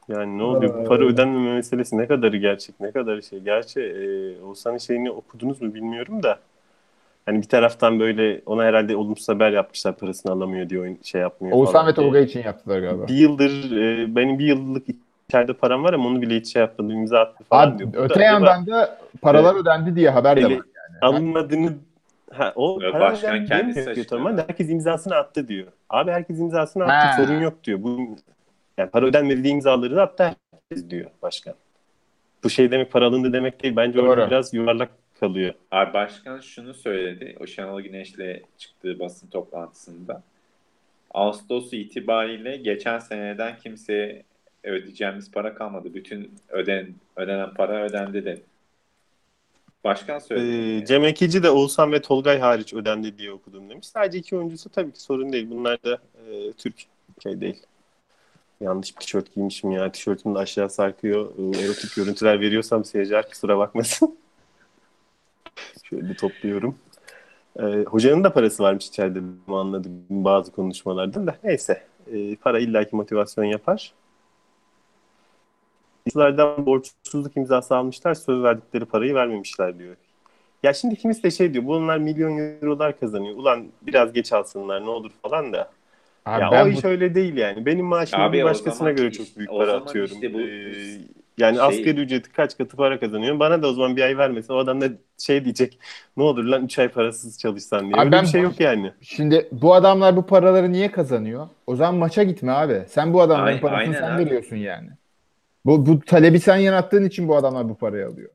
Yani 0.09 0.38
ne 0.38 0.43
oluyor? 0.43 0.78
Bu 0.78 0.88
para 0.88 1.05
ödenmeme 1.05 1.55
meselesi 1.55 1.99
ne 1.99 2.07
kadarı 2.07 2.36
gerçek, 2.36 2.80
ne 2.80 2.90
kadarı 2.90 3.22
şey. 3.22 3.40
Gerçi 3.40 3.80
e, 3.80 4.43
Oğuzhan'ın 4.43 4.78
şeyini 4.78 5.11
okudunuz 5.11 5.62
mu 5.62 5.74
bilmiyorum 5.74 6.22
da. 6.22 6.38
Hani 7.26 7.43
bir 7.43 7.49
taraftan 7.49 8.01
böyle 8.01 8.40
ona 8.47 8.64
herhalde 8.64 8.97
olumsuz 8.97 9.28
haber 9.28 9.51
yapmışlar 9.51 9.97
parasını 9.97 10.32
alamıyor 10.32 10.68
diye 10.68 10.80
oyun 10.80 10.99
şey 11.03 11.20
yapmıyor 11.20 11.57
Oğuzhan 11.57 11.72
falan 11.72 11.86
ve. 11.86 11.95
Tolga 11.95 12.18
için 12.18 12.43
yaptılar 12.43 12.78
galiba. 12.80 13.09
Bir 13.09 13.14
yıldır 13.14 13.76
e, 13.76 14.16
benim 14.16 14.38
bir 14.38 14.47
yıllık 14.47 14.86
içeride 15.33 15.53
param 15.53 15.85
var 15.85 15.93
ama 15.95 16.09
onu 16.09 16.22
bile 16.22 16.37
hiç 16.37 16.53
şey 16.53 16.61
yapmadım 16.62 16.91
imza 16.91 17.20
attı 17.20 17.45
falan 17.45 17.70
Abi 17.70 17.78
diyor. 17.78 18.05
öte 18.11 18.22
yandan 18.22 18.66
da 18.66 18.99
paralar 19.22 19.55
ödendi 19.55 19.97
diye 19.97 20.11
haber 20.11 20.37
de 20.37 20.45
var. 20.45 20.62
alınmadığını 21.03 21.74
ha, 22.33 22.53
o 22.57 22.78
para 22.78 23.01
başkan 23.01 23.47
kendisi 23.47 23.95
diyor, 23.95 24.07
tamam. 24.07 24.39
Herkes 24.39 24.70
imzasını 24.70 25.14
attı 25.14 25.49
diyor. 25.49 25.66
Abi 25.91 26.11
herkes 26.11 26.39
imzasını 26.39 26.85
attı 26.85 26.93
Ha. 26.93 27.24
sorun 27.24 27.41
yok 27.41 27.64
diyor. 27.64 27.83
Bu 27.83 28.16
yani 28.78 28.91
para 28.91 29.07
ödenmedi 29.07 29.45
diye 29.45 29.55
imzaları 29.55 29.97
da 29.97 30.03
attı 30.03 30.35
herkes 30.51 30.91
diyor 30.91 31.11
başkan. 31.22 31.55
Bu 32.45 32.51
şey 32.51 32.70
demek 32.70 32.93
para 32.93 33.07
alındı 33.07 33.33
demek 33.33 33.62
değil. 33.62 33.76
Bence 33.76 34.01
orada 34.01 34.20
Doğru. 34.22 34.30
biraz 34.30 34.55
yuvarlak 34.55 34.91
kalıyor. 35.20 35.55
Abi 35.70 35.93
başkan 35.95 36.41
şunu 36.41 36.74
söyledi. 36.74 37.37
O 37.41 37.47
Şenol 37.47 37.80
Güneş'le 37.80 38.43
çıktığı 38.59 38.99
basın 39.01 39.28
toplantısında. 39.28 40.22
Ağustos 41.14 41.72
itibariyle 41.72 42.57
geçen 42.57 42.99
seneden 42.99 43.57
kimseye 43.57 44.22
ödeyeceğimiz 44.64 45.30
para 45.30 45.54
kalmadı. 45.54 45.94
Bütün 45.94 46.34
öden 46.48 46.94
ödenen 47.16 47.54
para 47.54 47.84
ödendi 47.84 48.24
de. 48.24 48.42
Başkan 49.84 50.18
söyledi. 50.18 50.82
Ee, 50.82 50.86
Cem 50.86 51.04
Ekici 51.04 51.42
de 51.42 51.50
Oğuzhan 51.50 51.92
ve 51.92 52.02
Tolgay 52.02 52.38
hariç 52.38 52.74
ödendi 52.74 53.18
diye 53.18 53.32
okudum 53.32 53.70
demiş. 53.70 53.86
Sadece 53.86 54.18
iki 54.18 54.36
oyuncusu 54.36 54.70
tabii 54.70 54.92
ki 54.92 55.02
sorun 55.02 55.32
değil. 55.32 55.50
Bunlar 55.50 55.82
da 55.82 55.98
e, 56.26 56.52
Türk 56.52 56.74
şey 57.22 57.40
değil. 57.40 57.62
Yanlış 58.60 58.96
bir 58.96 59.00
tişört 59.00 59.34
giymişim 59.34 59.70
ya. 59.70 59.92
Tişörtüm 59.92 60.34
de 60.34 60.38
aşağı 60.38 60.70
sarkıyor. 60.70 61.30
E, 61.38 61.64
erotik 61.64 61.96
görüntüler 61.96 62.40
veriyorsam 62.40 62.84
seyirciler 62.84 63.28
kusura 63.28 63.58
bakmasın. 63.58 64.18
Şöyle 65.90 66.14
topluyorum. 66.14 66.78
E, 67.58 67.62
hocanın 67.62 68.24
da 68.24 68.32
parası 68.32 68.62
varmış 68.62 68.86
içeride 68.86 69.20
anladım 69.48 70.04
bazı 70.10 70.52
konuşmalardan 70.52 71.26
da. 71.26 71.36
Neyse. 71.44 71.82
E, 72.12 72.36
para 72.36 72.58
illaki 72.58 72.96
motivasyon 72.96 73.44
yapar. 73.44 73.92
Oyunculardan 76.07 76.66
borçsuzluk 76.66 77.36
imzası 77.36 77.76
almışlar. 77.76 78.14
Söz 78.14 78.42
verdikleri 78.42 78.84
parayı 78.84 79.14
vermemişler 79.14 79.78
diyor. 79.78 79.96
Ya 80.62 80.72
şimdi 80.74 80.96
kimisi 80.96 81.22
de 81.22 81.30
şey 81.30 81.55
diyor. 81.55 81.64
Bunlar 81.66 81.98
milyon 81.98 82.38
eurolar 82.38 83.00
kazanıyor. 83.00 83.36
Ulan 83.36 83.66
biraz 83.82 84.12
geç 84.12 84.32
alsınlar 84.32 84.84
ne 84.84 84.90
olur 84.90 85.11
falan 85.22 85.53
da. 85.53 85.70
Abi 86.26 86.40
ya 86.40 86.53
ben 86.53 86.64
o 86.64 86.68
bu- 86.68 86.78
iş 86.78 86.84
öyle 86.84 87.14
değil 87.14 87.36
yani. 87.36 87.66
Benim 87.66 87.86
maaşımı 87.86 88.22
Abi 88.24 88.38
bir 88.38 88.44
başkasına 88.44 88.88
zaman 88.88 88.96
göre 88.96 89.12
çok 89.12 89.36
büyük 89.36 89.50
o 89.50 89.59
para 89.59 89.66
zaman 89.66 89.86
atıyorum. 89.86 90.12
işte 90.14 90.34
bu 90.34 90.40
Ee, 90.40 90.98
yani 91.38 91.57
şey- 91.57 91.64
asgari 91.66 92.00
ücreti 92.00 92.32
kaç 92.32 92.59
katı 92.59 92.76
para 92.76 93.00
kazanıyorum. 93.00 93.40
Bana 93.40 93.62
da 93.62 93.68
o 93.68 93.72
zaman 93.72 93.96
bir 93.96 94.03
ay 94.03 94.18
vermese 94.18 94.53
o 94.53 94.57
adam 94.57 94.80
da 94.80 94.88
şey 95.18 95.44
diyecek. 95.44 95.78
Ne 96.16 96.22
olur 96.22 96.44
lan 96.44 96.64
3 96.64 96.78
ay 96.78 96.88
parasız 96.88 97.38
çalışsan 97.38 97.80
diye. 97.80 97.92
Abi 97.94 97.98
Öyle 98.07 98.12
ben 98.12 98.22
bir 98.22 98.28
şey 98.28 98.40
yok 98.42 98.61
yani. 98.61 98.92
Şimdi 99.03 99.48
bu 99.53 99.74
adamlar 99.74 100.16
bu 100.16 100.26
paraları 100.26 100.72
niye 100.72 100.90
kazanıyor? 100.92 101.48
O 101.66 101.76
zaman 101.76 101.94
maça 101.94 102.22
gitme 102.22 102.53
abi. 102.53 102.84
Sen 102.88 103.14
bu 103.14 103.20
adamların 103.22 103.59
parasını 103.59 103.78
aynen 103.78 104.00
sen 104.00 104.11
abi. 104.11 104.24
veriyorsun 104.24 104.57
yani. 104.57 104.90
Bu, 105.64 105.86
bu 105.86 106.00
talebi 106.00 106.40
sen 106.40 106.56
yarattığın 106.56 107.04
için 107.04 107.28
bu 107.28 107.36
adamlar 107.36 107.68
bu 107.68 107.74
parayı 107.74 108.06
alıyor. 108.06 108.30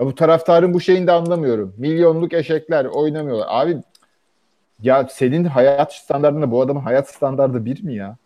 Ya 0.00 0.06
bu 0.06 0.14
taraftarın 0.14 0.74
bu 0.74 0.80
şeyini 0.80 1.06
de 1.06 1.12
anlamıyorum. 1.12 1.74
Milyonluk 1.78 2.32
eşekler 2.32 2.84
oynamıyorlar. 2.84 3.46
Abi 3.48 3.78
ya 4.82 5.08
senin 5.10 5.44
hayat 5.44 5.94
standartında 5.94 6.50
bu 6.50 6.62
adamın 6.62 6.80
hayat 6.80 7.08
standardı 7.08 7.64
bir 7.64 7.84
mi 7.84 7.94
ya? 7.94 8.16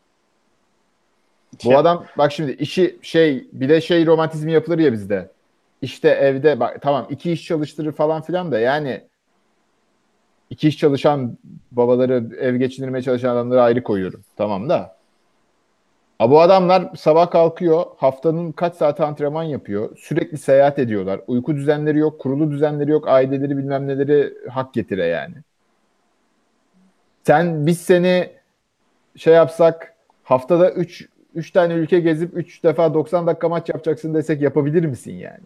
Bu 1.65 1.73
Ya- 1.73 1.79
adam 1.79 2.05
bak 2.19 2.33
şimdi 2.33 2.53
işi 2.53 2.99
şey 3.03 3.49
bir 3.53 3.69
de 3.69 3.81
şey 3.81 4.07
romantizmi 4.07 4.53
yapılır 4.53 4.79
ya 4.79 4.93
bizde. 4.93 5.31
İşte 5.83 6.09
evde 6.09 6.61
bak 6.61 6.83
tamam 6.83 7.07
iki 7.11 7.33
iş 7.33 7.45
çalıştırır 7.45 7.93
falan 7.93 8.23
filan 8.23 8.53
da 8.53 8.59
yani 8.59 9.03
iki 10.51 10.69
iş 10.69 10.79
çalışan 10.79 11.39
babaları 11.73 12.37
ev 12.41 12.57
geçindirmeye 12.57 13.03
çalışan 13.03 13.29
adamları 13.29 13.63
ayrı 13.63 13.83
koyuyorum. 13.83 14.23
Tamam 14.37 14.69
da. 14.69 14.96
Ha, 16.19 16.31
bu 16.31 16.41
adamlar 16.41 16.91
sabah 16.97 17.31
kalkıyor, 17.31 17.85
haftanın 17.97 18.53
kaç 18.53 18.75
saat 18.75 19.01
antrenman 19.01 19.43
yapıyor, 19.43 19.97
sürekli 19.97 20.39
seyahat 20.39 20.79
ediyorlar. 20.79 21.21
Uyku 21.27 21.57
düzenleri 21.57 21.99
yok, 21.99 22.21
kurulu 22.21 22.51
düzenleri 22.51 22.91
yok, 22.91 23.09
aileleri 23.09 23.57
bilmem 23.57 23.87
neleri 23.89 24.35
hak 24.51 24.75
getire 24.75 25.05
yani. 25.07 25.35
Sen 27.25 27.67
biz 27.67 27.81
seni 27.81 28.31
şey 29.17 29.35
yapsak 29.35 29.95
haftada 30.23 30.71
3 30.71 31.09
3 31.35 31.51
tane 31.51 31.75
ülke 31.75 32.01
gezip 32.01 32.31
3 32.37 32.65
defa 32.65 32.95
90 32.95 33.27
dakika 33.27 33.49
maç 33.49 33.69
yapacaksın 33.69 34.15
desek 34.15 34.43
yapabilir 34.43 34.85
misin 34.85 35.13
yani? 35.15 35.41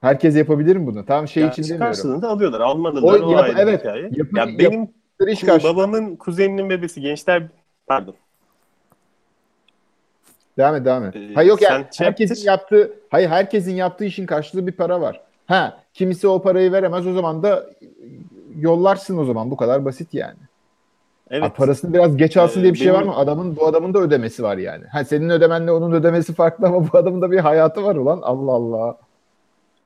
Herkes 0.00 0.36
yapabilir 0.36 0.76
mi 0.76 0.86
bunu? 0.86 1.04
Tam 1.06 1.28
şey 1.28 1.42
Ya 1.42 1.48
için 1.50 1.62
demiyorum. 1.62 1.86
karşılığında 1.86 2.28
alıyorlar. 2.28 2.60
Almadılar 2.60 3.20
O 3.20 3.26
o, 3.26 3.32
yap- 3.32 3.42
ayrı 3.42 3.58
evet, 3.60 3.80
hikaye. 3.80 4.02
yapı- 4.12 4.38
ya 4.38 4.44
yap- 4.44 4.58
benim 4.58 4.88
karşı. 5.46 5.64
babamın 5.68 6.16
kuzeninin 6.16 6.70
bebesi 6.70 7.00
gençler 7.00 7.42
pardon. 7.86 8.14
Devam 10.58 10.74
et 10.74 10.84
devam 10.84 11.04
et. 11.04 11.16
Ee, 11.16 11.34
hayır 11.34 11.48
yok 11.48 11.62
yani 11.62 11.86
şey 11.92 12.06
herkesin 12.06 12.46
yaptır. 12.46 12.76
yaptığı 12.78 12.94
hayır 13.10 13.28
herkesin 13.28 13.74
yaptığı 13.74 14.04
işin 14.04 14.26
karşılığı 14.26 14.66
bir 14.66 14.72
para 14.72 15.00
var. 15.00 15.20
Ha 15.46 15.80
kimisi 15.94 16.28
o 16.28 16.42
parayı 16.42 16.72
veremez 16.72 17.06
o 17.06 17.12
zaman 17.12 17.42
da 17.42 17.66
yollarsın 18.58 19.18
o 19.18 19.24
zaman 19.24 19.50
bu 19.50 19.56
kadar 19.56 19.84
basit 19.84 20.14
yani. 20.14 20.36
Evet. 21.30 21.42
Ha, 21.42 21.52
parasını 21.52 21.94
biraz 21.94 22.16
geç 22.16 22.36
alsın 22.36 22.60
Ee, 22.60 22.62
diye 22.62 22.72
bir 22.72 22.78
şey 22.78 22.92
var 22.92 23.00
benim- 23.00 23.12
mı? 23.12 23.16
Adamın 23.16 23.56
bu 23.56 23.66
adamın 23.66 23.94
da 23.94 23.98
ödemesi 23.98 24.42
var 24.42 24.56
yani. 24.56 24.84
Ha 24.86 25.04
senin 25.04 25.28
ödemenle 25.30 25.72
onun 25.72 25.92
ödemesi 25.92 26.34
farklı 26.34 26.66
ama 26.66 26.92
bu 26.92 26.98
adamın 26.98 27.22
da 27.22 27.30
bir 27.30 27.38
hayatı 27.38 27.84
var 27.84 27.96
ulan. 27.96 28.20
Allah 28.22 28.52
Allah. 28.52 28.98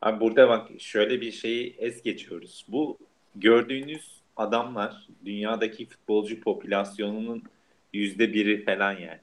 Abi 0.02 0.20
burada 0.20 0.48
bak 0.48 0.68
şöyle 0.78 1.20
bir 1.20 1.30
şeyi 1.32 1.76
es 1.78 2.02
geçiyoruz. 2.02 2.66
Bu 2.68 2.98
gördüğünüz 3.36 4.20
adamlar 4.36 5.06
dünyadaki 5.24 5.86
futbolcu 5.86 6.40
popülasyonunun 6.40 7.42
yüzde 7.92 8.32
biri 8.32 8.64
falan 8.64 8.92
yani. 8.92 9.18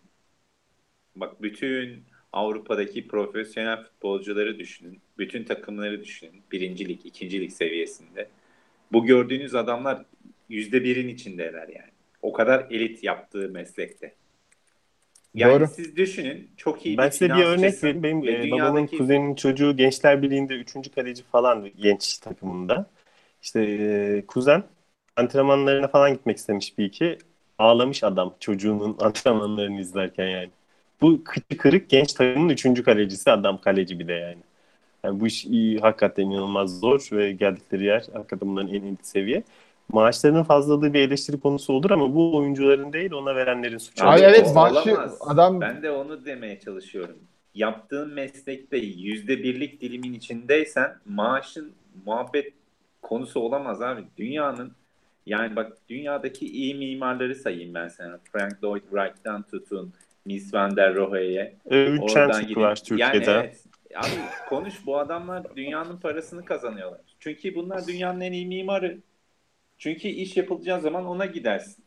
Bak 1.19 1.41
bütün 1.41 2.03
Avrupa'daki 2.33 3.07
profesyonel 3.07 3.83
futbolcuları 3.83 4.59
düşünün. 4.59 4.99
Bütün 5.17 5.43
takımları 5.43 6.03
düşünün. 6.03 6.41
Birincilik, 6.51 7.05
ikincilik 7.05 7.53
seviyesinde. 7.53 8.27
Bu 8.91 9.05
gördüğünüz 9.05 9.55
adamlar 9.55 10.05
yüzde 10.49 10.83
birin 10.83 11.07
içindeler 11.07 11.67
yani. 11.67 11.91
O 12.21 12.33
kadar 12.33 12.67
elit 12.71 13.03
yaptığı 13.03 13.49
meslekte. 13.49 14.13
Yani 15.33 15.59
Doğru. 15.59 15.67
siz 15.67 15.95
düşünün 15.95 16.49
çok 16.57 16.85
iyi 16.85 16.97
Ben 16.97 17.07
bir 17.07 17.11
size 17.11 17.29
bir 17.29 17.43
örnek 17.43 17.83
vereyim. 17.83 18.03
Benim 18.03 18.23
e, 18.23 18.51
babamın 18.51 18.81
dünyadaki- 18.81 18.97
kuzeninin 18.97 19.35
çocuğu 19.35 19.77
Gençler 19.77 20.21
Birliği'nde 20.21 20.53
3. 20.53 20.91
kaleci 20.95 21.23
falan 21.23 21.69
genç 21.77 22.17
takımında. 22.17 22.89
İşte 23.41 23.61
e, 23.61 24.23
kuzen 24.27 24.63
antrenmanlarına 25.15 25.87
falan 25.87 26.13
gitmek 26.13 26.37
istemiş 26.37 26.77
bir 26.77 26.85
iki. 26.85 27.17
Ağlamış 27.57 28.03
adam 28.03 28.35
çocuğunun 28.39 28.97
antrenmanlarını 28.99 29.81
izlerken 29.81 30.27
yani. 30.27 30.49
Bu 31.01 31.23
kıçı 31.23 31.57
kırık 31.57 31.89
genç 31.89 32.13
takımın 32.13 32.49
3. 32.49 32.83
kalecisi 32.83 33.31
adam 33.31 33.61
kaleci 33.61 33.99
bir 33.99 34.07
de 34.07 34.13
yani. 34.13 34.37
Yani 35.03 35.19
bu 35.19 35.27
iş 35.27 35.45
iyi, 35.45 35.79
hakikaten 35.79 36.23
inanılmaz 36.23 36.79
zor 36.79 37.07
ve 37.11 37.31
geldikleri 37.31 37.83
yer 37.85 38.05
hakikaten 38.13 38.49
bunların 38.49 38.73
en 38.73 38.83
elit 38.83 39.05
seviye. 39.05 39.43
Maaşlarının 39.91 40.43
fazlalığı 40.43 40.93
bir 40.93 40.99
eleştiri 40.99 41.39
konusu 41.39 41.73
olur 41.73 41.91
ama 41.91 42.15
bu 42.15 42.35
oyuncuların 42.37 42.93
değil 42.93 43.11
ona 43.11 43.35
verenlerin 43.35 43.77
suçu. 43.77 44.07
Ay 44.07 44.19
Abi, 44.25 44.25
evet, 44.25 44.55
maaşı- 44.55 44.97
adam- 45.19 45.61
Ben 45.61 45.83
de 45.83 45.91
onu 45.91 46.25
demeye 46.25 46.59
çalışıyorum. 46.59 47.15
Yaptığın 47.55 48.13
meslekte 48.13 48.77
yüzde 48.77 49.43
birlik 49.43 49.81
dilimin 49.81 50.13
içindeysen 50.13 50.91
maaşın 51.05 51.71
muhabbet 52.05 52.53
konusu 53.01 53.39
olamaz 53.39 53.81
abi. 53.81 54.01
Dünyanın 54.17 54.71
yani 55.25 55.55
bak 55.55 55.77
dünyadaki 55.89 56.45
iyi 56.47 56.75
mimarları 56.75 57.35
sayayım 57.35 57.73
ben 57.73 57.87
sana. 57.87 58.19
Frank 58.31 58.63
Lloyd 58.63 58.81
Wright'tan 58.83 59.43
tutun, 59.43 59.93
Mies 60.25 60.53
van 60.53 60.75
der 60.75 60.95
Rohe'ye. 60.95 61.55
Ee, 61.71 61.85
Üç 61.85 62.01
Oradan 62.01 62.31
Çentik 62.31 62.49
gidin. 62.49 62.61
var 62.61 62.75
Türkiye'de. 62.75 63.31
Yani 63.31 63.39
evet. 63.45 63.63
Abi 63.95 64.09
konuş 64.49 64.85
bu 64.85 64.97
adamlar 64.97 65.55
dünyanın 65.55 65.97
parasını 65.97 66.45
kazanıyorlar. 66.45 67.01
Çünkü 67.19 67.55
bunlar 67.55 67.87
dünyanın 67.87 68.21
en 68.21 68.31
iyi 68.31 68.45
mimarı. 68.45 68.97
Çünkü 69.77 70.07
iş 70.07 70.37
yapılacağı 70.37 70.81
zaman 70.81 71.05
ona 71.05 71.25
gidersin. 71.25 71.83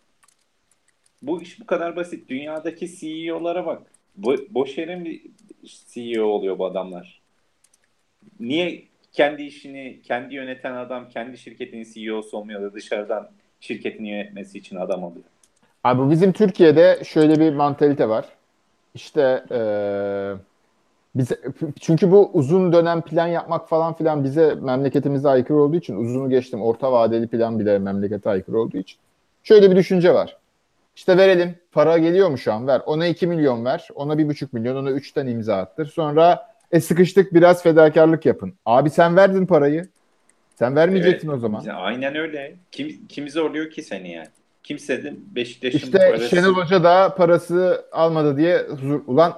Bu 1.23 1.43
iş 1.43 1.61
bu 1.61 1.67
kadar 1.67 1.97
basit. 1.97 2.29
Dünyadaki 2.29 2.97
CEO'lara 2.97 3.67
bak. 3.67 3.83
Bo- 4.21 4.47
boş 4.51 4.79
yere 4.79 4.97
mi 4.97 5.21
CEO 5.89 6.25
oluyor 6.25 6.59
bu 6.59 6.67
adamlar? 6.67 7.21
Niye 8.41 8.83
kendi 9.13 9.43
işini 9.43 10.01
kendi 10.03 10.35
yöneten 10.35 10.75
adam 10.75 11.09
kendi 11.09 11.39
şirketinin 11.39 11.87
CEO'su 11.95 12.37
olmuyor 12.37 12.63
da 12.63 12.75
dışarıdan 12.75 13.31
şirketini 13.61 14.11
yönetmesi 14.11 14.59
için 14.59 14.77
adam 14.77 15.05
alıyor? 15.05 15.25
Abi 15.85 16.11
bizim 16.11 16.33
Türkiye'de 16.33 17.03
şöyle 17.05 17.41
bir 17.41 17.53
mantalite 17.55 18.09
var. 18.09 18.25
İşte 18.95 19.45
eee 19.51 20.37
bize, 21.15 21.37
çünkü 21.81 22.11
bu 22.11 22.31
uzun 22.33 22.73
dönem 22.73 23.01
plan 23.01 23.27
yapmak 23.27 23.69
falan 23.69 23.95
filan 23.95 24.25
bize 24.25 24.55
memleketimize 24.55 25.29
aykırı 25.29 25.59
olduğu 25.59 25.77
için 25.77 25.97
uzunu 25.97 26.31
geçtim. 26.31 26.63
Orta 26.63 26.93
vadeli 26.93 27.27
plan 27.27 27.59
bile 27.59 27.79
memlekete 27.79 28.31
aykırı 28.31 28.61
olduğu 28.61 28.79
için. 28.79 28.99
Şöyle 29.43 29.71
bir 29.71 29.77
düşünce 29.77 30.15
var. 30.15 30.37
İşte 30.97 31.17
verelim. 31.17 31.55
Para 31.73 31.99
geliyor 31.99 32.29
mu 32.29 32.39
şu 32.39 32.53
an? 32.53 32.67
Ver. 32.67 32.83
Ona 32.87 33.07
2 33.07 33.27
milyon 33.27 33.65
ver. 33.65 33.89
Ona 33.95 34.19
1,5 34.19 34.49
milyon. 34.53 34.77
Ona 34.77 34.91
3 34.91 35.13
tane 35.13 35.31
imza 35.31 35.57
attır. 35.57 35.87
Sonra 35.87 36.49
e 36.73 36.81
sıkıştık 36.81 37.35
biraz 37.35 37.63
fedakarlık 37.63 38.27
yapın. 38.27 38.55
Abi 38.67 38.91
sen 38.91 39.17
verdin 39.17 39.47
parayı. 39.47 39.89
Sen 40.59 40.77
vermeyecektin 40.77 41.29
o 41.29 41.39
zaman. 41.39 41.65
Aynen 41.75 42.17
öyle. 42.17 42.55
Kim, 42.73 43.07
kim 43.09 43.29
zorluyor 43.29 43.71
ki 43.71 43.83
seni 43.83 44.11
yani? 44.13 44.29
Kimse 44.65 45.05
de 45.05 45.15
Beşiktaş'ın 45.35 45.79
İşte 45.79 45.99
parası... 45.99 46.29
Şenol 46.29 46.55
Hoca 46.55 46.85
da 46.85 47.15
parası 47.15 47.85
almadı 47.93 48.37
diye 48.37 48.67
huzur 48.71 49.01
ulan 49.07 49.35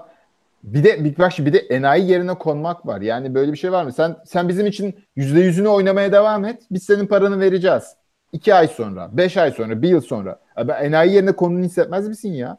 bir 0.64 0.84
de 0.84 1.04
bir 1.04 1.30
şimdi 1.30 1.52
bir 1.52 1.52
de 1.52 1.58
enayi 1.58 2.10
yerine 2.10 2.34
konmak 2.34 2.86
var. 2.86 3.00
Yani 3.00 3.34
böyle 3.34 3.52
bir 3.52 3.56
şey 3.56 3.72
var 3.72 3.84
mı? 3.84 3.92
Sen 3.92 4.16
sen 4.26 4.48
bizim 4.48 4.66
için 4.66 4.94
yüzde 5.16 5.40
yüzünü 5.40 5.68
oynamaya 5.68 6.12
devam 6.12 6.44
et. 6.44 6.62
Biz 6.70 6.82
senin 6.82 7.06
paranı 7.06 7.40
vereceğiz. 7.40 7.84
İki 8.32 8.54
ay 8.54 8.68
sonra, 8.68 9.10
beş 9.12 9.36
ay 9.36 9.50
sonra, 9.50 9.82
bir 9.82 9.88
yıl 9.88 10.00
sonra. 10.00 10.38
Abi 10.56 10.72
enayi 10.72 11.12
yerine 11.12 11.32
konunu 11.32 11.64
hissetmez 11.64 12.08
misin 12.08 12.32
ya? 12.32 12.58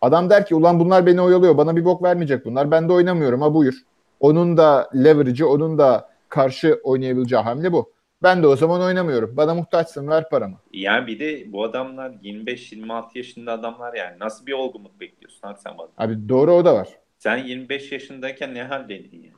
Adam 0.00 0.30
der 0.30 0.46
ki 0.46 0.54
ulan 0.54 0.80
bunlar 0.80 1.06
beni 1.06 1.20
oyalıyor. 1.20 1.56
Bana 1.56 1.76
bir 1.76 1.84
bok 1.84 2.02
vermeyecek 2.02 2.44
bunlar. 2.44 2.70
Ben 2.70 2.88
de 2.88 2.92
oynamıyorum 2.92 3.42
ha 3.42 3.54
buyur. 3.54 3.74
Onun 4.20 4.56
da 4.56 4.90
leverage'ı, 4.94 5.48
onun 5.48 5.78
da 5.78 6.08
karşı 6.28 6.80
oynayabileceği 6.84 7.42
hamle 7.42 7.72
bu. 7.72 7.91
Ben 8.22 8.42
de 8.42 8.46
o 8.46 8.56
zaman 8.56 8.80
oynamıyorum. 8.82 9.36
Bana 9.36 9.54
muhtaçsın 9.54 10.08
ver 10.08 10.28
paramı. 10.28 10.56
Yani 10.72 11.06
bir 11.06 11.20
de 11.20 11.52
bu 11.52 11.64
adamlar 11.64 12.10
25-26 12.10 13.18
yaşında 13.18 13.52
adamlar 13.52 13.94
yani. 13.94 14.18
Nasıl 14.18 14.46
bir 14.46 14.52
olgunluk 14.52 15.00
bekliyorsun 15.00 15.48
abi 15.48 15.58
sen 15.58 15.78
bana? 15.78 15.88
Abi 15.98 16.28
doğru 16.28 16.52
o 16.52 16.64
da 16.64 16.74
var. 16.74 16.88
Sen 17.18 17.36
25 17.36 17.92
yaşındayken 17.92 18.54
ne 18.54 18.62
haldeydin 18.62 19.22
yani? 19.22 19.32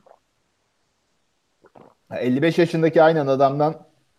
Ha, 2.09 2.19
55 2.19 2.57
yaşındaki 2.57 3.03
aynen 3.03 3.27
adamdan 3.27 3.75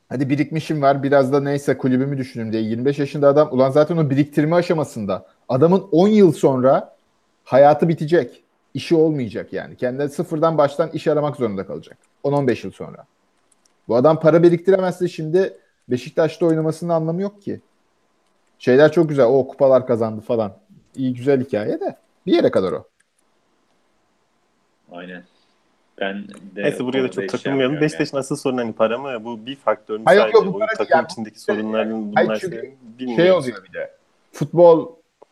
hadi 0.08 0.30
birikmişim 0.30 0.82
var 0.82 1.02
biraz 1.02 1.32
da 1.32 1.40
neyse 1.40 1.78
kulübümü 1.78 2.18
düşünün 2.18 2.52
diye 2.52 2.62
25 2.62 2.98
yaşında 2.98 3.28
adam 3.28 3.48
ulan 3.52 3.70
zaten 3.70 3.96
o 3.96 4.10
biriktirme 4.10 4.56
aşamasında 4.56 5.26
adamın 5.48 5.88
10 5.92 6.08
yıl 6.08 6.32
sonra 6.32 6.96
hayatı 7.44 7.88
bitecek. 7.88 8.42
işi 8.74 8.94
olmayacak 8.94 9.52
yani. 9.52 9.76
Kendine 9.76 10.08
sıfırdan 10.08 10.58
baştan 10.58 10.90
iş 10.90 11.06
aramak 11.06 11.36
zorunda 11.36 11.66
kalacak. 11.66 11.98
10-15 12.24 12.66
yıl 12.66 12.72
sonra. 12.72 13.06
Bu 13.88 13.96
adam 13.96 14.20
para 14.20 14.42
biriktiremezse 14.42 15.08
şimdi 15.08 15.56
Beşiktaş'ta 15.88 16.46
oynamasının 16.46 16.90
anlamı 16.90 17.22
yok 17.22 17.42
ki. 17.42 17.60
Şeyler 18.58 18.92
çok 18.92 19.08
güzel. 19.08 19.26
O 19.26 19.46
kupalar 19.46 19.86
kazandı 19.86 20.20
falan. 20.20 20.56
İyi 20.96 21.14
güzel 21.14 21.44
hikaye 21.44 21.80
de. 21.80 21.96
Bir 22.26 22.32
yere 22.32 22.50
kadar 22.50 22.72
o. 22.72 22.86
Aynen. 24.92 25.24
Ben 26.00 26.28
de 26.28 26.62
Neyse 26.62 26.84
buraya 26.84 27.02
da 27.02 27.10
çok 27.10 27.24
hiç 27.24 27.30
takılmayalım. 27.30 27.80
Beşiktaş'ın 27.80 28.16
asıl 28.16 28.36
sorunu 28.36 28.60
hani 28.60 28.72
para 28.72 28.98
mı? 28.98 29.24
Bu 29.24 29.46
bir 29.46 29.56
faktör 29.56 29.98
mü 29.98 30.02
Hayır, 30.04 30.20
sadece? 30.20 30.38
yok, 30.38 30.54
bu 30.54 30.58
para 30.58 30.72
takım 30.72 30.96
Yani 30.96 31.06
içindeki 31.10 31.40
sorunların 31.40 32.12
Hayır, 32.14 32.28
bunlar 32.28 32.38
çünkü 32.38 32.74
şey. 32.98 33.16
Şey 33.16 33.32
oluyor 33.32 33.64
bir 33.64 33.72
de. 33.72 33.90
Futbol 34.32 34.88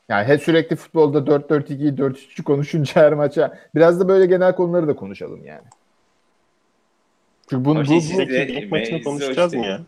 yani 0.09 0.24
hep 0.24 0.42
sürekli 0.42 0.76
futbolda 0.76 1.18
4-4-2, 1.18 1.96
4-3 1.96 2.42
konuşunca 2.42 3.02
her 3.02 3.12
maça 3.12 3.59
biraz 3.74 4.00
da 4.00 4.09
böyle 4.09 4.26
genel 4.26 4.55
konuları 4.55 4.88
da 4.88 4.96
konuşalım 4.96 5.44
yani. 5.44 5.64
Çünkü 7.51 7.64
bunu, 7.64 7.80
bu, 7.80 7.84
şey, 7.84 8.18
bu, 8.18 8.22
İlk 8.32 8.70
maçını 8.70 9.03
konuşacağız 9.03 9.55
işte- 9.55 9.66
mı 9.66 9.72
ya? 9.72 9.80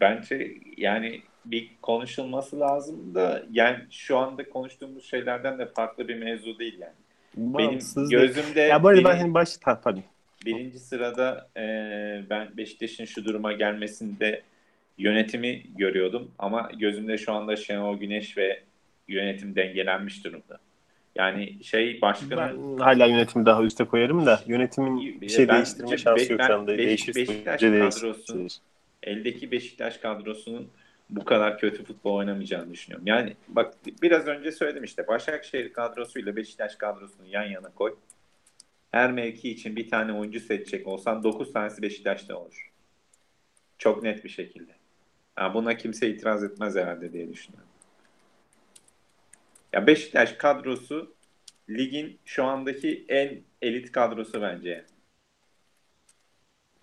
Bence 0.00 0.54
yani 0.76 1.22
bir 1.44 1.70
konuşulması 1.82 2.60
lazım 2.60 3.14
da 3.14 3.42
yani 3.52 3.78
şu 3.90 4.18
anda 4.18 4.48
konuştuğumuz 4.48 5.04
şeylerden 5.04 5.58
de 5.58 5.66
farklı 5.66 6.08
bir 6.08 6.14
mevzu 6.14 6.58
değil 6.58 6.78
yani. 6.78 6.92
Benim 7.36 7.70
Bağımsız 7.70 8.10
değil. 8.10 8.22
gözümde 8.22 8.60
Ya 8.60 8.82
bu 8.82 8.88
arada 8.88 9.04
ben 9.04 9.10
biri- 9.10 9.20
hani 9.20 9.34
baş... 9.34 9.48
Ha, 9.62 9.80
pardon. 9.84 10.02
birinci 10.46 10.78
sırada 10.78 11.48
e, 11.56 11.62
ben 12.30 12.56
Beşiktaş'ın 12.56 13.04
şu 13.04 13.24
duruma 13.24 13.52
gelmesinde 13.52 14.42
yönetimi 14.98 15.62
görüyordum 15.76 16.30
ama 16.38 16.70
gözümde 16.78 17.18
şu 17.18 17.32
anda 17.32 17.56
Şenol 17.56 17.98
Güneş 17.98 18.38
ve 18.38 18.62
yönetim 19.08 19.54
dengelenmiş 19.56 20.24
durumda. 20.24 20.58
Yani 21.14 21.64
şey 21.64 22.00
başkanın 22.02 22.78
Ben 22.78 22.82
hala 22.84 23.06
yönetimi 23.06 23.46
daha 23.46 23.62
üste 23.62 23.84
koyarım 23.84 24.26
da 24.26 24.40
yönetimin 24.46 25.20
bir 25.20 25.28
şey 25.28 25.48
Ben- 25.48 25.56
değiştirme 25.56 25.98
şansı 25.98 26.32
yok 26.32 26.40
ben 26.40 26.46
şu 26.46 26.54
anda. 26.54 26.78
Beş- 26.78 26.86
Değişirse 26.86 27.20
Beşiktaş 27.20 27.62
önce 27.62 27.80
değişir. 27.80 28.60
eldeki 29.02 29.50
Beşiktaş 29.50 29.96
kadrosunun 29.98 30.68
bu 31.10 31.24
kadar 31.24 31.58
kötü 31.58 31.84
futbol 31.84 32.14
oynamayacağını 32.14 32.72
düşünüyorum. 32.72 33.06
Yani 33.06 33.34
bak 33.48 33.74
biraz 34.02 34.26
önce 34.26 34.52
söyledim 34.52 34.84
işte 34.84 35.06
Başakşehir 35.08 35.72
kadrosuyla 35.72 36.36
Beşiktaş 36.36 36.76
kadrosunu 36.76 37.26
yan 37.26 37.44
yana 37.44 37.68
koy. 37.74 37.94
Her 38.90 39.12
mevki 39.12 39.50
için 39.50 39.76
bir 39.76 39.88
tane 39.88 40.12
oyuncu 40.12 40.40
seçecek 40.40 40.86
olsan 40.86 41.22
9 41.24 41.52
tanesi 41.52 41.82
Beşiktaş'ta 41.82 42.36
olur. 42.36 42.70
Çok 43.78 44.02
net 44.02 44.24
bir 44.24 44.28
şekilde. 44.28 44.72
Yani 45.38 45.54
buna 45.54 45.76
kimse 45.76 46.08
itiraz 46.08 46.44
etmez 46.44 46.76
herhalde 46.76 47.12
diye 47.12 47.32
düşünüyorum. 47.32 47.68
Ya 49.74 49.86
Beşiktaş 49.86 50.32
kadrosu 50.32 51.14
ligin 51.70 52.18
şu 52.24 52.44
andaki 52.44 53.04
en 53.08 53.42
elit 53.62 53.92
kadrosu 53.92 54.42
bence. 54.42 54.84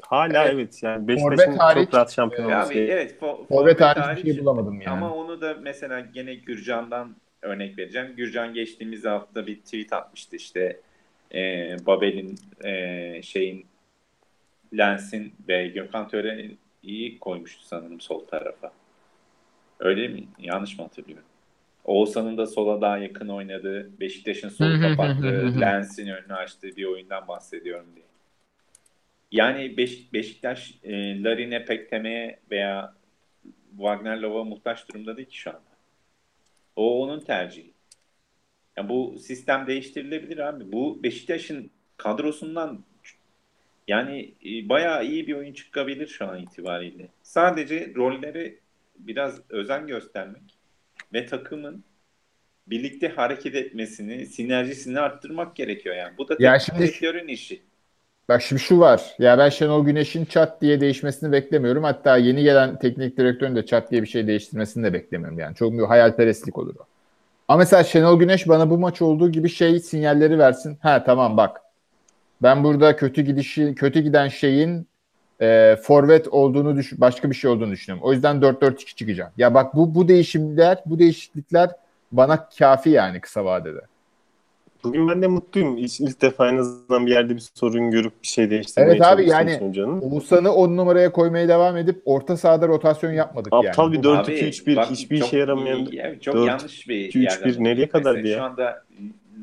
Hala 0.01 0.43
Evet. 0.43 0.53
evet 0.53 0.83
yani 0.83 1.07
Beşiktaş'ın 1.07 1.57
çok 1.73 1.93
rahat 1.93 2.13
şampiyon 2.13 2.49
Ya 2.49 2.55
olması 2.57 2.73
abi, 2.73 2.79
evet. 2.79 3.21
fo- 3.21 3.47
forvet 3.47 3.81
hariç 3.81 4.23
bir 4.25 4.33
şey 4.33 4.41
bulamadım 4.41 4.81
yani. 4.81 4.93
Ama 4.93 5.13
onu 5.15 5.41
da 5.41 5.57
mesela 5.61 5.99
gene 5.99 6.35
Gürcan'dan 6.35 7.15
örnek 7.41 7.77
vereceğim. 7.77 8.15
Gürcan 8.15 8.53
geçtiğimiz 8.53 9.05
hafta 9.05 9.47
bir 9.47 9.55
tweet 9.61 9.93
atmıştı 9.93 10.35
işte 10.35 10.79
e, 11.33 11.75
Babel'in 11.85 12.35
e, 12.63 13.21
şeyin 13.21 13.65
Lens'in 14.77 15.33
ve 15.47 15.67
Gökhan 15.67 16.07
Tören'in 16.07 16.59
iyi 16.83 17.19
koymuştu 17.19 17.63
sanırım 17.65 18.01
sol 18.01 18.25
tarafa. 18.25 18.71
Öyle 19.79 20.07
mi? 20.07 20.23
Yanlış 20.39 20.77
mı 20.79 20.83
hatırlıyorum? 20.83 21.30
Oğuzhan'ın 21.85 22.37
da 22.37 22.45
sola 22.47 22.81
daha 22.81 22.97
yakın 22.97 23.27
oynadığı, 23.27 23.99
Beşiktaş'ın 23.99 24.49
solu 24.49 24.69
kapattığı. 24.81 25.61
Lens'in 25.61 26.07
önünü 26.07 26.33
açtığı 26.33 26.75
bir 26.75 26.85
oyundan 26.85 27.27
bahsediyorum 27.27 27.85
diye. 27.95 28.05
Yani 29.31 29.77
Beş- 29.77 30.13
Beşiktaş 30.13 30.73
e, 30.83 31.23
Larine 31.23 31.65
Pekteme'ye 31.65 32.39
veya 32.51 32.93
Wagner 33.77 34.17
Love'a 34.17 34.43
muhtaç 34.43 34.89
durumda 34.89 35.17
değil 35.17 35.27
ki 35.27 35.37
şu 35.37 35.49
anda. 35.49 35.61
O 36.75 37.03
onun 37.03 37.19
tercihi. 37.19 37.71
Ya 38.77 38.89
bu 38.89 39.15
sistem 39.19 39.67
değiştirilebilir 39.67 40.37
abi. 40.37 40.71
Bu 40.71 41.03
Beşiktaş'ın 41.03 41.71
kadrosundan 41.97 42.83
yani 43.87 44.33
e, 44.45 44.69
bayağı 44.69 45.05
iyi 45.05 45.27
bir 45.27 45.33
oyun 45.33 45.53
çıkabilir 45.53 46.07
şu 46.07 46.27
an 46.27 46.39
itibariyle. 46.39 47.07
Sadece 47.23 47.93
rolleri 47.95 48.59
biraz 48.99 49.41
özen 49.49 49.87
göstermek 49.87 50.41
ve 51.13 51.25
takımın 51.25 51.83
birlikte 52.67 53.07
hareket 53.09 53.55
etmesini, 53.55 54.25
sinerjisini 54.25 54.99
arttırmak 54.99 55.55
gerekiyor 55.55 55.95
yani. 55.95 56.17
Bu 56.17 56.29
da 56.29 56.35
Ya 56.39 56.57
teknik 56.57 56.65
şimdi- 56.65 56.79
direktörün 56.87 57.27
işi. 57.27 57.61
Bak 58.29 58.41
şimdi 58.41 58.61
şu 58.61 58.79
var. 58.79 59.01
Ya 59.19 59.37
ben 59.37 59.49
Şenol 59.49 59.85
Güneş'in 59.85 60.25
çat 60.25 60.61
diye 60.61 60.81
değişmesini 60.81 61.31
beklemiyorum. 61.31 61.83
Hatta 61.83 62.17
yeni 62.17 62.43
gelen 62.43 62.79
teknik 62.79 63.17
direktörün 63.17 63.55
de 63.55 63.65
çat 63.65 63.91
diye 63.91 64.01
bir 64.01 64.07
şey 64.07 64.27
değiştirmesini 64.27 64.83
de 64.83 64.93
beklemiyorum. 64.93 65.39
Yani 65.39 65.55
çok 65.55 65.73
bir 65.73 65.83
hayalperestlik 65.83 66.57
olur 66.57 66.75
o. 66.79 66.83
Ama 67.47 67.57
mesela 67.57 67.83
Şenol 67.83 68.19
Güneş 68.19 68.47
bana 68.47 68.69
bu 68.69 68.77
maç 68.77 69.01
olduğu 69.01 69.31
gibi 69.31 69.49
şey 69.49 69.79
sinyalleri 69.79 70.39
versin. 70.39 70.77
Ha 70.81 71.03
tamam 71.03 71.37
bak. 71.37 71.61
Ben 72.43 72.63
burada 72.63 72.95
kötü 72.95 73.21
gidişi 73.21 73.75
kötü 73.75 73.99
giden 73.99 74.27
şeyin 74.27 74.87
e, 75.41 75.75
forvet 75.83 76.27
olduğunu 76.27 76.75
düş 76.75 76.93
başka 76.97 77.29
bir 77.29 77.35
şey 77.35 77.51
olduğunu 77.51 77.71
düşünüyorum. 77.71 78.07
O 78.07 78.13
yüzden 78.13 78.35
4-4-2 78.41 78.95
çıkacağım. 78.95 79.31
Ya 79.37 79.53
bak 79.53 79.75
bu 79.75 79.95
bu 79.95 80.07
değişimler, 80.07 80.77
bu 80.85 80.99
değişiklikler 80.99 81.69
bana 82.11 82.49
kafi 82.59 82.89
yani 82.89 83.21
kısa 83.21 83.45
vadede. 83.45 83.81
Bugün 84.83 85.09
ben 85.09 85.21
de 85.21 85.27
mutluyum. 85.27 85.77
İlk, 85.77 86.01
ilk 86.01 86.21
defa 86.21 86.49
en 86.49 86.57
azından 86.57 87.05
bir 87.05 87.11
yerde 87.11 87.35
bir 87.35 87.49
sorun 87.55 87.91
görüp 87.91 88.13
bir 88.23 88.27
şey 88.27 88.49
değiştirmeye 88.49 88.91
Evet 88.91 89.01
abi, 89.01 89.29
yani-. 89.29 89.59
Oğuzhan'ı 90.01 90.53
10 90.53 90.77
numaraya 90.77 91.11
koymaya 91.11 91.47
devam 91.47 91.77
edip 91.77 92.01
orta 92.05 92.37
sahada 92.37 92.67
rotasyon 92.67 93.11
yapmadık 93.11 93.53
yani. 93.53 93.69
Aptal 93.69 93.91
bir 93.91 93.97
Bu- 93.97 94.07
4-2-3-1 94.07 94.75
bak, 94.75 94.89
hiçbir 94.89 95.23
işe 95.23 95.37
yaramayan 95.37 95.77
iyi- 95.85 95.95
yani 95.95 96.19
çok 96.19 96.35
dört, 96.35 96.47
yanlış 96.47 96.89
bir 96.89 96.95
2-3-1 96.95 97.45
yerden. 97.49 97.63
nereye 97.63 97.89
kadardı 97.89 98.17
Mesela 98.17 98.29
ya? 98.29 98.37
Şu 98.37 98.43
anda 98.43 98.83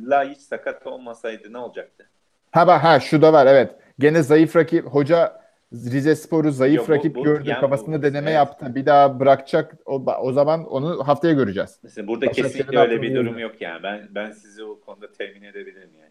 La 0.06 0.24
hiç 0.24 0.38
sakat 0.38 0.86
olmasaydı 0.86 1.52
ne 1.52 1.58
olacaktı? 1.58 2.06
Ha 2.50 2.66
bak 2.66 2.84
ha 2.84 3.00
şu 3.00 3.22
da 3.22 3.32
var 3.32 3.46
evet. 3.46 3.70
Gene 3.98 4.22
zayıf 4.22 4.56
rakip 4.56 4.86
hoca 4.86 5.40
Rize 5.72 6.16
Spor'u 6.16 6.50
zayıf 6.50 6.76
Yok, 6.76 6.88
bu- 6.88 6.92
rakip 6.92 7.14
bu- 7.14 7.24
gördü 7.24 7.48
yani 7.48 7.60
kafasında 7.60 7.98
bu- 7.98 8.02
deneme 8.02 8.30
evet. 8.30 8.36
yaptı. 8.36 8.74
Bir 8.74 8.86
daha 8.86 9.20
bırakacak 9.20 9.74
o, 9.86 10.04
o 10.20 10.32
zaman 10.32 10.64
onu 10.64 11.08
haftaya 11.08 11.34
göreceğiz. 11.34 11.78
Mesela 11.82 12.06
burada 12.08 12.20
Başakşehir'in 12.26 12.48
kesinlikle 12.48 12.78
öyle 12.78 13.02
bir 13.02 13.14
durum 13.14 13.38
yok 13.38 13.52
yani. 13.60 13.82
Ben 13.82 14.00
ben 14.10 14.30
sizi 14.32 14.64
o 14.64 14.80
konuda 14.86 15.12
temin 15.12 15.42
edebilirim 15.42 15.90
yani. 16.00 16.08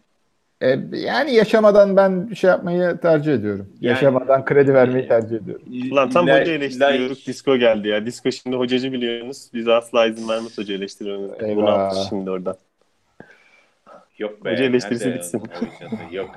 E, 0.60 0.96
yani 0.98 1.34
yaşamadan 1.34 1.96
ben 1.96 2.30
şey 2.34 2.50
yapmayı 2.50 2.96
tercih 3.02 3.32
ediyorum. 3.34 3.68
Yani- 3.80 3.94
yaşamadan 3.94 4.44
kredi 4.44 4.74
vermeyi 4.74 5.08
tercih 5.08 5.36
ediyorum. 5.36 5.66
Ulan 5.92 6.10
tam 6.10 6.26
La- 6.26 6.40
hoca 6.40 6.52
eleştiriyoruz. 6.52 7.22
La- 7.22 7.26
Disko 7.26 7.56
geldi 7.56 7.88
ya. 7.88 8.06
Disko 8.06 8.30
şimdi 8.32 8.56
hocacı 8.56 8.92
biliyorsunuz. 8.92 9.50
Biz 9.54 9.68
asla 9.68 10.06
izin 10.06 10.28
vermez 10.28 10.58
hoca 10.58 10.74
eleştiriyoruz. 10.74 11.30
Bunu 11.56 11.68
yaptı 11.68 11.98
şimdi 12.08 12.30
oradan. 12.30 12.56
Yok 14.18 14.44
be. 14.44 14.52
Hoca 14.52 14.64
eleştirisi 14.64 15.14
bitsin. 15.14 15.42
Yok. 16.12 16.30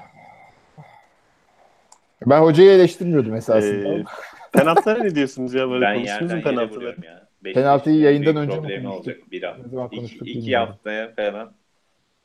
Ben 2.25 2.41
hocayı 2.41 2.71
eleştirmiyordum 2.71 3.35
esasında. 3.35 3.93
Ee, 3.93 4.03
penaltılara 4.51 5.03
ne 5.03 5.15
diyorsunuz 5.15 5.53
ya? 5.53 5.69
Böyle 5.69 5.85
ben 5.85 5.95
konuştunuz 5.95 6.33
mu 6.33 6.41
penaltıları? 6.41 7.05
ya. 7.05 7.27
Beşiktaş'ın 7.43 7.63
Penaltıyı 7.63 7.97
en 7.97 8.03
yayından 8.03 8.35
önce 8.35 8.59
mi 8.79 8.87
olacak 8.89 9.17
bir 9.31 9.43
hafta. 9.43 9.95
İki, 9.95 10.15
iki 10.15 10.57
haftaya 10.57 11.15
falan 11.15 11.51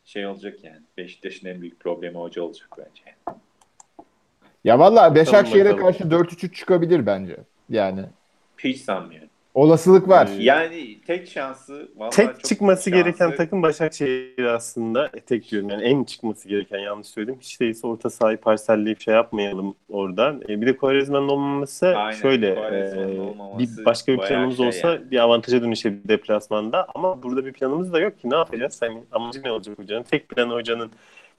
şey 0.04 0.26
olacak 0.26 0.64
yani. 0.64 0.82
Beşiktaş'ın 0.96 1.48
en 1.48 1.60
büyük 1.60 1.80
problemi 1.80 2.18
hoca 2.18 2.42
olacak 2.42 2.68
bence. 2.78 3.16
Ya 4.64 4.78
valla 4.78 5.14
Başakşehir'e 5.14 5.76
karşı 5.76 6.04
4-3-3 6.04 6.54
çıkabilir 6.54 7.06
bence. 7.06 7.36
Yani 7.68 8.00
Hiç 8.58 8.80
sanmıyorum. 8.80 9.25
Olasılık 9.60 10.08
var. 10.08 10.28
Ee, 10.38 10.42
Yani 10.42 11.00
tek 11.06 11.28
şansı 11.28 11.88
Tek 12.10 12.26
çok 12.26 12.44
çıkması 12.44 12.90
şansı- 12.90 12.90
gereken 12.90 13.36
takım 13.36 13.62
Başakşehir 13.62 14.44
aslında. 14.44 15.06
E, 15.14 15.20
tek 15.20 15.50
diyorum 15.50 15.70
yani 15.70 15.82
en 15.82 16.04
çıkması 16.04 16.48
gereken 16.48 16.78
yanlış 16.78 17.06
söyledim. 17.06 17.36
Hiç 17.40 17.60
değilse 17.60 17.86
orta 17.86 18.10
sahayı 18.10 18.36
parselleyip 18.38 19.00
şey 19.00 19.14
yapmayalım 19.14 19.74
oradan. 19.88 20.42
E, 20.48 20.60
bir 20.60 20.66
de 20.66 20.76
Quaresma'nın 20.76 21.28
olmaması 21.28 21.86
Aynen, 21.96 22.16
şöyle 22.20 22.48
e, 22.48 23.20
olmaması 23.20 23.78
bir 23.78 23.84
başka 23.84 24.12
bir 24.12 24.18
planımız 24.18 24.56
şey 24.56 24.66
olsa 24.66 24.92
yani. 24.92 25.10
bir 25.10 25.18
avantaja 25.18 25.62
dönüşebilir 25.62 26.08
deplasmanda 26.08 26.86
ama 26.94 27.22
burada 27.22 27.46
bir 27.46 27.52
planımız 27.52 27.92
da 27.92 28.00
yok 28.00 28.20
ki 28.20 28.30
ne 28.30 28.36
yapacağız? 28.36 28.82
Hani 28.82 29.02
amacı 29.12 29.42
ne 29.44 29.50
olacak 29.52 29.78
hocanın? 29.78 30.02
Tek 30.02 30.28
planı 30.28 30.54
hocanın 30.54 30.90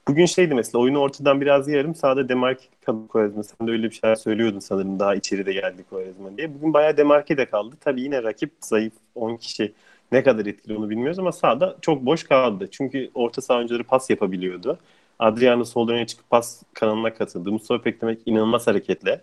Bugün 0.07 0.25
şeydi 0.25 0.55
mesela 0.55 0.81
oyunu 0.81 0.99
ortadan 0.99 1.41
biraz 1.41 1.67
yarım 1.67 1.95
sağda 1.95 2.29
demarke 2.29 2.63
kaldı 2.85 3.07
Kovarezma. 3.07 3.43
Sen 3.43 3.67
de 3.67 3.71
öyle 3.71 3.89
bir 3.89 3.95
şeyler 3.95 4.15
söylüyordun 4.15 4.59
sanırım 4.59 4.99
daha 4.99 5.15
içeride 5.15 5.53
geldi 5.53 5.83
Kovarezma 5.89 6.37
diye. 6.37 6.53
Bugün 6.53 6.73
bayağı 6.73 6.97
demarke 6.97 7.37
de 7.37 7.45
kaldı. 7.45 7.75
Tabii 7.81 8.01
yine 8.01 8.23
rakip 8.23 8.51
zayıf 8.61 8.93
10 9.15 9.35
kişi 9.35 9.73
ne 10.11 10.23
kadar 10.23 10.45
etkili 10.45 10.77
onu 10.77 10.89
bilmiyoruz 10.89 11.19
ama 11.19 11.31
sağda 11.31 11.77
çok 11.81 12.05
boş 12.05 12.23
kaldı. 12.23 12.67
Çünkü 12.71 13.09
orta 13.13 13.41
saha 13.41 13.57
oyuncuları 13.57 13.83
pas 13.83 14.09
yapabiliyordu. 14.09 14.77
Adriano 15.19 15.63
sol 15.63 15.89
öne 15.89 16.07
çıkıp 16.07 16.29
pas 16.29 16.63
kanalına 16.73 17.13
katıldı. 17.13 17.51
Mustafa 17.51 17.83
Peklemek 17.83 18.19
inanılmaz 18.25 18.67
hareketle. 18.67 19.21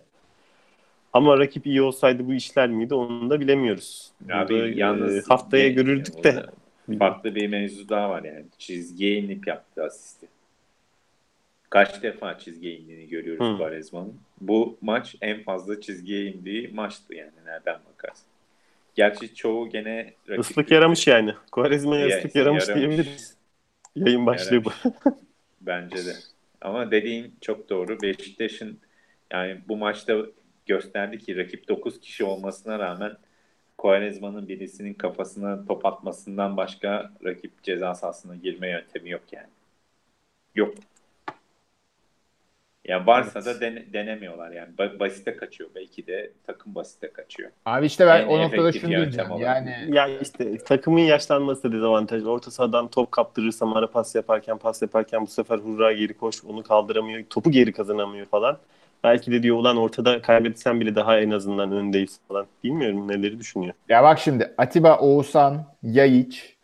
Ama 1.13 1.39
rakip 1.39 1.67
iyi 1.67 1.81
olsaydı 1.81 2.27
bu 2.27 2.33
işler 2.33 2.69
miydi 2.69 2.93
onu 2.93 3.29
da 3.29 3.39
bilemiyoruz. 3.39 4.11
Abi 4.31 4.53
Burada, 4.53 4.67
yalnız 4.67 5.17
e, 5.17 5.21
haftaya 5.29 5.69
görürdük 5.69 6.23
de. 6.23 6.45
Farklı 6.99 7.35
bir 7.35 7.47
mevzu 7.47 7.89
daha 7.89 8.09
var 8.09 8.23
yani. 8.23 8.45
Çizgiye 8.57 9.17
inip 9.17 9.47
yaptı 9.47 9.83
asisti. 9.83 10.34
Kaç 11.69 12.03
defa 12.03 12.37
çizgiye 12.37 12.75
indiğini 12.75 13.07
görüyoruz. 13.07 13.57
Quaresma'nın. 13.57 14.19
Bu 14.41 14.77
maç 14.81 15.15
en 15.21 15.43
fazla 15.43 15.81
çizgiye 15.81 16.25
indiği 16.25 16.67
maçtı 16.67 17.15
yani 17.15 17.31
nereden 17.45 17.79
bakarsın. 17.93 18.25
Gerçi 18.95 19.35
çoğu 19.35 19.69
gene 19.69 20.13
Islık 20.37 20.71
yaramış 20.71 21.07
yani. 21.07 21.33
Quaresma'ya 21.51 22.07
Ya- 22.07 22.17
ıslık 22.17 22.35
yaramış, 22.35 22.67
diyebiliriz. 22.67 23.35
Yayın 23.95 24.25
başlığı 24.25 24.65
bu. 24.65 24.69
Bence 25.61 26.05
de. 26.05 26.13
Ama 26.61 26.91
dediğin 26.91 27.35
çok 27.41 27.69
doğru. 27.69 28.01
Beşiktaş'ın 28.01 28.79
yani 29.31 29.57
bu 29.67 29.77
maçta 29.77 30.17
gösterdi 30.65 31.17
ki 31.19 31.37
rakip 31.37 31.67
9 31.67 31.99
kişi 31.99 32.23
olmasına 32.23 32.79
rağmen 32.79 33.17
Quaresma'nın 33.77 34.47
birisinin 34.47 34.93
kafasına 34.93 35.65
top 35.65 35.85
atmasından 35.85 36.57
başka 36.57 37.11
rakip 37.25 37.63
ceza 37.63 37.95
sahasına 37.95 38.35
girme 38.35 38.69
yöntemi 38.69 39.09
yok 39.09 39.23
yani. 39.31 39.49
Yok. 40.55 40.75
Yani 42.87 43.07
varsa 43.07 43.31
Evet. 43.39 43.45
da 43.45 43.61
dene- 43.61 43.93
denemiyorlar 43.93 44.51
yani. 44.51 44.69
Ba- 44.77 44.99
basite 44.99 45.35
kaçıyor. 45.37 45.69
Belki 45.75 46.07
de 46.07 46.31
takım 46.47 46.75
basite 46.75 47.11
kaçıyor. 47.13 47.49
Abi 47.65 47.85
işte 47.85 48.07
ben 48.07 48.21
En 48.21 48.27
o 48.27 48.39
noktada 48.39 48.71
şunu 48.71 48.91
yöntem 48.91 49.01
diyeceğim. 49.01 49.31
olarak. 49.31 49.67
Yani 49.67 49.95
Ya 49.95 50.07
işte 50.07 50.57
takımın 50.57 50.99
yaşlanması 50.99 51.71
dezavantajlı. 51.71 52.31
Orta 52.31 52.51
sahadan 52.51 52.87
top 52.87 53.11
kaptırırsam 53.11 53.73
ara 53.75 53.87
pas 53.91 54.15
yaparken 54.15 54.57
pas 54.57 54.81
yaparken 54.81 55.21
bu 55.21 55.27
sefer 55.27 55.57
hurra 55.57 55.93
geri 55.93 56.13
koş 56.13 56.45
onu 56.45 56.63
kaldıramıyor. 56.63 57.23
Topu 57.29 57.51
geri 57.51 57.71
kazanamıyor 57.73 58.25
falan. 58.25 58.57
Belki 59.03 59.31
de 59.31 59.43
diyor 59.43 59.57
ulan 59.57 59.77
ortada 59.77 60.21
kaybetsen 60.21 60.79
bile 60.79 60.95
daha 60.95 61.19
en 61.19 61.31
azından 61.31 61.71
öndeyiz 61.71 62.19
falan. 62.27 62.45
Bilmiyorum 62.63 63.07
neleri 63.07 63.39
düşünüyor. 63.39 63.73
ya 63.89 64.03
bak 64.03 64.19
şimdi 64.19 64.53
Atiba, 64.57 64.97
Oğuzhan, 64.97 65.65
Yayiç, 65.83 66.55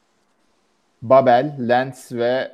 Babel, 1.02 1.56
Lens 1.70 2.12
ve 2.12 2.52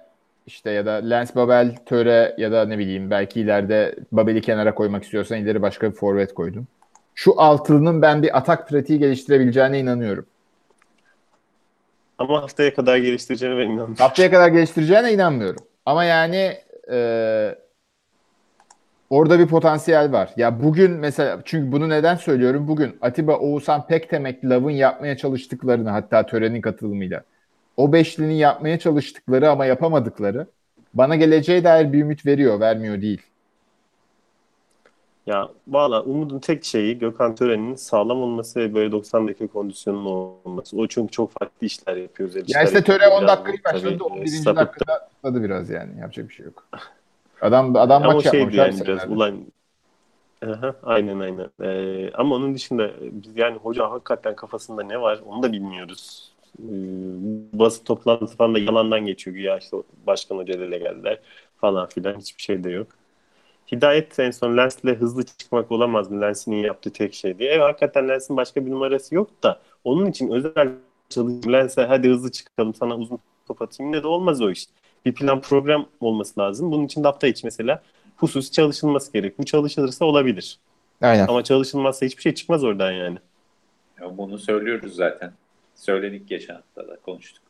işte 0.47 0.71
ya 0.71 0.85
da 0.85 0.91
Lens, 0.91 1.35
Babel, 1.35 1.75
Töre 1.85 2.35
ya 2.37 2.51
da 2.51 2.65
ne 2.65 2.77
bileyim 2.77 3.09
belki 3.11 3.41
ileride 3.41 3.95
Babel'i 4.11 4.41
kenara 4.41 4.75
koymak 4.75 5.03
istiyorsan 5.03 5.37
ileri 5.37 5.61
başka 5.61 5.91
bir 5.91 5.95
forvet 5.95 6.33
koydum. 6.33 6.67
Şu 7.15 7.41
altılının 7.41 8.01
ben 8.01 8.23
bir 8.23 8.37
atak 8.37 8.69
pratiği 8.69 8.99
geliştirebileceğine 8.99 9.79
inanıyorum. 9.79 10.25
Ama 12.17 12.41
haftaya 12.41 12.73
kadar 12.73 12.97
geliştireceğine 12.97 13.57
ben 13.57 13.61
inanmıyorum. 13.61 13.95
Haftaya 13.95 14.31
kadar 14.31 14.47
geliştireceğine 14.47 15.13
inanmıyorum. 15.13 15.65
Ama 15.85 16.03
yani 16.03 16.57
e, 16.91 17.55
orada 19.09 19.39
bir 19.39 19.47
potansiyel 19.47 20.11
var. 20.11 20.29
Ya 20.37 20.63
bugün 20.63 20.91
mesela 20.91 21.41
çünkü 21.45 21.71
bunu 21.71 21.89
neden 21.89 22.15
söylüyorum? 22.15 22.67
Bugün 22.67 22.97
Atiba, 23.01 23.37
Oğuzhan, 23.37 23.87
Pektemek, 23.87 24.45
Lav'ın 24.45 24.71
yapmaya 24.71 25.17
çalıştıklarını 25.17 25.89
hatta 25.89 26.25
törenin 26.25 26.61
katılımıyla 26.61 27.23
o 27.77 27.93
beşlinin 27.93 28.33
yapmaya 28.33 28.79
çalıştıkları 28.79 29.49
ama 29.49 29.65
yapamadıkları 29.65 30.47
bana 30.93 31.15
geleceğe 31.15 31.63
dair 31.63 31.93
bir 31.93 32.01
ümit 32.01 32.25
veriyor, 32.25 32.59
vermiyor 32.59 33.01
değil. 33.01 33.21
Ya 35.27 35.49
valla 35.67 36.03
Umut'un 36.03 36.39
tek 36.39 36.65
şeyi 36.65 36.99
Gökhan 36.99 37.35
Tören'in 37.35 37.75
sağlam 37.75 38.21
olması 38.21 38.59
ve 38.59 38.73
böyle 38.73 38.91
90 38.91 39.27
dakika 39.27 39.47
kondisyonun 39.47 40.05
olması. 40.05 40.77
O 40.77 40.87
çünkü 40.87 41.11
çok 41.11 41.31
farklı 41.31 41.67
işler 41.67 41.95
yapıyor. 41.97 42.29
özel 42.29 42.39
Ya 42.39 42.45
işler 42.45 42.63
işte 42.65 42.77
yapıyor. 42.77 42.99
töre 42.99 43.07
10 43.07 43.21
Biraz 43.21 43.37
dakikayı 43.37 43.63
başladı, 43.63 43.97
tabii, 43.97 44.03
11. 44.03 44.27
sapıttı. 44.27 44.55
dakikada 44.55 45.09
tutladı 45.09 45.43
biraz 45.43 45.69
yani. 45.69 45.99
Yapacak 45.99 46.29
bir 46.29 46.33
şey 46.33 46.45
yok. 46.45 46.67
Adam 47.41 47.75
adam 47.75 48.03
Ama 48.03 48.13
maç 48.13 48.23
şeydi 48.23 48.55
yapmamış 48.55 48.55
yani 48.79 48.87
biraz 48.87 49.11
ulan 49.11 49.35
Aha, 50.45 50.75
aynen 50.83 51.19
aynen. 51.19 51.49
Ee, 51.61 52.11
ama 52.13 52.35
onun 52.35 52.55
dışında 52.55 52.91
biz 53.01 53.37
yani 53.37 53.57
hoca 53.57 53.91
hakikaten 53.91 54.35
kafasında 54.35 54.83
ne 54.83 55.01
var 55.01 55.19
onu 55.25 55.43
da 55.43 55.51
bilmiyoruz. 55.51 56.31
Ee, 56.59 56.63
basın 57.53 57.83
toplantısı 57.83 58.37
falan 58.37 58.55
da 58.55 58.59
yalandan 58.59 59.05
geçiyor. 59.05 59.37
Ya 59.37 59.57
işte 59.57 59.77
başkan 60.07 60.37
hocayla 60.37 60.77
geldiler 60.77 61.19
falan 61.57 61.87
filan 61.87 62.19
hiçbir 62.19 62.41
şey 62.41 62.63
de 62.63 62.69
yok. 62.69 62.87
Hidayet 63.71 64.19
en 64.19 64.31
son 64.31 64.57
Lens'le 64.57 64.83
hızlı 64.83 65.23
çıkmak 65.25 65.71
olamaz 65.71 66.11
mı? 66.11 66.21
Lens'in 66.21 66.51
yaptığı 66.51 66.93
tek 66.93 67.13
şey 67.13 67.39
diye. 67.39 67.51
Evet 67.51 67.63
hakikaten 67.63 68.09
Lens'in 68.09 68.37
başka 68.37 68.65
bir 68.65 68.71
numarası 68.71 69.15
yok 69.15 69.43
da 69.43 69.59
onun 69.83 70.05
için 70.05 70.29
özel 70.31 70.71
çalışıp 71.09 71.51
Lens'e 71.51 71.81
hadi 71.81 72.09
hızlı 72.09 72.31
çıkalım 72.31 72.73
sana 72.73 72.97
uzun 72.97 73.19
top 73.47 73.61
atayım 73.61 73.91
ne 73.91 74.03
de 74.03 74.07
olmaz 74.07 74.41
o 74.41 74.51
iş. 74.51 74.65
Bir 75.05 75.13
plan 75.13 75.41
program 75.41 75.85
olması 75.99 76.39
lazım. 76.39 76.71
Bunun 76.71 76.85
için 76.85 77.03
de 77.03 77.07
hafta 77.07 77.27
içi 77.27 77.45
mesela 77.45 77.83
husus 78.17 78.51
çalışılması 78.51 79.13
gerek. 79.13 79.39
Bu 79.39 79.45
çalışılırsa 79.45 80.05
olabilir. 80.05 80.59
Aynen. 81.01 81.27
Ama 81.27 81.43
çalışılmazsa 81.43 82.05
hiçbir 82.05 82.21
şey 82.21 82.33
çıkmaz 82.33 82.63
oradan 82.63 82.91
yani. 82.91 83.17
Ya 84.01 84.17
bunu 84.17 84.39
söylüyoruz 84.39 84.95
zaten. 84.95 85.33
Söyledik 85.77 86.27
geçen 86.27 86.53
hafta 86.53 86.87
da 86.87 86.95
konuştuk. 86.95 87.43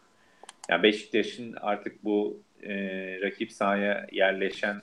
Ya 0.69 0.83
Beşiktaş'ın 0.83 1.55
artık 1.61 2.03
bu 2.03 2.39
e, 2.63 2.73
rakip 3.21 3.51
sahaya 3.51 4.07
yerleşen 4.11 4.81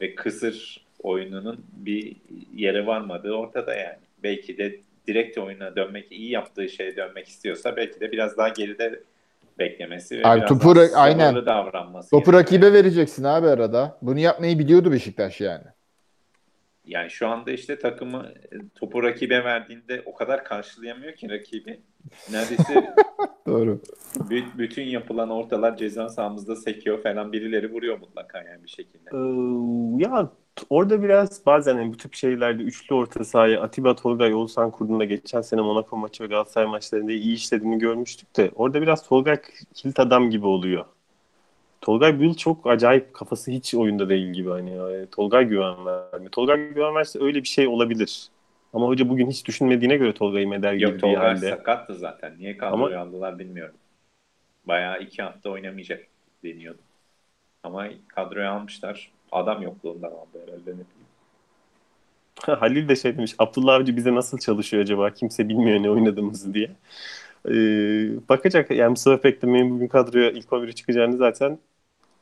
ve 0.00 0.14
kısır 0.14 0.86
oyununun 1.02 1.64
bir 1.72 2.16
yere 2.54 2.86
varmadığı 2.86 3.32
ortada 3.32 3.74
yani. 3.74 3.98
Belki 4.22 4.58
de 4.58 4.76
direkt 5.06 5.38
oyuna 5.38 5.76
dönmek, 5.76 6.12
iyi 6.12 6.30
yaptığı 6.30 6.68
şeye 6.68 6.96
dönmek 6.96 7.28
istiyorsa 7.28 7.76
belki 7.76 8.00
de 8.00 8.12
biraz 8.12 8.36
daha 8.36 8.48
geride 8.48 9.00
beklemesi 9.58 10.18
ve 10.18 10.26
Abi 10.26 10.38
biraz 10.38 10.48
topu 10.48 10.76
daha 10.76 11.02
aynen. 11.02 11.46
davranması. 11.46 12.10
Topu 12.10 12.32
gerekiyor. 12.32 12.62
rakibe 12.62 12.72
vereceksin 12.72 13.24
abi 13.24 13.46
arada. 13.46 13.98
Bunu 14.02 14.18
yapmayı 14.18 14.58
biliyordu 14.58 14.92
Beşiktaş 14.92 15.40
yani. 15.40 15.64
Yani 16.90 17.10
şu 17.10 17.28
anda 17.28 17.50
işte 17.50 17.78
takımı 17.78 18.32
e, 18.52 18.56
topu 18.74 19.02
rakibe 19.02 19.44
verdiğinde 19.44 20.02
o 20.06 20.14
kadar 20.14 20.44
karşılayamıyor 20.44 21.12
ki 21.12 21.30
rakibi. 21.30 21.80
Neredeyse 22.30 22.94
Doğru. 23.46 23.80
Bü- 24.16 24.58
bütün 24.58 24.82
yapılan 24.82 25.30
ortalar 25.30 25.76
ceza 25.76 26.08
sahamızda 26.08 26.56
sekiyor 26.56 27.02
falan 27.02 27.32
birileri 27.32 27.72
vuruyor 27.72 27.98
mutlaka 27.98 28.42
yani 28.42 28.64
bir 28.64 28.68
şekilde. 28.68 29.10
Ee, 29.12 30.04
ya 30.04 30.30
orada 30.70 31.02
biraz 31.02 31.46
bazen 31.46 31.76
hani 31.76 31.92
bu 31.92 31.96
tip 31.96 32.14
şeylerde 32.14 32.62
üçlü 32.62 32.94
orta 32.94 33.24
sahaya 33.24 33.62
Atiba 33.62 33.94
Tolgay 33.94 34.34
Oğuzhan 34.34 34.70
kurduğunda 34.70 35.04
geçen 35.04 35.40
sene 35.40 35.60
Monaco 35.60 35.96
maçı 35.96 36.24
ve 36.24 36.26
Galatasaray 36.26 36.68
maçlarında 36.68 37.12
iyi 37.12 37.34
işlediğini 37.34 37.78
görmüştük 37.78 38.36
de 38.36 38.50
orada 38.54 38.82
biraz 38.82 39.08
Tolgay 39.08 39.40
kilit 39.74 40.00
adam 40.00 40.30
gibi 40.30 40.46
oluyor. 40.46 40.84
Tolgay 41.80 42.18
bu 42.18 42.22
yıl 42.22 42.34
çok 42.34 42.66
acayip 42.66 43.14
kafası 43.14 43.50
hiç 43.50 43.74
oyunda 43.74 44.08
değil 44.08 44.32
gibi 44.32 44.50
hani 44.50 44.76
ya. 44.76 45.06
Tolgay 45.10 45.44
güven 45.44 45.86
vermiyor. 45.86 46.30
Tolgay 46.32 46.68
güven 46.68 46.94
verse 46.94 47.18
öyle 47.22 47.42
bir 47.42 47.48
şey 47.48 47.68
olabilir. 47.68 48.28
Ama 48.72 48.86
hoca 48.86 49.08
bugün 49.08 49.30
hiç 49.30 49.46
düşünmediğine 49.46 49.96
göre 49.96 50.14
Tolgay'ı 50.14 50.48
medal 50.48 50.80
Yok 50.80 50.92
girdiği 50.92 51.00
Tolga 51.00 51.20
halde. 51.20 51.50
sakattı 51.50 51.94
zaten. 51.94 52.34
Niye 52.38 52.56
kadroya 52.56 53.00
aldılar 53.00 53.38
bilmiyorum. 53.38 53.74
Bayağı 54.64 55.00
iki 55.02 55.22
hafta 55.22 55.50
oynamayacak 55.50 56.06
deniyordu. 56.44 56.78
Ama 57.62 57.88
kadroya 58.08 58.52
almışlar. 58.52 59.10
Adam 59.32 59.62
yokluğundan 59.62 60.10
aldı 60.10 60.46
herhalde 60.46 60.70
ne. 60.70 60.82
Halil 62.54 62.88
de 62.88 62.96
şey 62.96 63.16
demiş, 63.16 63.34
Abdullah 63.38 63.74
Avcı 63.74 63.96
bize 63.96 64.14
nasıl 64.14 64.38
çalışıyor 64.38 64.82
acaba? 64.82 65.10
Kimse 65.10 65.48
bilmiyor 65.48 65.82
ne 65.82 65.90
oynadığımızı 65.90 66.54
diye. 66.54 66.70
Ee, 67.48 68.28
bakacak. 68.28 68.70
Yani 68.70 68.90
Mustafa 68.90 69.20
Peklemen'in 69.20 69.70
bugün 69.70 69.88
kadroya 69.88 70.30
ilk 70.30 70.46
11'e 70.46 70.72
çıkacağını 70.72 71.16
zaten 71.16 71.58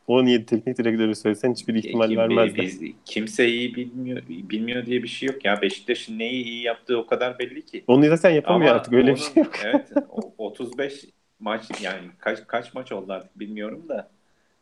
17 0.08 0.46
teknik 0.46 0.78
direktörü 0.78 1.14
söylesen 1.14 1.52
hiçbir 1.52 1.74
ihtimal 1.74 2.08
Kim- 2.08 2.16
vermezler. 2.18 2.56
biz- 2.64 2.80
kimse 3.04 3.48
iyi 3.48 3.74
bilmiyor, 3.74 4.22
bilmiyor 4.28 4.86
diye 4.86 5.02
bir 5.02 5.08
şey 5.08 5.28
yok 5.28 5.44
ya. 5.44 5.62
Beşiktaş'ın 5.62 6.18
neyi 6.18 6.44
iyi 6.44 6.62
yaptığı 6.62 6.98
o 6.98 7.06
kadar 7.06 7.38
belli 7.38 7.64
ki. 7.66 7.84
Onu 7.86 8.04
zaten 8.08 8.30
yapamıyor 8.30 8.70
Ama 8.70 8.78
artık 8.80 8.92
öyle 8.92 9.06
bir 9.06 9.10
onun- 9.10 9.34
şey 9.34 9.42
yok. 9.42 9.52
Evet. 9.64 9.86
o- 10.10 10.34
35 10.38 11.04
maç 11.40 11.64
yani 11.82 12.00
kaç 12.18 12.46
kaç 12.46 12.74
maç 12.74 12.92
oldu 12.92 13.12
artık 13.12 13.38
bilmiyorum 13.40 13.84
da 13.88 14.10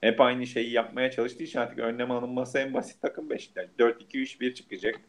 hep 0.00 0.20
aynı 0.20 0.46
şeyi 0.46 0.70
yapmaya 0.72 1.10
çalıştığı 1.10 1.42
için 1.44 1.58
artık 1.58 1.78
önlem 1.78 2.10
alınması 2.10 2.58
en 2.58 2.74
basit 2.74 3.02
takım 3.02 3.30
Beşiktaş. 3.30 3.66
4-2-3-1 3.78 4.54
çıkacak. 4.54 5.00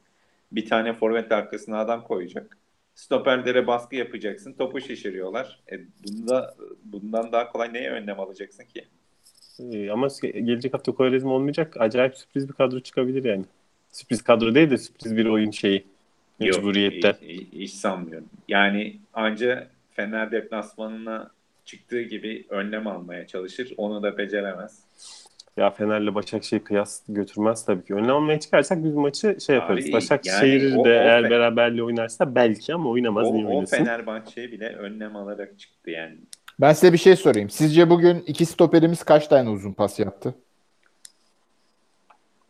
Bir 0.52 0.66
tane 0.70 0.94
forvet 0.94 1.32
arkasına 1.32 1.80
adam 1.80 2.04
koyacak. 2.04 2.58
Stoperlere 2.96 3.68
baskı 3.68 3.96
yapacaksın. 3.96 4.54
Topu 4.54 4.82
şişiriyorlar. 4.82 5.60
E 5.72 5.76
bunda 6.04 6.56
bundan 6.86 7.32
daha 7.32 7.52
kolay 7.52 7.74
neye 7.74 7.90
önlem 7.92 8.20
alacaksın 8.20 8.64
ki? 8.66 8.86
Ee, 9.60 9.90
ama 9.92 10.08
gelecek 10.22 10.74
hafta 10.74 10.92
Kovarezma 10.92 11.32
olmayacak. 11.32 11.78
Acayip 11.80 12.18
sürpriz 12.18 12.48
bir 12.50 12.54
kadro 12.54 12.80
çıkabilir 12.80 13.24
yani. 13.24 13.46
Sürpriz 13.92 14.22
kadro 14.22 14.56
değil 14.56 14.70
de 14.70 14.78
sürpriz 14.78 15.18
bir 15.18 15.26
oyun 15.26 15.52
şeyi. 15.52 15.84
Mecburiyetten. 16.40 17.08
Yok, 17.10 17.18
hiç, 17.22 17.54
hiç 17.54 17.72
sanmıyorum. 17.72 18.30
Yani 18.48 18.96
anca 19.14 19.68
Fener 19.92 20.32
deplasmanına 20.32 21.32
çıktığı 21.66 22.02
gibi 22.02 22.46
önlem 22.50 22.88
almaya 22.88 23.28
çalışır. 23.28 23.74
Onu 23.78 24.04
da 24.04 24.18
beceremez. 24.18 24.84
Ya 25.58 25.70
Fener'le 25.70 26.16
Başakşehir 26.16 26.64
kıyas 26.64 27.02
götürmez 27.10 27.66
tabii 27.66 27.86
ki. 27.86 27.94
Önlem 27.96 28.16
almaya 28.16 28.40
çıkarsak 28.40 28.84
biz 28.84 28.94
maçı 28.94 29.38
şey 29.46 29.56
yaparız. 29.56 29.86
Abi, 29.86 29.94
Başakşehir 29.94 30.62
yani 30.62 30.80
o- 30.80 30.86
de 30.86 30.90
o 30.90 30.92
eğer 30.94 31.24
Fe- 31.24 31.30
beraberliği 31.30 31.84
oynarsa 31.84 32.36
belki 32.36 32.74
ama 32.74 32.90
oynamaz. 32.90 33.28
O, 33.28 33.34
Niye 33.34 33.46
o 33.46 33.50
oynasın? 33.50 33.78
Fenerbahçe 33.78 34.52
bile 34.52 34.68
önlem 34.70 35.16
alarak 35.16 35.60
çıktı 35.60 35.90
yani. 35.92 36.18
Ben 36.60 36.74
size 36.74 36.94
bir 36.94 36.98
şey 36.98 37.16
sorayım. 37.16 37.50
Sizce 37.50 37.90
bugün 37.90 38.24
iki 38.28 38.46
stoperimiz 38.46 39.04
kaç 39.04 39.28
tane 39.28 39.50
uzun 39.50 39.74
pas 39.74 40.00
yaptı? 40.00 40.36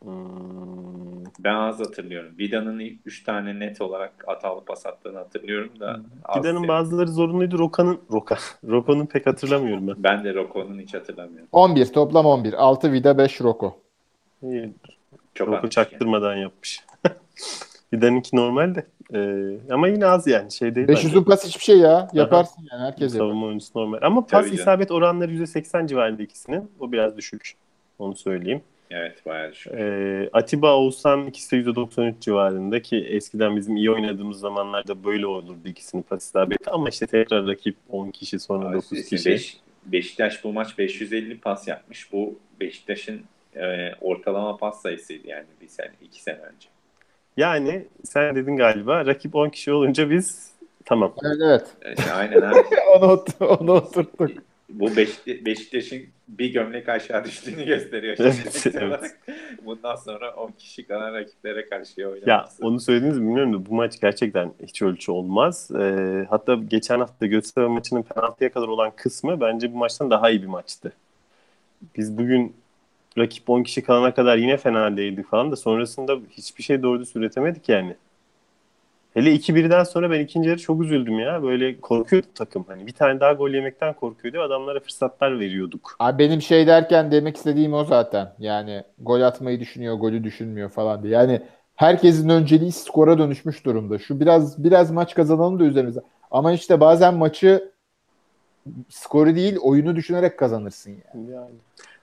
Hmm, 0.03 1.25
Ben 1.39 1.53
az 1.55 1.79
hatırlıyorum. 1.79 2.31
Vida'nın 2.39 2.79
ilk 2.79 2.99
3 3.05 3.23
tane 3.23 3.59
net 3.59 3.81
olarak 3.81 4.13
hatalı 4.27 4.65
pas 4.65 4.85
attığını 4.85 5.17
hatırlıyorum 5.17 5.79
da. 5.79 5.99
Fidan'ın 6.33 6.55
yani. 6.55 6.67
bazıları 6.67 7.07
zorunluydu. 7.07 7.59
Rokan'ın 7.59 7.99
Roka. 8.11 8.37
Roko'nun 8.67 9.05
pek 9.05 9.25
hatırlamıyorum 9.25 9.87
ben. 9.87 9.95
Ben 9.97 10.23
de 10.23 10.33
Roko'nun 10.33 10.79
hiç 10.79 10.93
hatırlamıyorum. 10.93 11.47
11 11.51 11.85
toplam 11.85 12.25
11. 12.25 12.53
6 12.53 12.91
Vida 12.91 13.17
5 13.17 13.41
Roko. 13.41 13.79
İyi, 14.43 14.73
Çok 15.35 15.47
Roko 15.47 15.69
çaktırmadan 15.69 16.35
yapmış. 16.35 16.85
Fidan'ınki 17.89 18.35
normal 18.35 18.75
de. 18.75 18.85
Ee, 19.13 19.57
ama 19.71 19.87
yine 19.87 20.05
az 20.05 20.27
yani. 20.27 20.51
Şey 20.51 20.75
değil 20.75 20.87
5 20.87 20.95
bence. 20.97 21.07
uzun 21.07 21.23
pas 21.23 21.45
hiçbir 21.47 21.63
şey 21.63 21.77
ya. 21.77 22.07
Yaparsın 22.13 22.67
yani 22.71 22.81
herkes 22.81 23.13
yapar. 23.13 23.25
Savunma 23.27 23.45
oyuncusu 23.45 23.79
normal. 23.79 23.97
Ama 24.01 24.21
pas 24.21 24.29
Tabii 24.31 24.43
canım. 24.45 24.59
isabet 24.59 24.91
oranları 24.91 25.31
%80 25.31 25.87
civarında 25.87 26.23
ikisinin. 26.23 26.71
O 26.79 26.91
biraz 26.91 27.17
düşük. 27.17 27.53
Onu 27.99 28.15
söyleyeyim. 28.15 28.61
Evet 28.91 29.25
bayağı 29.25 29.51
düşük. 29.51 29.73
Ee, 29.73 30.29
Atiba 30.33 30.75
Oğuzhan 30.77 31.25
ikisi 31.27 31.65
de 31.65 31.69
%93 31.69 32.13
civarında 32.21 32.81
ki 32.81 32.97
eskiden 32.97 33.55
bizim 33.55 33.75
iyi 33.77 33.91
oynadığımız 33.91 34.39
zamanlarda 34.39 35.03
böyle 35.03 35.27
olurdu 35.27 35.59
ikisinin 35.65 36.01
pas 36.03 36.25
isabeti 36.25 36.69
ama 36.71 36.89
işte 36.89 37.07
tekrar 37.07 37.47
rakip 37.47 37.75
10 37.89 38.11
kişi 38.11 38.39
sonra 38.39 38.67
Abi, 38.67 38.75
9 38.75 38.91
işte 38.91 39.15
kişi. 39.15 39.29
Beş- 39.29 39.57
Beşiktaş 39.85 40.43
bu 40.43 40.53
maç 40.53 40.77
550 40.77 41.37
pas 41.39 41.67
yapmış. 41.67 42.11
Bu 42.13 42.39
Beşiktaş'ın 42.59 43.21
e, 43.55 43.91
ortalama 44.01 44.57
pas 44.57 44.81
sayısıydı 44.81 45.27
yani 45.27 45.45
bir 45.61 45.67
sene, 45.67 45.91
iki 46.01 46.23
sene 46.23 46.37
önce. 46.37 46.67
Yani 47.37 47.85
sen 48.03 48.35
dedin 48.35 48.57
galiba 48.57 49.05
rakip 49.05 49.35
10 49.35 49.49
kişi 49.49 49.71
olunca 49.71 50.09
biz 50.09 50.51
tamam. 50.85 51.13
Evet 51.25 51.65
evet. 51.81 51.99
Aynen 52.15 52.41
abi. 52.41 52.57
onu, 52.97 53.05
ot- 53.11 53.41
onu 53.41 53.71
oturttuk. 53.71 54.31
Bu 54.69 54.85
Beşikta- 54.95 55.45
Beşiktaş'ın 55.45 56.01
bir 56.27 56.53
gömlek 56.53 56.89
aşağı 56.89 57.25
düştüğünü 57.25 57.65
gösteriyor. 57.65 58.15
Evet, 58.19 58.59
Şimdi. 58.63 58.77
evet. 58.81 59.15
Bundan 59.65 59.95
sonra 59.95 60.33
10 60.35 60.51
kişi 60.51 60.87
kalan 60.87 61.13
rakiplere 61.13 61.69
karşı 61.69 62.01
Ya 62.01 62.09
oynaması. 62.09 62.65
onu 62.67 62.79
söylediniz 62.79 63.17
mi 63.17 63.25
bilmiyorum 63.27 63.53
da 63.53 63.65
bu 63.65 63.73
maç 63.75 63.99
gerçekten 64.01 64.51
hiç 64.63 64.81
ölçü 64.81 65.11
olmaz. 65.11 65.71
Ee, 65.79 66.25
hatta 66.29 66.55
geçen 66.55 66.99
hafta 66.99 67.25
Göztepe 67.25 67.67
maçının 67.67 68.03
penaltıya 68.03 68.51
kadar 68.51 68.67
olan 68.67 68.91
kısmı 68.95 69.41
bence 69.41 69.73
bu 69.73 69.77
maçtan 69.77 70.09
daha 70.09 70.29
iyi 70.29 70.41
bir 70.41 70.47
maçtı. 70.47 70.91
Biz 71.97 72.17
bugün 72.17 72.53
rakip 73.17 73.49
10 73.49 73.63
kişi 73.63 73.83
kalana 73.83 74.13
kadar 74.13 74.37
yine 74.37 74.57
fena 74.57 74.97
değildik 74.97 75.27
falan 75.27 75.51
da 75.51 75.55
sonrasında 75.55 76.17
hiçbir 76.31 76.63
şey 76.63 76.83
doğru 76.83 76.99
düz 76.99 77.15
üretemedik 77.15 77.69
yani. 77.69 77.95
Hele 79.13 79.35
2-1'den 79.35 79.83
sonra 79.83 80.11
ben 80.11 80.19
ikinci 80.19 80.49
yarı 80.49 80.59
çok 80.59 80.83
üzüldüm 80.83 81.19
ya. 81.19 81.43
Böyle 81.43 81.79
korkuyordu 81.81 82.27
takım. 82.35 82.65
Hani 82.67 82.87
bir 82.87 82.91
tane 82.91 83.19
daha 83.19 83.33
gol 83.33 83.49
yemekten 83.49 83.93
korkuyordu. 83.93 84.41
Adamlara 84.41 84.79
fırsatlar 84.79 85.39
veriyorduk. 85.39 85.95
Abi 85.99 86.19
benim 86.19 86.41
şey 86.41 86.67
derken 86.67 87.11
demek 87.11 87.37
istediğim 87.37 87.73
o 87.73 87.83
zaten. 87.83 88.33
Yani 88.39 88.83
gol 88.99 89.21
atmayı 89.21 89.59
düşünüyor, 89.59 89.95
golü 89.95 90.23
düşünmüyor 90.23 90.69
falan 90.69 91.03
diye. 91.03 91.13
Yani 91.13 91.41
herkesin 91.75 92.29
önceliği 92.29 92.71
skora 92.71 93.17
dönüşmüş 93.17 93.65
durumda. 93.65 93.99
Şu 93.99 94.19
biraz 94.19 94.63
biraz 94.63 94.91
maç 94.91 95.15
kazanalım 95.15 95.59
da 95.59 95.63
üzerimize. 95.63 95.99
Ama 96.31 96.51
işte 96.51 96.79
bazen 96.79 97.13
maçı 97.13 97.71
skoru 98.89 99.35
değil 99.35 99.57
oyunu 99.61 99.95
düşünerek 99.95 100.39
kazanırsın 100.39 100.91
yani. 100.91 101.31
Yani. 101.31 101.55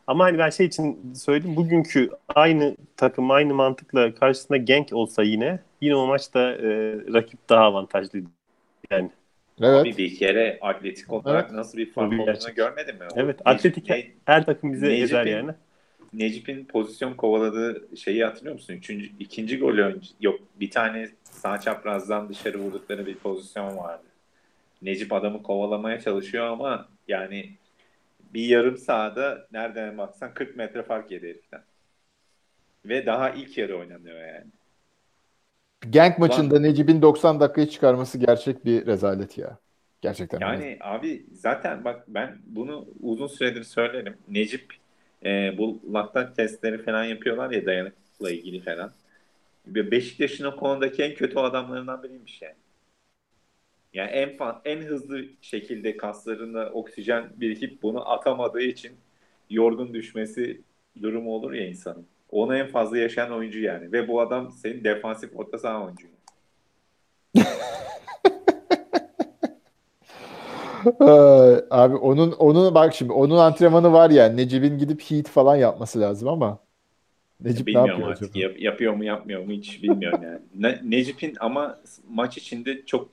Ama 0.07 0.25
hani 0.25 0.39
ben 0.39 0.51
şey 0.51 0.67
için 0.67 1.15
söyledim. 1.15 1.57
Bugünkü 1.57 2.11
aynı 2.35 2.77
takım 2.97 3.31
aynı 3.31 3.55
mantıkla 3.55 4.15
karşısında 4.15 4.57
Genk 4.57 4.93
olsa 4.93 5.23
yine 5.23 5.59
yine 5.81 5.95
o 5.97 6.07
maçta 6.07 6.41
e, 6.41 6.69
rakip 7.15 7.49
daha 7.49 7.65
avantajlıydı. 7.65 8.29
Yani 8.91 9.11
Evet. 9.61 9.85
Bir, 9.85 9.97
bir 9.97 10.17
kere 10.19 10.59
atletik 10.61 11.13
olarak 11.13 11.45
Evet. 11.45 11.53
nasıl 11.55 11.79
bir 11.79 11.93
fark 11.93 12.13
olduğunu 12.13 12.25
gerçek. 12.25 12.57
görmedin 12.57 12.95
mi? 12.95 13.05
O 13.15 13.21
evet 13.21 13.41
Necip- 13.41 13.51
atletik 13.51 13.91
Ne- 13.91 14.07
her 14.25 14.47
takım 14.47 14.73
bize 14.73 14.87
Necip'in- 14.87 15.03
ezer 15.05 15.27
yani. 15.27 15.51
Necip'in 16.13 16.65
pozisyon 16.65 17.15
kovaladığı 17.15 17.97
şeyi 17.97 18.25
hatırlıyor 18.25 18.55
musun? 18.55 18.75
Üçüncü, 18.75 19.11
ikinci 19.19 19.59
golü 19.59 19.83
önce, 19.83 20.09
yok 20.21 20.41
bir 20.61 20.71
tane 20.71 21.09
sağ 21.25 21.61
çaprazdan 21.61 22.29
dışarı 22.29 22.59
vurdukları 22.59 23.07
bir 23.07 23.15
pozisyon 23.15 23.77
vardı. 23.77 24.03
Necip 24.83 25.13
adamı 25.13 25.43
kovalamaya 25.43 26.01
çalışıyor 26.01 26.47
ama 26.47 26.89
yani 27.09 27.51
bir 28.35 28.49
yarım 28.49 28.77
sahada 28.77 29.47
nereden 29.53 29.99
baksan 29.99 30.35
40 30.35 30.57
metre 30.57 30.83
fark 30.83 31.11
yedi 31.11 31.29
heriften. 31.29 31.63
Ve 32.85 33.07
daha 33.07 33.31
ilk 33.31 33.59
yarı 33.59 33.79
oynanıyor 33.79 34.21
yani. 34.27 34.47
Genk 35.91 36.19
maçında 36.19 36.61
Necip'in 36.61 37.03
90 37.03 37.41
dakikayı 37.41 37.69
çıkarması 37.69 38.19
gerçek 38.19 38.65
bir 38.65 38.87
rezalet 38.87 39.39
ya. 39.39 39.59
Gerçekten. 40.01 40.41
Yani 40.41 40.79
abi 40.81 41.27
zaten 41.33 41.85
bak 41.85 42.05
ben 42.09 42.39
bunu 42.47 42.87
uzun 43.03 43.27
süredir 43.27 43.65
söylerim. 43.65 44.17
Necip 44.29 44.75
e, 45.25 45.59
bu 45.59 45.81
laktat 45.93 46.37
testleri 46.37 46.83
falan 46.85 47.05
yapıyorlar 47.05 47.51
ya 47.51 47.67
dayanıklıkla 47.67 48.31
ilgili 48.31 48.61
falan. 48.61 48.93
Beşiktaş'ın 49.67 50.45
o 50.45 50.57
konudaki 50.57 51.03
en 51.03 51.15
kötü 51.15 51.39
adamlarından 51.39 52.03
biriymiş 52.03 52.43
yani. 52.43 52.55
Yani 53.95 54.11
en 54.11 54.37
en 54.65 54.81
hızlı 54.83 55.25
şekilde 55.41 55.97
kaslarına 55.97 56.65
oksijen 56.73 57.25
birikip 57.37 57.83
bunu 57.83 58.11
atamadığı 58.11 58.63
için 58.63 58.93
yorgun 59.51 59.95
düşmesi 59.95 60.61
durumu 61.03 61.31
olur 61.35 61.53
ya 61.53 61.67
insanın. 61.67 62.07
Onu 62.31 62.57
en 62.57 62.67
fazla 62.67 62.99
yaşayan 62.99 63.33
oyuncu 63.33 63.61
yani. 63.61 63.93
Ve 63.93 64.09
bu 64.09 64.21
adam 64.21 64.53
senin 64.53 64.85
defansif 64.85 65.37
orta 65.37 65.59
saha 65.59 65.85
oyuncu. 65.85 66.07
Abi 71.71 71.97
onun 71.97 72.33
onun 72.33 72.75
bak 72.75 72.95
şimdi 72.95 73.13
onun 73.13 73.37
antrenmanı 73.39 73.93
var 73.93 74.11
ya 74.11 74.27
Necip'in 74.29 74.79
gidip 74.79 75.01
heat 75.11 75.29
falan 75.29 75.57
yapması 75.57 76.01
lazım 76.01 76.29
ama 76.29 76.59
Necip 77.41 77.67
ne 77.67 77.73
Bilmiyorum 77.73 77.91
yapıyor 77.91 78.11
artık 78.13 78.29
acaba? 78.29 78.39
yap- 78.45 78.61
yapıyor 78.61 78.93
mu 78.93 79.05
yapmıyor 79.05 79.45
mu 79.45 79.53
hiç 79.53 79.83
bilmiyorum 79.83 80.21
yani. 80.23 80.39
Ne- 80.55 80.81
Necip'in 80.85 81.37
ama 81.41 81.81
maç 82.09 82.39
içinde 82.39 82.85
çok 82.87 83.09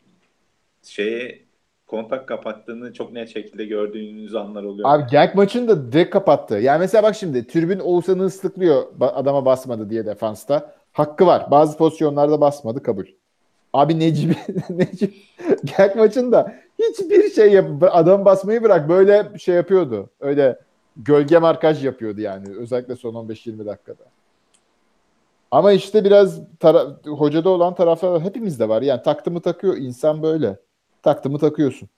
şeye 0.83 1.45
kontak 1.87 2.27
kapattığını 2.27 2.93
çok 2.93 3.11
net 3.11 3.29
şekilde 3.29 3.65
gördüğünüz 3.65 4.35
anlar 4.35 4.63
oluyor. 4.63 4.89
Abi 4.89 5.03
Genk 5.11 5.35
maçında 5.35 5.91
direkt 5.91 6.09
kapattı. 6.09 6.55
Yani 6.55 6.79
mesela 6.79 7.03
bak 7.03 7.15
şimdi 7.15 7.47
tribün 7.47 7.79
Oğuzhan'ı 7.79 8.25
ıslıklıyor 8.25 8.83
adama 8.99 9.45
basmadı 9.45 9.89
diye 9.89 10.05
defansta. 10.05 10.73
Hakkı 10.91 11.25
var. 11.25 11.51
Bazı 11.51 11.77
pozisyonlarda 11.77 12.41
basmadı 12.41 12.83
kabul. 12.83 13.05
Abi 13.73 13.99
Necip, 13.99 14.37
Necip 14.69 15.13
Genk 15.77 15.95
maçında 15.95 16.55
hiçbir 16.79 17.29
şey 17.29 17.51
yap 17.51 17.65
adam 17.81 18.25
basmayı 18.25 18.63
bırak 18.63 18.89
böyle 18.89 19.31
şey 19.39 19.55
yapıyordu. 19.55 20.09
Öyle 20.19 20.59
gölge 20.97 21.37
markaj 21.37 21.85
yapıyordu 21.85 22.21
yani 22.21 22.45
özellikle 22.57 22.95
son 22.95 23.13
15-20 23.13 23.65
dakikada. 23.65 24.03
Ama 25.51 25.71
işte 25.71 26.03
biraz 26.03 26.39
tara- 26.59 27.07
hocada 27.07 27.49
olan 27.49 27.75
taraflar 27.75 28.21
hepimizde 28.21 28.69
var. 28.69 28.81
Yani 28.81 29.01
taktı 29.03 29.31
mı 29.31 29.41
takıyor 29.41 29.77
insan 29.77 30.23
böyle. 30.23 30.57
Taktı 31.03 31.29
mı 31.29 31.39
takıyorsun. 31.39 31.89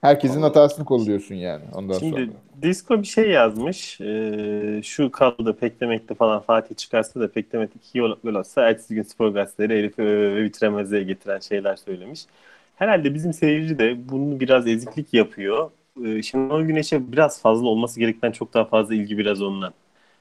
Herkesin 0.00 0.42
hatasını 0.42 0.84
kolluyorsun 0.84 1.34
yani 1.34 1.64
ondan 1.74 1.98
Şimdi 1.98 2.26
sonra. 2.26 2.62
Disco 2.62 3.02
bir 3.02 3.06
şey 3.06 3.30
yazmış. 3.30 4.00
Ee, 4.00 4.80
şu 4.84 5.10
kaldı 5.10 5.56
Peklemek'te 5.60 6.14
falan 6.14 6.40
Fatih 6.40 6.76
çıkarsa 6.76 7.20
da 7.20 7.32
Peklemek 7.32 7.70
iki 7.76 8.00
gol, 8.00 8.16
gol 8.24 8.34
atsa 8.34 8.68
ertesi 8.68 8.94
gün 8.94 9.02
spor 9.02 9.28
gazeteleri 9.28 9.78
herifi 9.78 10.02
öve 10.02 10.44
bitiremezliğe 10.44 11.02
getiren 11.02 11.38
şeyler 11.38 11.76
söylemiş. 11.76 12.26
Herhalde 12.76 13.14
bizim 13.14 13.32
seyirci 13.32 13.78
de 13.78 14.08
bunu 14.08 14.40
biraz 14.40 14.66
eziklik 14.66 15.14
yapıyor. 15.14 15.70
Ee, 16.04 16.22
Şenol 16.22 16.62
Güneş'e 16.62 17.12
biraz 17.12 17.42
fazla 17.42 17.66
olması 17.66 18.00
gerekten 18.00 18.32
çok 18.32 18.54
daha 18.54 18.64
fazla 18.64 18.94
ilgi 18.94 19.18
biraz 19.18 19.42
ondan. 19.42 19.72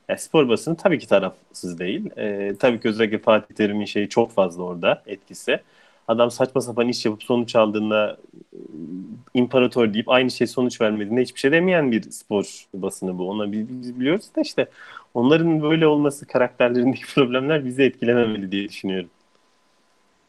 Yani 0.10 0.20
spor 0.20 0.50
basını 0.50 0.78
tabii 0.78 1.00
ki 1.00 1.08
tarafsız 1.08 1.80
değil. 1.80 2.10
Ee, 2.18 2.56
tabii 2.60 2.80
ki 2.80 2.88
özellikle 2.90 3.20
Fatih 3.20 3.56
Terim'in 3.56 3.86
şeyi 3.86 4.10
çok 4.10 4.32
fazla 4.32 4.64
orada 4.64 5.04
etkisi. 5.08 5.60
Adam 6.10 6.32
saçma 6.32 6.62
sapan 6.62 6.88
iş 6.88 7.06
yapıp 7.06 7.24
sonuç 7.24 7.56
aldığında 7.56 8.18
e, 8.54 8.58
imparator 9.34 9.94
deyip 9.94 10.10
aynı 10.10 10.32
şey 10.32 10.48
sonuç 10.48 10.82
vermediğinde 10.82 11.22
hiçbir 11.22 11.40
şey 11.40 11.52
demeyen 11.52 11.92
bir 11.92 12.02
spor 12.02 12.66
basını 12.74 13.18
bu. 13.18 13.30
Ona 13.30 13.52
biz, 13.52 14.00
biliyoruz 14.00 14.36
da 14.36 14.42
işte 14.42 14.68
onların 15.14 15.62
böyle 15.62 15.88
olması 15.88 16.28
karakterlerindeki 16.28 17.06
problemler 17.16 17.66
bizi 17.66 17.84
etkilememeli 17.84 18.52
diye 18.52 18.70
düşünüyorum. 18.70 19.10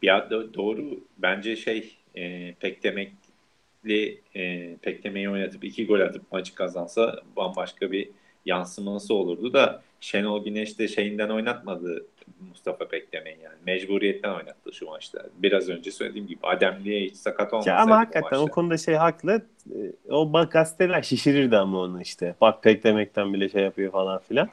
Ya 0.01 0.17
do- 0.17 0.53
doğru 0.53 0.99
bence 1.17 1.55
şey 1.55 1.95
e, 2.15 2.53
Pektemekli 2.53 4.21
e, 4.35 4.75
Pektemeyi 4.81 5.29
oynatıp 5.29 5.63
iki 5.63 5.87
gol 5.87 5.99
atıp 5.99 6.31
maçı 6.31 6.55
kazansa 6.55 7.21
bambaşka 7.37 7.91
bir 7.91 8.09
yansıması 8.45 9.13
olurdu 9.13 9.53
da 9.53 9.81
Şenol 10.01 10.43
Güneş 10.43 10.79
de 10.79 10.87
şeyinden 10.87 11.29
oynatmadı 11.29 12.05
Mustafa 12.49 12.91
Bekleme'yi 12.91 13.37
yani. 13.43 13.55
Mecburiyetten 13.65 14.29
oynattı 14.33 14.73
şu 14.73 14.85
maçta. 14.85 15.23
Biraz 15.37 15.69
önce 15.69 15.91
söylediğim 15.91 16.27
gibi 16.27 16.39
Ademli'ye 16.43 17.01
hiç 17.05 17.15
sakat 17.15 17.53
olmasaydı 17.53 17.77
Ya 17.77 17.83
ama 17.83 17.97
hakikaten 17.97 18.37
o 18.37 18.41
maçta. 18.41 18.53
konuda 18.55 18.77
şey 18.77 18.95
haklı. 18.95 19.41
Ee, 19.75 19.91
O 20.13 20.33
bak 20.33 20.51
gazeteler 20.51 21.01
şişirirdi 21.01 21.57
ama 21.57 21.79
onu 21.79 22.01
işte. 22.01 22.35
Bak 22.41 22.65
beklemekten 22.65 23.33
bile 23.33 23.49
şey 23.49 23.63
yapıyor 23.63 23.91
falan 23.91 24.19
filan. 24.19 24.49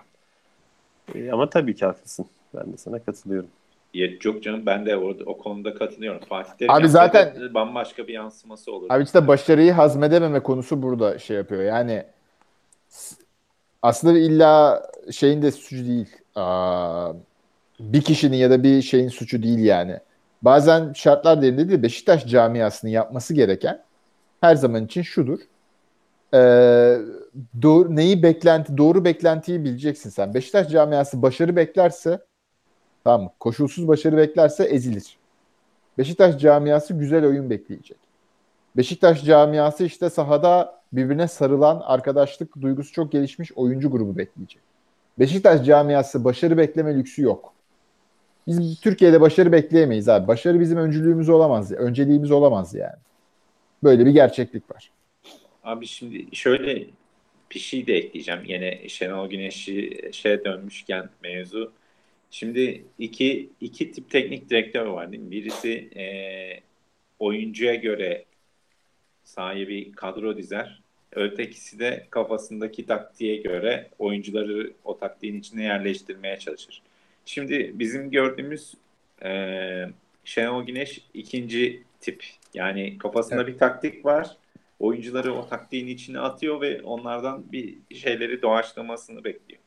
Ee, 1.15 1.31
Ama 1.33 1.51
tabii 1.51 1.75
ki 1.75 1.85
haklısın. 1.87 2.27
Ben 2.55 2.73
de 2.73 2.77
sana 2.77 2.99
katılıyorum. 2.99 3.49
Ya, 3.95 4.09
Yok 4.25 4.43
canım 4.43 4.67
ben 4.67 4.87
de 4.87 4.97
orada 4.97 5.25
o 5.25 5.39
konuda 5.39 5.75
katılıyorum. 5.75 6.21
Fatih 6.29 6.67
Abi 6.75 6.89
zaten- 6.89 7.55
bambaşka 7.55 8.07
bir 8.09 8.13
yansıması 8.13 8.73
olur. 8.73 8.87
Abi 8.91 9.03
işte 9.05 9.29
başarıyı 9.29 9.73
hazmedememe 9.73 10.41
konusu 10.43 10.83
burada 10.83 11.19
şey 11.19 11.37
yapıyor. 11.37 11.63
Yani 11.63 12.05
aslında 13.83 14.19
illa 14.19 14.83
şeyin 15.13 15.43
de 15.43 15.51
suçu 15.53 15.77
değil. 15.87 16.17
Aa, 16.35 17.13
bir 17.81 18.03
kişinin 18.03 18.37
ya 18.37 18.51
da 18.51 18.63
bir 18.63 18.83
şeyin 18.83 19.09
suçu 19.09 19.43
değil 19.43 19.59
yani. 19.59 19.99
Bazen 20.43 20.93
şartlar 20.93 21.43
değerinde 21.43 21.69
değil. 21.69 21.83
Beşiktaş 21.83 22.27
camiasının 22.27 22.91
yapması 22.91 23.35
gereken 23.35 23.83
her 24.41 24.55
zaman 24.55 24.85
için 24.85 25.03
şudur. 25.03 25.39
Ee, 26.35 26.99
doğru, 27.63 27.97
neyi 27.97 28.23
beklenti, 28.23 28.77
doğru 28.77 29.05
beklentiyi 29.05 29.65
bileceksin 29.65 30.11
sen. 30.11 30.35
Beşiktaş 30.35 30.69
camiası 30.69 31.23
başarı 31.23 31.57
beklerse 31.57 32.21
tamam 33.05 33.23
mı? 33.23 33.31
Koşulsuz 33.41 33.89
başarı 33.89 34.17
beklerse 34.17 34.65
ezilir. 34.65 35.19
Beşiktaş 35.99 36.39
camiası 36.39 36.95
güzel 36.95 37.27
oyun 37.27 37.51
bekleyecek. 37.51 37.99
Beşiktaş 38.77 39.25
camiası 39.25 39.85
işte 39.85 40.11
sahada 40.11 40.81
birbirine 40.93 41.29
sarılan 41.29 41.83
arkadaşlık 41.85 42.61
duygusu 42.61 42.93
çok 42.93 43.13
gelişmiş 43.13 43.53
oyuncu 43.53 43.91
grubu 43.91 44.19
bekleyecek. 44.19 44.63
Beşiktaş 45.19 45.67
camiası 45.67 46.25
başarı 46.25 46.59
bekleme 46.59 46.95
lüksü 46.99 47.23
yok. 47.23 47.53
Biz 48.49 48.81
Türkiye'de 48.81 49.21
başarı 49.21 49.53
bekleyemeyiz 49.53 50.09
abi. 50.09 50.29
Başarı 50.29 50.61
bizim 50.61 50.79
öncülüğümüz 50.79 51.29
olamaz. 51.29 51.73
Önceliğimiz 51.73 52.31
olamaz 52.31 52.75
yani. 52.75 52.97
Böyle 53.83 54.07
bir 54.07 54.11
gerçeklik 54.11 54.71
var. 54.71 54.91
Abi 55.65 55.87
şimdi 55.87 56.37
şöyle 56.37 56.87
bir 57.55 57.59
şey 57.59 57.87
de 57.87 57.97
ekleyeceğim. 57.97 58.41
Yine 58.45 58.89
Şenol 58.89 59.31
Güneş'i 59.31 60.01
şeye 60.13 60.45
dönmüşken 60.45 61.11
mevzu. 61.23 61.73
Şimdi 62.31 62.85
iki, 62.99 63.51
iki 63.61 63.93
tip 63.93 64.11
teknik 64.11 64.51
direktör 64.51 64.87
var 64.87 65.13
değil 65.13 65.23
mi? 65.23 65.31
Birisi 65.31 65.89
eee, 65.97 66.61
oyuncuya 67.19 67.75
göre 67.75 68.25
sahaya 69.25 69.69
bir 69.69 69.93
kadro 69.93 70.37
dizer. 70.37 70.81
Ötekisi 71.13 71.79
de 71.79 72.07
kafasındaki 72.11 72.87
taktiğe 72.87 73.37
göre 73.37 73.89
oyuncuları 73.99 74.73
o 74.85 74.99
taktiğin 74.99 75.41
içine 75.41 75.63
yerleştirmeye 75.63 76.39
çalışır. 76.39 76.83
Şimdi 77.29 77.73
bizim 77.75 78.11
gördüğümüz 78.11 78.75
eee 79.23 79.91
Şenol 80.25 80.67
Güneş 80.67 81.01
ikinci 81.15 81.83
tip. 82.01 82.25
Yani 82.55 82.99
kafasında 82.99 83.47
bir 83.47 83.59
taktik 83.59 84.05
var 84.05 84.37
oyuncuları 84.79 85.35
o 85.35 85.49
taktiğin 85.49 85.87
içine 85.87 86.21
atıyor 86.21 86.61
ve 86.61 86.83
onlardan 86.83 87.53
bir 87.53 87.79
şeyleri 87.95 88.43
doğaçlamasını 88.43 89.25
bekliyor. 89.25 89.61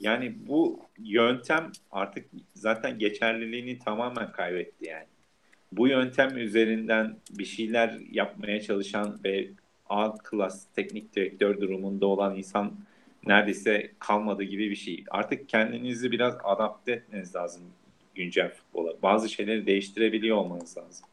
Yani 0.00 0.34
bu 0.48 0.80
yöntem 0.98 1.72
artık 1.90 2.26
zaten 2.54 2.98
geçerliliğini 2.98 3.78
tamamen 3.78 4.32
kaybetti 4.32 4.88
yani. 4.88 5.06
Bu 5.72 5.88
yöntem 5.88 6.38
üzerinden 6.38 7.16
bir 7.30 7.44
şeyler 7.44 7.98
yapmaya 8.10 8.60
çalışan 8.60 9.20
ve 9.24 9.48
A 9.88 10.18
klas 10.18 10.66
teknik 10.76 11.16
direktör 11.16 11.60
durumunda 11.60 12.06
olan 12.06 12.36
insan 12.36 12.72
neredeyse 13.26 13.92
kalmadı 13.98 14.42
gibi 14.42 14.70
bir 14.70 14.76
şey. 14.76 15.04
Artık 15.10 15.48
kendinizi 15.48 16.12
biraz 16.12 16.36
adapte 16.44 16.92
etmeniz 16.92 17.36
lazım 17.36 17.62
güncel 18.14 18.50
futbola. 18.50 19.02
Bazı 19.02 19.28
şeyleri 19.28 19.66
değiştirebiliyor 19.66 20.36
olmanız 20.36 20.78
lazım. 20.78 21.06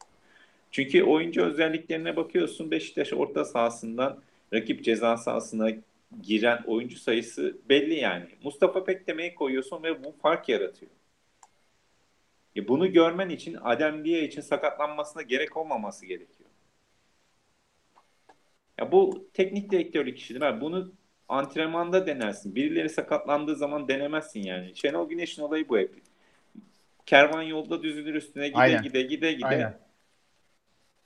Çünkü 0.71 1.03
oyuncu 1.03 1.43
özelliklerine 1.43 2.15
bakıyorsun 2.15 2.71
Beşiktaş 2.71 3.13
orta 3.13 3.45
sahasından 3.45 4.19
rakip 4.53 4.83
ceza 4.83 5.17
sahasına 5.17 5.69
giren 6.21 6.63
oyuncu 6.67 6.97
sayısı 6.97 7.57
belli 7.69 7.99
yani. 7.99 8.25
Mustafa 8.43 8.87
Bekleme'yi 8.87 9.35
koyuyorsun 9.35 9.83
ve 9.83 10.03
bu 10.03 10.15
fark 10.21 10.49
yaratıyor. 10.49 10.91
Ya 12.55 12.67
bunu 12.67 12.91
görmen 12.91 13.29
için 13.29 13.57
Adem 13.61 14.05
Diye 14.05 14.23
için 14.27 14.41
sakatlanmasına 14.41 15.21
gerek 15.21 15.57
olmaması 15.57 16.05
gerekiyor. 16.05 16.49
Ya 18.79 18.91
bu 18.91 19.27
teknik 19.33 19.71
direktörlük 19.71 20.19
işidir. 20.19 20.61
Bunu 20.61 20.91
antrenmanda 21.33 22.07
denersin. 22.07 22.55
Birileri 22.55 22.89
sakatlandığı 22.89 23.55
zaman 23.55 23.87
denemezsin 23.87 24.39
yani. 24.43 24.71
Şenol 24.75 25.09
Güneş'in 25.09 25.41
olayı 25.41 25.69
bu 25.69 25.77
hep. 25.77 25.95
Kervan 27.05 27.41
yolda 27.41 27.83
düzülür 27.83 28.15
üstüne 28.15 28.47
gide 28.47 28.57
Aynen. 28.57 28.83
gide 28.83 29.01
gide 29.01 29.33
gide. 29.33 29.45
Aynen. 29.45 29.73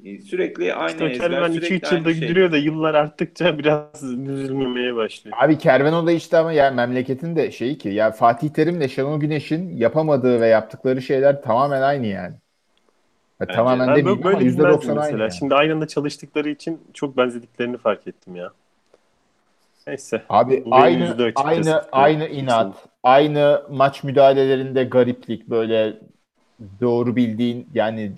E, 0.04 0.22
Sürekli 0.22 0.74
aynı 0.74 0.92
İşte 0.92 1.04
o 1.04 1.08
ezber, 1.08 1.30
Kervan 1.30 1.52
sürekli 1.52 1.76
2-3 1.76 1.88
aynı 1.88 2.00
yılda 2.00 2.14
şey. 2.14 2.28
gidiyor 2.28 2.52
da 2.52 2.58
yıllar 2.58 2.94
arttıkça 2.96 3.58
biraz 3.60 4.04
düzülmemeye 4.04 4.96
başlıyor. 4.96 5.38
Abi 5.42 5.58
Kervanoğlu 5.58 6.08
da 6.08 6.12
işte 6.12 6.38
ama 6.38 6.54
yani 6.54 6.76
memleketin 6.76 7.36
de 7.36 7.52
şeyi 7.52 7.78
ki 7.78 7.90
ya 7.90 8.12
Fatih 8.12 8.50
Terim'le 8.50 8.88
Şenol 8.88 9.20
Güneş'in 9.20 9.78
yapamadığı 9.78 10.42
ve 10.42 10.48
yaptıkları 10.48 11.02
şeyler 11.02 11.42
tamamen 11.42 11.82
aynı 11.82 12.06
yani. 12.06 12.36
Ya 13.40 13.48
tamamen 13.48 13.88
Ben 13.88 13.96
demeyeyim 13.96 14.24
böyle 14.24 14.40
bilmezdim 14.40 14.66
%90 14.66 14.96
mesela. 14.96 15.02
aynı 15.02 15.20
yani. 15.22 15.34
Şimdi 15.34 15.56
aynı 15.56 15.74
anda 15.74 15.88
çalıştıkları 15.88 16.50
için 16.50 16.82
çok 16.94 17.18
benzediklerini 17.18 17.78
fark 17.78 18.08
ettim 18.08 18.36
ya. 18.36 18.52
Neyse. 19.88 20.22
Abi 20.30 20.64
aynı 20.72 21.32
aynı 21.36 21.82
aynı 21.92 22.28
inat, 22.28 22.76
aynı 23.04 23.64
maç 23.70 24.04
müdahalelerinde 24.04 24.84
gariplik 24.84 25.50
böyle 25.50 25.98
doğru 26.82 27.16
bildiğin 27.16 27.68
yani 27.74 28.12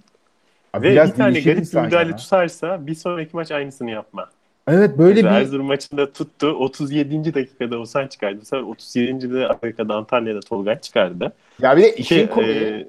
Abi 0.73 0.87
Ve 0.87 0.91
biraz 0.91 1.11
bir 1.11 1.15
tane 1.15 1.39
garip 1.39 1.73
müdahale 1.73 2.09
ya. 2.09 2.15
tutarsa 2.15 2.87
bir 2.87 2.95
sonraki 2.95 3.35
maç 3.35 3.51
aynısını 3.51 3.91
yapma. 3.91 4.29
Evet 4.67 4.97
böyle 4.97 5.13
Mesela 5.13 5.35
bir 5.35 5.41
Erzurum 5.41 5.65
maçında 5.65 6.11
tuttu. 6.11 6.47
37. 6.47 7.33
dakikada 7.33 7.79
Osan 7.79 8.07
çıkardı. 8.07 8.41
Bu 8.41 8.45
sefer 8.45 8.63
37. 8.63 9.33
de 9.33 9.47
Amerika'da 9.47 9.95
Antalya'da 9.95 10.39
Tolgay 10.39 10.79
çıkardı. 10.79 11.33
ya 11.61 11.77
bir 11.77 11.83
de 11.83 11.95
işin 11.95 12.27
Ki, 12.27 12.33
komiği 12.33 12.55
e, 12.55 12.87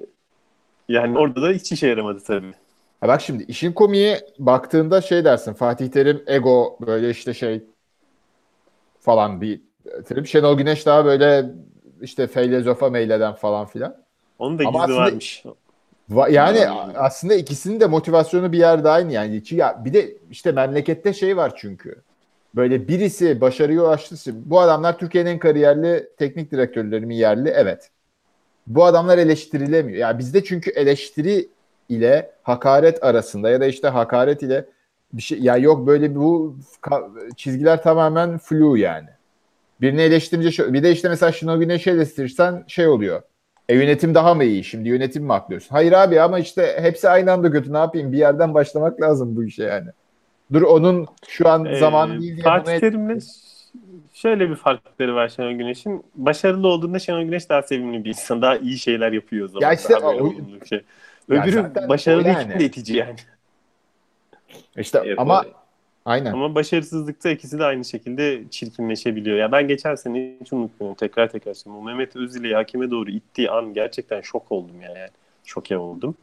yani 0.89 1.17
orada 1.17 1.41
da 1.41 1.49
hiç 1.49 1.71
işe 1.71 1.87
yaramadı 1.87 2.19
tabii. 2.27 2.51
Ha 3.01 3.07
bak 3.07 3.21
şimdi 3.21 3.43
işin 3.43 3.73
komiği 3.73 4.17
baktığında 4.39 5.01
şey 5.01 5.25
dersin 5.25 5.53
Fatih 5.53 5.87
Terim 5.87 6.23
ego 6.27 6.77
böyle 6.87 7.09
işte 7.09 7.33
şey 7.33 7.61
falan 9.01 9.41
bir 9.41 9.61
terim. 10.05 10.25
Şenol 10.25 10.57
Güneş 10.57 10.85
daha 10.85 11.05
böyle 11.05 11.45
işte 12.01 12.27
feylezofa 12.27 12.89
meyleden 12.89 13.33
falan 13.33 13.65
filan. 13.65 13.95
Onun 14.39 14.59
da 14.59 14.63
Ama 14.67 14.71
gizli 14.79 14.83
aslında- 14.93 15.07
varmış. 15.07 15.43
Va- 16.11 16.31
Yani 16.31 16.59
Hmm. 16.59 16.91
aslında 16.95 17.33
ikisinin 17.33 17.79
de 17.79 17.85
motivasyonu 17.87 18.51
bir 18.51 18.57
yerde 18.57 18.89
aynı 18.89 19.11
yani. 19.13 19.43
Bir 19.85 19.93
de 19.93 20.13
işte 20.31 20.51
memlekette 20.51 21.13
şey 21.13 21.37
var 21.37 21.53
çünkü. 21.55 22.01
Böyle 22.55 22.87
birisi 22.87 23.41
başarıya 23.41 23.81
ulaştı. 23.81 24.15
Bu 24.45 24.59
adamlar 24.59 24.97
Türkiye'nin 24.97 25.29
en 25.29 25.39
kariyerli 25.39 26.09
teknik 26.17 26.51
direktörleri 26.51 27.05
mi 27.05 27.15
yerli? 27.15 27.49
Evet. 27.49 27.89
Bu 28.67 28.85
adamlar 28.85 29.17
eleştirilemiyor. 29.17 29.97
Ya 29.99 30.19
bizde 30.19 30.43
çünkü 30.43 30.71
eleştiri 30.71 31.47
ile 31.89 32.31
hakaret 32.43 33.03
arasında 33.03 33.49
ya 33.49 33.61
da 33.61 33.65
işte 33.65 33.87
hakaret 33.87 34.43
ile 34.43 34.65
bir 35.13 35.21
şey 35.21 35.39
ya 35.39 35.57
yok 35.57 35.87
böyle 35.87 36.09
bir- 36.11 36.15
bu 36.15 36.57
çizgiler 37.37 37.83
tamamen 37.83 38.37
flu 38.37 38.77
yani. 38.77 39.07
Birini 39.81 40.01
eleştirince 40.01 40.73
bir 40.73 40.83
de 40.83 40.91
işte 40.91 41.09
mesela 41.09 41.31
Şenol 41.31 41.57
Güneş'i 41.59 41.89
eleştirirsen 41.89 42.63
şey 42.67 42.87
oluyor. 42.87 43.21
E 43.69 43.75
yönetim 43.75 44.15
daha 44.15 44.33
mı 44.33 44.43
iyi? 44.43 44.63
Şimdi 44.63 44.89
yönetim 44.89 45.23
mi 45.23 45.33
aklıyorsun? 45.33 45.69
Hayır 45.75 45.91
abi 45.91 46.21
ama 46.21 46.39
işte 46.39 46.77
hepsi 46.81 47.09
aynı 47.09 47.31
anda 47.31 47.51
kötü. 47.51 47.73
Ne 47.73 47.77
yapayım? 47.77 48.11
Bir 48.11 48.17
yerden 48.17 48.53
başlamak 48.53 49.01
lazım 49.01 49.35
bu 49.35 49.43
işe 49.43 49.63
yani. 49.63 49.89
Dur 50.53 50.61
onun 50.61 51.07
şu 51.27 51.49
an 51.49 51.65
Ee, 51.65 51.75
zaman 51.79 52.21
değil 52.21 52.33
diye 52.35 52.43
Fatih 52.43 52.79
Terim'le 52.79 53.19
şöyle 54.13 54.49
bir 54.49 54.55
farkları 54.55 55.15
var 55.15 55.27
Şenol 55.29 55.51
Güneş'in. 55.51 56.03
Başarılı 56.15 56.67
olduğunda 56.67 56.99
Şenol 56.99 57.23
Güneş 57.23 57.49
daha 57.49 57.61
sevimli 57.61 58.03
bir 58.03 58.09
insan. 58.09 58.41
Daha 58.41 58.57
iyi 58.57 58.77
şeyler 58.77 59.11
yapıyor 59.11 59.45
o 59.45 59.47
zaman. 59.47 59.67
Ya 59.67 59.73
işte 59.73 59.93
Daha 59.93 60.11
böyle 60.13 60.23
o- 60.23 60.65
şey. 60.65 60.83
Öbürü 61.29 61.51
zaten 61.51 61.89
başarılı 61.89 62.27
yani. 62.27 62.51
yani. 62.51 62.63
itici 62.63 62.97
yani. 62.97 63.15
İşte 64.77 64.99
E, 65.05 65.15
ama 65.15 65.45
aynen. 66.05 66.33
Ama 66.33 66.55
başarısızlıkta 66.55 67.29
ikisi 67.29 67.59
de 67.59 67.63
aynı 67.63 67.85
şekilde 67.85 68.41
çirkinleşebiliyor. 68.49 69.37
Ya 69.37 69.51
ben 69.51 69.67
geçen 69.67 69.95
sene 69.95 70.31
hiç 70.41 70.53
unutmuyorum. 70.53 70.95
Tekrar 70.95 71.29
tekrar 71.29 71.53
söylüyorum. 71.53 71.85
Mehmet 71.85 72.15
Özil'i 72.15 72.53
hakeme 72.53 72.91
doğru 72.91 73.11
ittiği 73.11 73.51
an 73.51 73.73
gerçekten 73.73 74.21
şok 74.21 74.51
oldum 74.51 74.75
yani. 74.81 74.99
yani. 74.99 75.09
Şoke 75.43 75.77
oldum. 75.77 76.15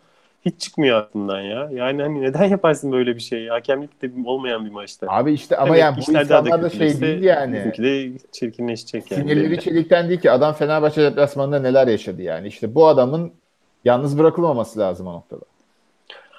Hiç 0.44 0.60
çıkmıyor 0.60 0.98
aklımdan 0.98 1.40
ya. 1.40 1.68
Yani 1.72 2.02
hani 2.02 2.22
neden 2.22 2.44
yaparsın 2.44 2.92
böyle 2.92 3.16
bir 3.16 3.20
şey? 3.20 3.46
Hakemlik 3.46 4.02
de 4.02 4.10
olmayan 4.24 4.66
bir 4.66 4.70
maçta. 4.70 5.06
Abi 5.10 5.32
işte 5.32 5.56
ama 5.56 5.66
Demek 5.66 5.80
yani 5.80 6.00
ki 6.00 6.12
bu 6.12 6.18
insanlar 6.18 6.62
da 6.62 6.70
şey 6.70 6.78
kötüleşse 6.78 7.00
değil 7.00 7.22
yani. 7.22 7.56
Bizimki 7.56 7.82
de 7.82 8.18
çirkinleşecek 8.32 9.10
yani. 9.10 9.22
Sinirleri 9.22 9.60
çelikten 9.60 10.08
değil 10.08 10.20
ki. 10.20 10.30
Adam 10.30 10.54
Fenerbahçe 10.54 11.02
deplasmanında 11.02 11.58
neler 11.60 11.88
yaşadı 11.88 12.22
yani. 12.22 12.48
İşte 12.48 12.74
bu 12.74 12.88
adamın 12.88 13.32
yalnız 13.84 14.18
bırakılmaması 14.18 14.78
lazım 14.78 15.06
o 15.06 15.12
noktada. 15.12 15.44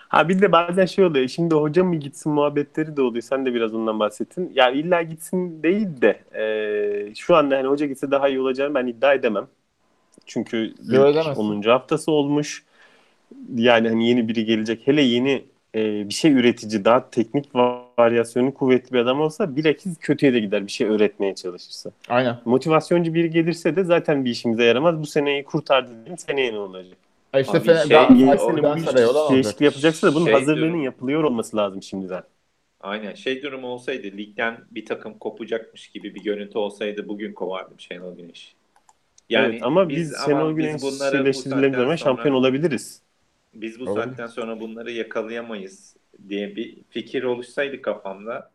Ha 0.10 0.30
bir 0.30 0.42
de 0.42 0.52
bazen 0.52 0.86
şey 0.86 1.06
oluyor. 1.06 1.28
Şimdi 1.28 1.56
hoca 1.56 1.84
mı 1.84 1.96
gitsin 1.96 2.32
muhabbetleri 2.32 2.98
de 2.98 3.02
oluyor. 3.02 3.22
Sen 3.22 3.46
de 3.46 3.54
biraz 3.54 3.74
ondan 3.74 4.00
bahsettin. 4.00 4.52
Ya 4.56 4.70
illa 4.72 5.02
gitsin 5.02 5.64
değil 5.64 5.88
de 6.02 6.20
e, 6.40 7.16
şu 7.16 7.36
anda 7.36 7.58
hani 7.58 7.68
hoca 7.68 7.86
gitse 7.86 8.12
daha 8.12 8.30
iyi 8.30 8.40
olacağını 8.40 8.76
ben 8.76 8.88
iddia 8.88 9.14
edemem. 9.14 9.48
Çünkü 10.26 10.74
lig 10.92 10.94
edemezsin. 10.94 11.42
10. 11.42 11.62
haftası 11.62 12.12
olmuş. 12.12 12.64
Yani 13.56 13.90
hani 13.90 14.10
yeni 14.10 14.28
biri 14.28 14.46
gelecek. 14.46 14.88
Hele 14.88 15.02
yeni 15.02 15.44
e, 15.76 16.10
bir 16.10 16.14
şey 16.14 16.32
üretici, 16.32 16.86
daha 16.86 17.10
teknik 17.10 17.56
varyasyonu 17.56 18.54
kuvvetli 18.54 18.94
bir 18.94 19.00
adam 19.00 19.22
olsa 19.22 19.56
bilakis 19.56 19.98
kötüye 20.00 20.34
de 20.34 20.40
gider 20.40 20.66
bir 20.68 20.72
şey 20.72 20.88
öğretmeye 20.88 21.36
çalışırsa. 21.36 21.92
Aynen. 22.10 22.38
Motivasyoncu 22.46 23.14
biri 23.14 23.30
gelirse 23.30 23.76
de 23.76 23.84
zaten 23.84 24.26
bir 24.26 24.32
işimize 24.32 24.64
yaramaz. 24.64 25.00
Bu 25.00 25.06
seneyi 25.06 25.44
kurtardı. 25.44 25.92
Seneye 26.18 26.54
ne 26.54 26.60
olacak? 26.60 26.98
Ha 27.32 27.40
İşte 27.40 27.58
Abi 27.58 27.66
Fener, 27.66 27.78
şey- 27.80 27.90
Galatasaray, 27.90 28.62
Galatasaray 28.62 29.06
olan 29.06 29.34
değişikliği 29.34 29.66
yapacaksa 29.66 30.08
da 30.08 30.16
bunun 30.16 30.26
Şey 30.26 30.34
hazırlığının 30.34 30.62
diyorum. 30.64 30.84
yapılıyor 30.84 31.24
olması 31.24 31.58
lazım 31.58 31.84
şimdiden. 31.84 32.24
Aynen 32.82 33.14
şey 33.14 33.42
durumu 33.44 33.68
olsaydı 33.68 34.04
ligden 34.08 34.58
bir 34.72 34.86
takım 34.86 35.14
kopacakmış 35.18 35.88
gibi 35.88 36.16
bir 36.16 36.24
görüntü 36.24 36.58
olsaydı 36.58 37.08
bugün 37.08 37.34
kovardım 37.34 37.80
Şenol 37.80 38.16
Güneş. 38.18 38.56
evet, 39.30 39.64
ama 39.64 39.90
biz, 39.90 40.16
Şenol 40.26 40.52
Güneş 40.54 40.82
bunları 40.82 41.14
bu 41.14 41.22
eleştirilerine 41.22 41.66
saatten 41.68 41.84
rağmen 41.84 41.96
şampiyon 41.96 42.36
olabiliriz. 42.36 43.02
Biz 43.54 43.80
bu 43.80 43.84
Olabilir. 43.84 44.04
saatten 44.06 44.28
sonra 44.28 44.60
bunları 44.60 44.92
yakalayamayız 44.92 45.96
diye 46.30 46.56
bir 46.56 46.78
fikir 46.90 47.24
oluşsaydı 47.24 47.82
kafamda 47.82 48.52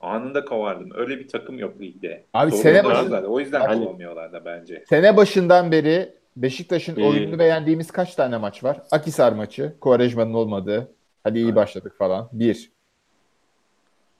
anında 0.00 0.44
kovardım. 0.44 0.90
Öyle 0.94 1.18
bir 1.18 1.28
takım 1.28 1.58
yok 1.58 1.80
ligde. 1.80 2.24
Abi 2.34 2.50
Sorun 2.50 2.62
sene 2.62 2.78
da 2.78 2.84
başı- 2.84 3.08
zaten. 3.08 3.28
O 3.28 3.40
yüzden 3.40 3.60
Hani- 3.60 3.84
kovamıyorlar 3.84 4.32
da 4.32 4.44
bence. 4.44 4.84
Sene 4.88 5.16
başından 5.16 5.72
beri 5.72 6.12
Beşiktaş'ın 6.42 7.00
Ee, 7.00 7.04
oyununu 7.04 7.38
beğendiğimiz 7.38 7.90
kaç 7.90 8.14
tane 8.14 8.36
maç 8.36 8.64
var? 8.64 8.80
Akisar 8.90 9.32
maçı, 9.32 9.74
Quaresma'nın 9.80 10.34
olmadığı. 10.34 10.88
Hadi 11.24 11.38
iyi 11.38 11.56
başladık 11.56 11.98
falan. 11.98 12.28
Bir. 12.32 12.70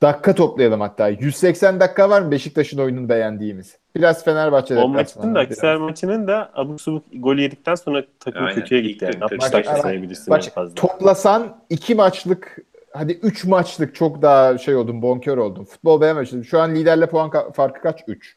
Dakika 0.03 0.35
toplayalım 0.35 0.81
hatta. 0.81 1.09
180 1.09 1.81
dakika 1.81 2.11
var 2.11 2.21
mı 2.23 2.31
Beşiktaş'ın 2.31 2.79
oyununu 2.79 3.09
beğendiğimiz? 3.09 3.79
Biraz 3.97 4.25
Fenerbahçe 4.25 4.79
O 4.79 4.89
maçın 4.89 5.35
da 5.35 5.41
Akisar 5.41 5.77
maçının 5.77 6.27
da 6.27 6.51
abuk 6.55 6.81
subuk 6.81 7.05
gol 7.13 7.37
yedikten 7.37 7.75
sonra 7.75 8.05
takım 8.21 8.43
Aynen. 8.45 8.55
kötüye 8.61 8.81
gitti 8.81 9.05
yani. 9.05 9.13
kırk- 9.15 9.23
60 9.23 9.41
kırk 9.45 9.53
dakika 9.53 9.75
beş- 9.75 9.83
sayabilirsin 9.83 10.31
Bak, 10.31 10.45
en 10.47 10.51
fazla. 10.53 10.75
Toplasan 10.75 11.57
iki 11.71 11.95
maçlık 11.95 12.57
hadi 12.93 13.13
3 13.13 13.45
maçlık 13.45 13.95
çok 13.95 14.23
daha 14.23 14.59
şey 14.59 14.77
oldum 14.77 15.03
bonkör 15.03 15.39
oldum. 15.39 15.65
Futbol 15.65 16.01
beğenmemiştim. 16.01 16.45
Şu 16.45 16.61
an 16.61 16.75
liderle 16.75 17.07
puan 17.09 17.29
ka- 17.31 17.53
farkı 17.53 17.81
kaç? 17.81 18.01
3. 18.07 18.37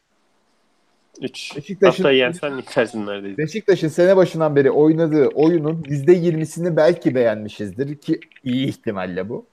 3. 1.22 1.56
Beşiktaş'ın- 1.56 2.02
Hatta 2.02 2.12
yensen 2.12 2.58
içersin 2.58 3.06
neredeyse. 3.06 3.38
Beşiktaş'ın 3.38 3.88
sene 3.88 4.16
başından 4.16 4.56
beri 4.56 4.70
oynadığı 4.70 5.26
oyunun 5.28 5.82
%20'sini 5.82 6.76
belki 6.76 7.14
beğenmişizdir 7.14 7.96
ki 7.98 8.20
iyi 8.44 8.66
ihtimalle 8.68 9.28
bu. 9.28 9.46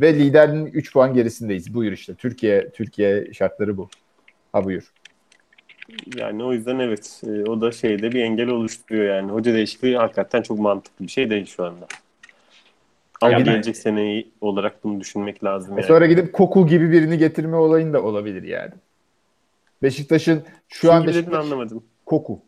Ve 0.00 0.14
liderin 0.14 0.66
3 0.66 0.92
puan 0.92 1.14
gerisindeyiz. 1.14 1.74
Buyur 1.74 1.92
işte. 1.92 2.14
Türkiye 2.14 2.70
Türkiye 2.70 3.32
şartları 3.32 3.76
bu. 3.76 3.88
Ha 4.52 4.64
buyur. 4.64 4.92
Yani 6.16 6.44
o 6.44 6.52
yüzden 6.52 6.78
evet 6.78 7.20
e, 7.26 7.50
o 7.50 7.60
da 7.60 7.72
şeyde 7.72 8.12
bir 8.12 8.22
engel 8.22 8.48
oluşturuyor 8.48 9.04
yani. 9.16 9.32
Hoca 9.32 9.54
değişikliği 9.54 9.96
hakikaten 9.96 10.42
çok 10.42 10.58
mantıklı 10.58 11.04
bir 11.06 11.10
şey 11.10 11.30
değil 11.30 11.46
şu 11.46 11.64
anda. 11.64 11.86
Ama 13.20 13.32
Aynen. 13.32 13.44
gelecek 13.44 13.76
seneyi 13.76 14.28
olarak 14.40 14.84
bunu 14.84 15.00
düşünmek 15.00 15.44
lazım 15.44 15.72
E 15.72 15.80
yani. 15.80 15.88
Sonra 15.88 16.06
gidip 16.06 16.32
Koku 16.32 16.66
gibi 16.66 16.90
birini 16.92 17.18
getirme 17.18 17.56
olayın 17.56 17.92
da 17.92 18.02
olabilir 18.02 18.42
yani. 18.42 18.72
Beşiktaş'ın 19.82 20.44
şu 20.68 20.92
an 20.92 21.06
Beşiktaş 21.06 21.34
anlamadım. 21.44 21.84
Koku. 22.06 22.40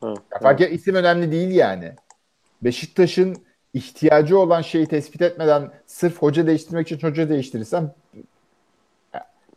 Ha, 0.00 0.14
Ya 0.32 0.38
fark 0.42 0.60
et, 0.60 0.72
isim 0.72 0.94
önemli 0.94 1.32
değil 1.32 1.50
yani. 1.50 1.92
Beşiktaş'ın 2.62 3.36
ihtiyacı 3.74 4.38
olan 4.38 4.62
şeyi 4.62 4.86
tespit 4.86 5.22
etmeden 5.22 5.70
sırf 5.86 6.22
hoca 6.22 6.46
değiştirmek 6.46 6.92
için 6.92 7.08
hoca 7.08 7.28
değiştirirsem 7.28 7.94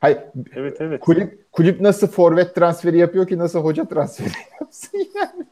Hayır, 0.02 0.20
Evet 0.56 0.78
evet. 0.82 1.02
kulüp 1.02 1.52
kulüp 1.52 1.82
nasıl 1.82 2.08
forvet 2.08 2.56
transferi 2.56 2.98
yapıyor 2.98 3.28
ki 3.28 3.38
nasıl 3.38 3.60
hoca 3.60 3.86
transferi 3.86 4.30
yapsın 4.62 5.08
yani. 5.16 5.46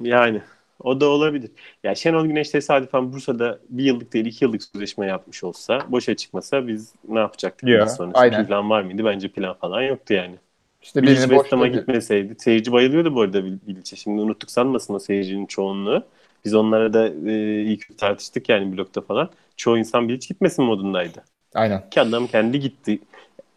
Yani 0.00 0.42
o 0.80 1.00
da 1.00 1.08
olabilir. 1.08 1.50
Ya 1.84 1.94
Şenol 1.94 2.26
Güneş 2.26 2.50
tesadüfen 2.50 3.12
Bursa'da 3.12 3.58
bir 3.68 3.84
yıllık 3.84 4.12
değil 4.12 4.26
iki 4.26 4.44
yıllık 4.44 4.62
sözleşme 4.62 5.06
yapmış 5.06 5.44
olsa 5.44 5.86
boşa 5.92 6.16
çıkmasa 6.16 6.66
biz 6.68 6.94
ne 7.08 7.18
yapacaktık? 7.18 7.68
Ya, 7.68 7.86
sonrası? 7.88 8.14
aynen. 8.18 8.46
Plan 8.46 8.70
var 8.70 8.82
mıydı? 8.82 9.04
Bence 9.04 9.28
plan 9.28 9.54
falan 9.54 9.82
yoktu 9.82 10.14
yani. 10.14 10.34
İşte 10.82 11.02
Bilic 11.02 11.20
West 11.20 11.52
Ham'a 11.52 11.66
gitmeseydi. 11.68 12.34
Seyirci 12.38 12.72
bayılıyordu 12.72 13.14
bu 13.14 13.20
arada 13.20 13.44
Bil- 13.44 13.58
Bilic'e. 13.66 13.96
Şimdi 13.96 14.20
unuttuk 14.22 14.50
sanmasın 14.50 14.94
o 14.94 14.98
seyircinin 14.98 15.46
çoğunluğu. 15.46 16.02
Biz 16.44 16.54
onlara 16.54 16.92
da 16.92 17.08
e, 17.30 17.62
ilk 17.62 17.98
tartıştık 17.98 18.48
yani 18.48 18.76
blokta 18.76 19.00
falan. 19.00 19.30
Çoğu 19.56 19.78
insan 19.78 20.08
Bilic 20.08 20.28
gitmesin 20.28 20.64
modundaydı. 20.64 21.24
Aynen. 21.54 21.84
Ki 21.90 22.00
adam 22.00 22.26
kendi 22.26 22.60
gitti. 22.60 23.00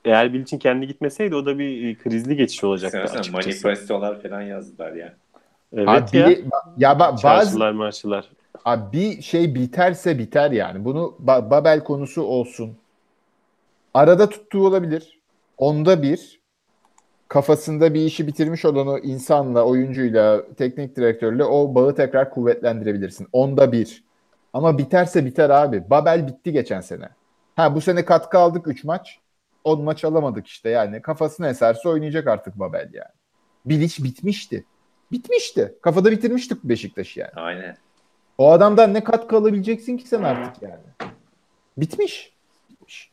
Eğer 0.06 0.34
Bilic'in 0.34 0.60
kendi 0.60 0.88
gitmeseydi 0.88 1.36
o 1.36 1.46
da 1.46 1.60
bir 1.60 1.88
e, 1.90 1.96
krizli 1.96 2.36
geçiş 2.36 2.64
olacaktı 2.64 3.08
Sen 3.08 3.20
açıkçası. 3.20 3.32
manifestolar 3.32 4.22
falan 4.22 4.42
yazdılar 4.42 4.94
ya. 4.94 5.18
Evet 5.74 6.10
Abi, 6.10 6.18
ya. 6.18 6.30
ya 6.78 6.92
ba- 6.92 7.24
bazı 7.24 7.60
marşılar. 7.74 8.32
abi 8.66 8.98
bir 8.98 9.22
şey 9.22 9.56
biterse 9.56 10.20
biter 10.20 10.52
yani. 10.52 10.86
Bunu 10.86 11.16
Ba- 11.26 11.50
Babel 11.50 11.84
konusu 11.84 12.24
olsun. 12.24 12.78
Arada 13.94 14.30
tuttuğu 14.30 14.68
olabilir. 14.68 15.20
Onda 15.58 16.02
bir 16.02 16.40
kafasında 17.28 17.94
bir 17.94 18.02
işi 18.02 18.28
bitirmiş 18.28 18.66
olan 18.66 18.88
o 18.88 18.98
insanla, 18.98 19.66
oyuncuyla, 19.66 20.42
teknik 20.58 20.96
direktörle 20.96 21.44
o 21.44 21.76
bağı 21.76 21.96
tekrar 21.96 22.30
kuvvetlendirebilirsin. 22.30 23.28
Onda 23.32 23.72
bir. 23.72 24.04
Ama 24.54 24.78
biterse 24.78 25.26
biter 25.26 25.50
abi. 25.50 25.90
Babel 25.90 26.28
bitti 26.28 26.52
geçen 26.52 26.82
sene. 26.82 27.10
Ha 27.56 27.76
bu 27.76 27.82
sene 27.82 28.06
katkı 28.06 28.38
aldık 28.38 28.68
3 28.68 28.84
maç. 28.84 29.20
10 29.64 29.82
maç 29.84 30.06
alamadık 30.06 30.48
işte 30.48 30.70
yani. 30.70 31.02
Kafasına 31.02 31.50
eserse 31.50 31.90
oynayacak 31.90 32.28
artık 32.28 32.60
Babel 32.60 32.90
yani. 32.94 33.12
Bilic 33.66 34.04
bitmişti. 34.04 34.66
Bitmişti. 35.12 35.76
Kafada 35.82 36.12
bitirmiştik 36.12 36.64
Beşiktaş'ı 36.64 37.20
yani. 37.20 37.32
Aynen. 37.36 37.78
O 38.38 38.52
adamdan 38.52 38.94
ne 38.94 39.04
katkı 39.04 39.38
alabileceksin 39.38 39.98
ki 39.98 40.08
sen 40.08 40.24
artık 40.24 40.64
yani. 40.64 40.84
Bitmiş. 41.78 42.34
Bitmiş. 42.70 43.12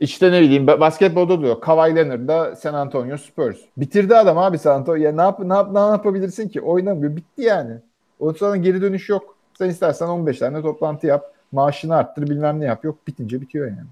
İşte 0.00 0.32
ne 0.32 0.42
bileyim 0.42 0.66
ba- 0.66 0.80
basketbolda 0.80 1.40
diyor. 1.40 1.60
Kawhi 1.60 1.96
Leonard 1.96 2.28
da 2.28 2.56
San 2.56 2.74
Antonio 2.74 3.16
Spurs. 3.16 3.56
Bitirdi 3.76 4.16
adam 4.16 4.38
abi 4.38 4.58
San 4.58 4.74
Antonio. 4.74 4.96
Ya 4.96 5.12
ne, 5.12 5.22
yap 5.22 5.40
ne, 5.40 5.54
yap 5.54 5.72
ne 5.72 5.78
yapabilirsin 5.78 6.48
ki? 6.48 6.60
Oynamıyor. 6.60 7.16
Bitti 7.16 7.42
yani. 7.42 7.74
O 8.20 8.32
sonra 8.32 8.56
geri 8.56 8.82
dönüş 8.82 9.08
yok. 9.08 9.36
Sen 9.58 9.68
istersen 9.68 10.06
15 10.06 10.38
tane 10.38 10.62
toplantı 10.62 11.06
yap. 11.06 11.32
Maaşını 11.52 11.96
arttır 11.96 12.22
bilmem 12.22 12.60
ne 12.60 12.64
yap. 12.64 12.84
Yok 12.84 13.06
bitince 13.06 13.40
bitiyor 13.40 13.66
yani. 13.66 13.88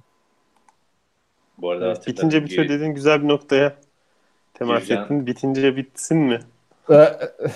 Bu 1.58 1.70
arada 1.70 1.86
Evet, 1.86 2.06
bitince 2.06 2.44
bitiyor 2.44 2.68
dediğin 2.68 2.94
güzel 2.94 3.22
bir 3.22 3.28
noktaya 3.28 3.76
temas 4.54 4.82
Gürcan- 4.88 5.04
ettin. 5.04 5.26
Bitince 5.26 5.76
bitsin 5.76 6.18
mi? 6.18 6.40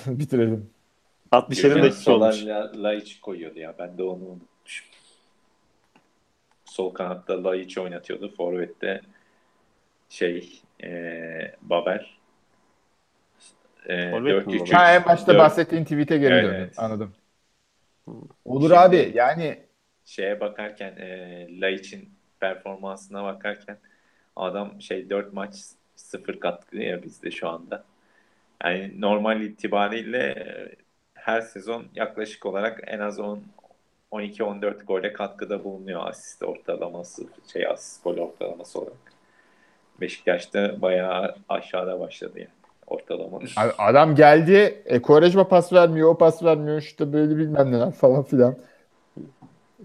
Bitirelim. 0.07 0.71
67 1.33 1.75
Gürcan 1.75 1.91
dakika 1.91 2.13
olmuş. 2.13 2.45
La- 2.47 2.73
Laiç 2.83 3.21
koyuyordu 3.21 3.59
ya. 3.59 3.75
Ben 3.79 3.99
de 3.99 4.03
onu 4.03 4.25
unutmuşum. 4.25 4.87
Sol 6.65 6.95
kanatta 6.95 7.45
Laiç 7.45 7.79
oynatıyordu. 7.79 8.35
Forvet'te 8.37 9.01
şey 10.09 10.61
e, 10.85 10.89
Babel. 11.63 12.07
E, 13.87 14.11
Forvet 14.11 14.47
mi 14.47 14.53
4-3-3. 14.53 14.61
Babel? 14.61 14.73
Ha, 14.73 14.93
en 14.95 15.05
başta 15.05 15.33
Dört- 15.33 15.39
bahsettiğin 15.39 15.85
tweet'e 15.85 16.19
geri 16.19 16.35
Evet, 16.35 16.45
döndüm. 16.45 16.71
Anladım. 16.77 17.13
Olur 18.45 18.63
Şimdi- 18.63 18.79
abi 18.79 19.13
yani 19.15 19.59
şeye 20.05 20.41
bakarken 20.41 20.97
e, 20.97 21.61
Laiç'in 21.61 22.09
performansına 22.41 23.25
bakarken 23.25 23.79
adam 24.37 24.83
şey 24.83 25.11
4 25.11 25.33
maç 25.33 25.55
0 25.99 26.41
katkı 26.41 26.77
ya 26.77 27.03
bizde 27.03 27.31
şu 27.31 27.49
anda. 27.49 27.85
Yani 28.65 29.01
normal 29.01 29.41
itibariyle 29.41 30.19
e, 30.19 30.77
her 31.15 31.41
sezon 31.41 31.85
yaklaşık 31.95 32.47
olarak 32.47 32.81
en 32.87 32.99
az 32.99 33.21
10 33.21 33.43
12-14 34.13 34.85
gole 34.85 35.13
katkıda 35.13 35.65
bulunuyor 35.65 36.07
asist 36.07 36.43
ortalaması 36.43 37.23
şey 37.53 37.67
asist 37.67 38.05
gol 38.05 38.17
ortalaması 38.17 38.81
olarak. 38.81 39.13
Beşiktaş'ta 40.01 40.83
bayağı 40.83 41.35
aşağıda 41.49 42.01
başladı 42.01 42.39
yani 42.39 42.49
ortalamanın. 42.87 43.49
Abi 43.57 43.73
adam 43.79 44.15
geldi. 44.15 44.83
E, 44.85 45.03
Quaresma 45.03 45.49
pas 45.49 45.73
vermiyor, 45.73 46.09
o 46.09 46.19
pas 46.19 46.45
vermiyor. 46.45 46.79
işte 46.79 47.13
böyle 47.13 47.37
bilmem 47.37 47.73
neler 47.73 47.93
falan 47.93 48.23
filan. 48.23 48.57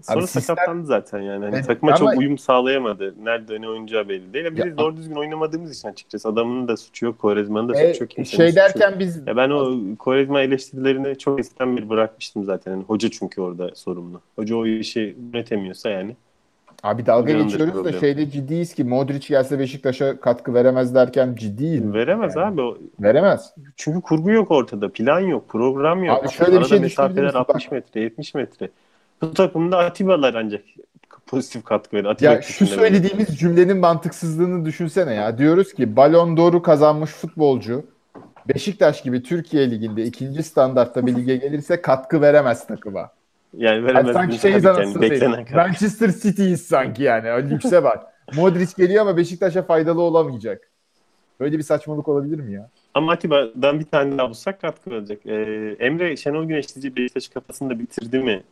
Sonra 0.02 0.18
Abi 0.18 0.26
sistem- 0.26 0.42
sakatlandı 0.42 0.86
zaten 0.86 1.20
yani. 1.20 1.44
Hani 1.44 1.54
Evet, 1.54 1.66
takıma 1.66 1.92
ama- 1.92 1.98
çok 1.98 2.18
uyum 2.18 2.38
sağlayamadı. 2.38 3.14
Nerede 3.24 3.60
ne 3.60 3.68
oynayacağı 3.68 4.08
belli 4.08 4.32
değil. 4.32 4.46
Biz 4.50 4.58
Ya- 4.58 4.78
doğru 4.78 4.96
düzgün 4.96 5.14
oynamadığımız 5.16 5.78
için 5.78 5.88
açıkçası. 5.88 6.28
Adamın 6.28 6.68
da 6.68 6.76
suçu 6.76 7.04
yok. 7.06 7.18
Kovarezma'nın 7.18 7.68
da 7.68 7.80
E, 7.80 7.92
suçu 7.92 8.04
yok. 8.04 8.10
kimsenin 8.10 8.36
şey 8.36 8.48
suçu 8.48 8.56
derken 8.80 8.98
biz 8.98 9.26
Ya 9.26 9.36
ben 9.36 9.50
o 9.50 9.72
Kovarezma 9.98 10.40
eleştirilerini 10.42 11.18
çok 11.18 11.40
eskiden 11.40 11.76
beri 11.76 11.88
bırakmıştım 11.88 12.44
zaten. 12.44 12.70
Yani 12.70 12.82
hoca 12.84 13.10
çünkü 13.10 13.40
orada 13.40 13.70
sorumlu. 13.74 14.20
Hoca 14.36 14.56
o 14.56 14.66
işi 14.66 15.16
yönetemiyorsa 15.32 15.90
yani. 15.90 16.16
Abi 16.82 17.06
dalga 17.06 17.28
Canındır 17.32 17.48
geçiyoruz 17.50 17.74
da 17.74 17.82
problem. 17.82 18.00
şeyde 18.00 18.30
ciddiyiz 18.30 18.74
ki 18.74 18.84
Modric 18.84 19.28
gelse 19.28 19.58
Beşiktaş'a 19.58 20.20
katkı 20.20 20.54
veremez 20.54 20.94
derken 20.94 21.34
ciddiyim. 21.38 21.92
Veremez 21.94 22.36
Yani. 22.36 22.46
abi. 22.54 22.60
O, 22.60 22.78
Veremez. 23.00 23.54
çünkü 23.76 24.00
kurgu 24.00 24.30
yok 24.30 24.50
ortada. 24.50 24.88
Plan 24.88 25.20
yok. 25.20 25.48
Program 25.48 26.04
yok. 26.04 26.18
Abi 26.24 26.28
şöyle 26.32 26.52
bir 26.52 26.56
Arada 26.56 26.68
şey 26.68 26.82
düşünebilir 26.82 27.22
mesafeler 27.22 27.24
misin? 27.24 27.38
60 27.38 27.70
metre, 27.70 28.00
70 28.00 28.34
metre. 28.34 28.68
Bu 29.22 29.34
takımda 29.34 29.78
Atiba'lar 29.78 30.34
ancak 30.34 30.64
pozitif 31.26 31.64
katkı 31.64 31.96
verir. 31.96 32.04
Atiba 32.04 32.32
Ya 32.32 32.42
şu 32.42 32.66
söylediğimiz 32.66 33.38
cümlenin 33.38 33.76
mantıksızlığını 33.76 34.64
düşünsene 34.64 35.14
ya. 35.14 35.38
Diyoruz 35.38 35.74
ki 35.74 35.96
Ballon 35.96 36.36
d'Or'u 36.36 36.62
kazanmış 36.62 37.10
futbolcu 37.10 37.84
Beşiktaş 38.48 39.02
gibi 39.02 39.22
Türkiye 39.22 39.70
Ligi'nde 39.70 40.04
ikinci 40.04 40.42
standartta 40.42 41.06
bir 41.06 41.16
lige 41.16 41.36
gelirse 41.36 41.82
katkı 41.82 42.20
veremez 42.20 42.66
takıma. 42.66 43.10
Yani 43.56 43.76
Yani 43.76 43.86
veremez. 43.86 44.12
sanki 44.12 44.34
bir 44.34 44.38
şeyiz 44.38 44.66
anasını 44.66 45.14
yani. 45.14 45.46
Manchester 45.54 46.10
City'yiz 46.22 46.66
sanki 46.66 47.02
yani. 47.02 47.32
O 47.32 47.50
lükse 47.50 47.84
bak. 47.84 48.06
Modric 48.36 48.72
geliyor 48.76 49.02
ama 49.02 49.16
Beşiktaş'a 49.16 49.62
faydalı 49.62 50.00
olamayacak. 50.02 50.70
Böyle 51.40 51.58
bir 51.58 51.62
saçmalık 51.62 52.08
olabilir 52.08 52.40
mi 52.40 52.52
ya? 52.52 52.70
Ama 52.94 53.12
Atiba'dan 53.12 53.80
bir 53.80 53.84
tane 53.84 54.18
daha 54.18 54.28
bulsak 54.28 54.60
katkı 54.60 54.90
verecek. 54.90 55.26
Ee, 55.26 55.76
Emre 55.78 56.16
Şenol 56.16 56.44
Güneş 56.44 56.74
diyece 56.74 56.96
Beşiktaş 56.96 57.28
kafasında 57.28 57.78
bitirdi 57.78 58.18
mi 58.18 58.42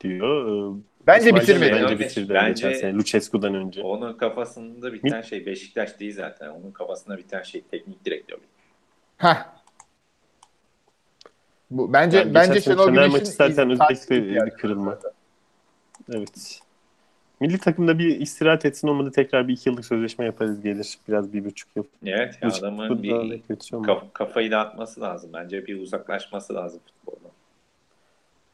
diyor. 0.00 0.72
Ee, 0.76 0.80
Bence 1.06 1.26
İsmail 1.26 1.42
bitirmedi. 1.42 1.72
Bence 1.72 1.84
Bence- 1.84 1.98
bitirdi. 2.04 2.34
bence- 2.34 2.68
Geçen 2.68 2.80
sene 2.80 2.94
Lucescu'dan 2.94 3.54
önce. 3.54 3.82
Onun 3.82 4.12
kafasında 4.14 4.92
biten 4.92 5.22
şey 5.22 5.46
Beşiktaş 5.46 6.00
değil 6.00 6.14
zaten. 6.14 6.48
Onun 6.48 6.70
kafasında 6.70 7.18
biten 7.18 7.42
şey 7.42 7.62
teknik 7.70 8.04
direktör. 8.04 8.38
Heh. 9.16 9.36
Bu 11.70 11.92
bence 11.92 12.18
Yani 12.18 12.34
bence 12.34 12.60
Şenol 12.60 12.88
Güneş'in 12.90 13.12
maçı 13.12 13.26
zaten 13.26 13.70
özellikle 13.70 14.14
yani. 14.14 14.46
bir 14.46 14.50
kırılma. 14.56 14.98
Evet. 16.12 16.60
Milli 17.40 17.58
takımda 17.58 17.98
bir 17.98 18.20
istirahat 18.20 18.64
etsin 18.66 18.88
olmadı 18.88 19.10
tekrar 19.14 19.48
bir 19.48 19.52
iki 19.52 19.68
yıllık 19.68 19.84
sözleşme 19.84 20.24
yaparız 20.24 20.60
gelir. 20.62 20.98
Biraz 21.08 21.32
bir 21.32 21.44
buçuk 21.44 21.68
yıl. 21.76 21.84
Evet 22.06 22.38
ya 22.42 22.48
adamın 22.48 23.02
bir 23.02 23.40
kaf- 23.82 24.12
kafayı 24.12 24.50
dağıtması 24.50 25.00
lazım. 25.00 25.30
Bence 25.34 25.66
bir 25.66 25.80
uzaklaşması 25.80 26.54
lazım 26.54 26.80
futboldan. 26.86 27.25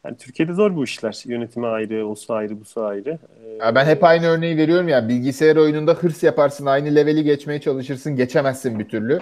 Yani 0.05 0.17
Türkiye'de 0.17 0.53
zor 0.53 0.77
bu 0.77 0.85
işler. 0.85 1.23
Yönetimi 1.27 1.67
ayrı, 1.67 2.07
osu 2.07 2.35
ayrı, 2.35 2.61
busu 2.61 2.85
ayrı. 2.85 3.19
Ee, 3.47 3.75
ben 3.75 3.85
hep 3.85 4.05
aynı 4.05 4.27
örneği 4.27 4.57
veriyorum 4.57 4.89
ya. 4.89 5.09
Bilgisayar 5.09 5.57
oyununda 5.57 5.95
hırs 5.95 6.23
yaparsın, 6.23 6.67
aynı 6.67 6.95
leveli 6.95 7.25
geçmeye 7.25 7.61
çalışırsın, 7.61 8.17
geçemezsin 8.17 8.79
bir 8.79 8.89
türlü. 8.89 9.19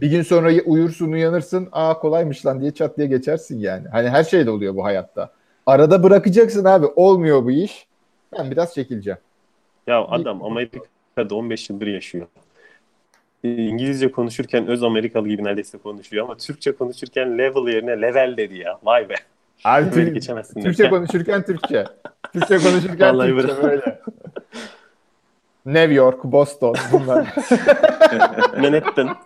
Bir 0.00 0.10
gün 0.10 0.22
sonra 0.22 0.52
uyursun, 0.64 1.12
uyanırsın. 1.12 1.68
Aa 1.72 1.98
kolaymış 1.98 2.46
lan 2.46 2.60
diye 2.60 2.70
çat 2.70 2.98
diye 2.98 3.06
geçersin 3.06 3.58
yani. 3.58 3.88
Hani 3.88 4.08
her 4.08 4.24
şeyde 4.24 4.50
oluyor 4.50 4.74
bu 4.74 4.84
hayatta. 4.84 5.30
Arada 5.66 6.02
bırakacaksın 6.02 6.64
abi. 6.64 6.86
Olmuyor 6.86 7.44
bu 7.44 7.50
iş. 7.50 7.86
Ben 8.38 8.50
biraz 8.50 8.74
çekileceğim. 8.74 9.18
Ya 9.86 10.04
adam 10.04 10.44
Amerika'da 10.44 11.34
15 11.34 11.70
yıldır 11.70 11.86
yaşıyor. 11.86 12.26
Ee, 13.44 13.48
İngilizce 13.48 14.10
konuşurken 14.10 14.66
öz 14.66 14.82
Amerikalı 14.82 15.28
gibi 15.28 15.44
neredeyse 15.44 15.78
konuşuyor 15.78 16.24
ama 16.24 16.36
Türkçe 16.36 16.72
konuşurken 16.72 17.38
level 17.38 17.72
yerine 17.72 18.02
level 18.02 18.36
dedi 18.36 18.58
ya. 18.58 18.78
Vay 18.84 19.08
be. 19.08 19.14
Abi 19.64 19.84
Böyle 19.84 20.06
Tür- 20.06 20.14
geçemezsin. 20.14 20.62
Türkçe 20.62 20.82
derken. 20.82 20.98
konuşurken 20.98 21.42
Türkçe. 21.42 21.84
Türkçe 22.32 22.58
konuşurken 22.58 23.14
Vallahi 23.14 23.28
Türkçe 23.30 23.48
bravo. 23.48 23.62
böyle. 23.62 24.00
New 25.66 25.94
York, 25.94 26.24
Boston 26.24 26.74
bunlar. 26.92 27.16
Manhattan. 28.60 29.16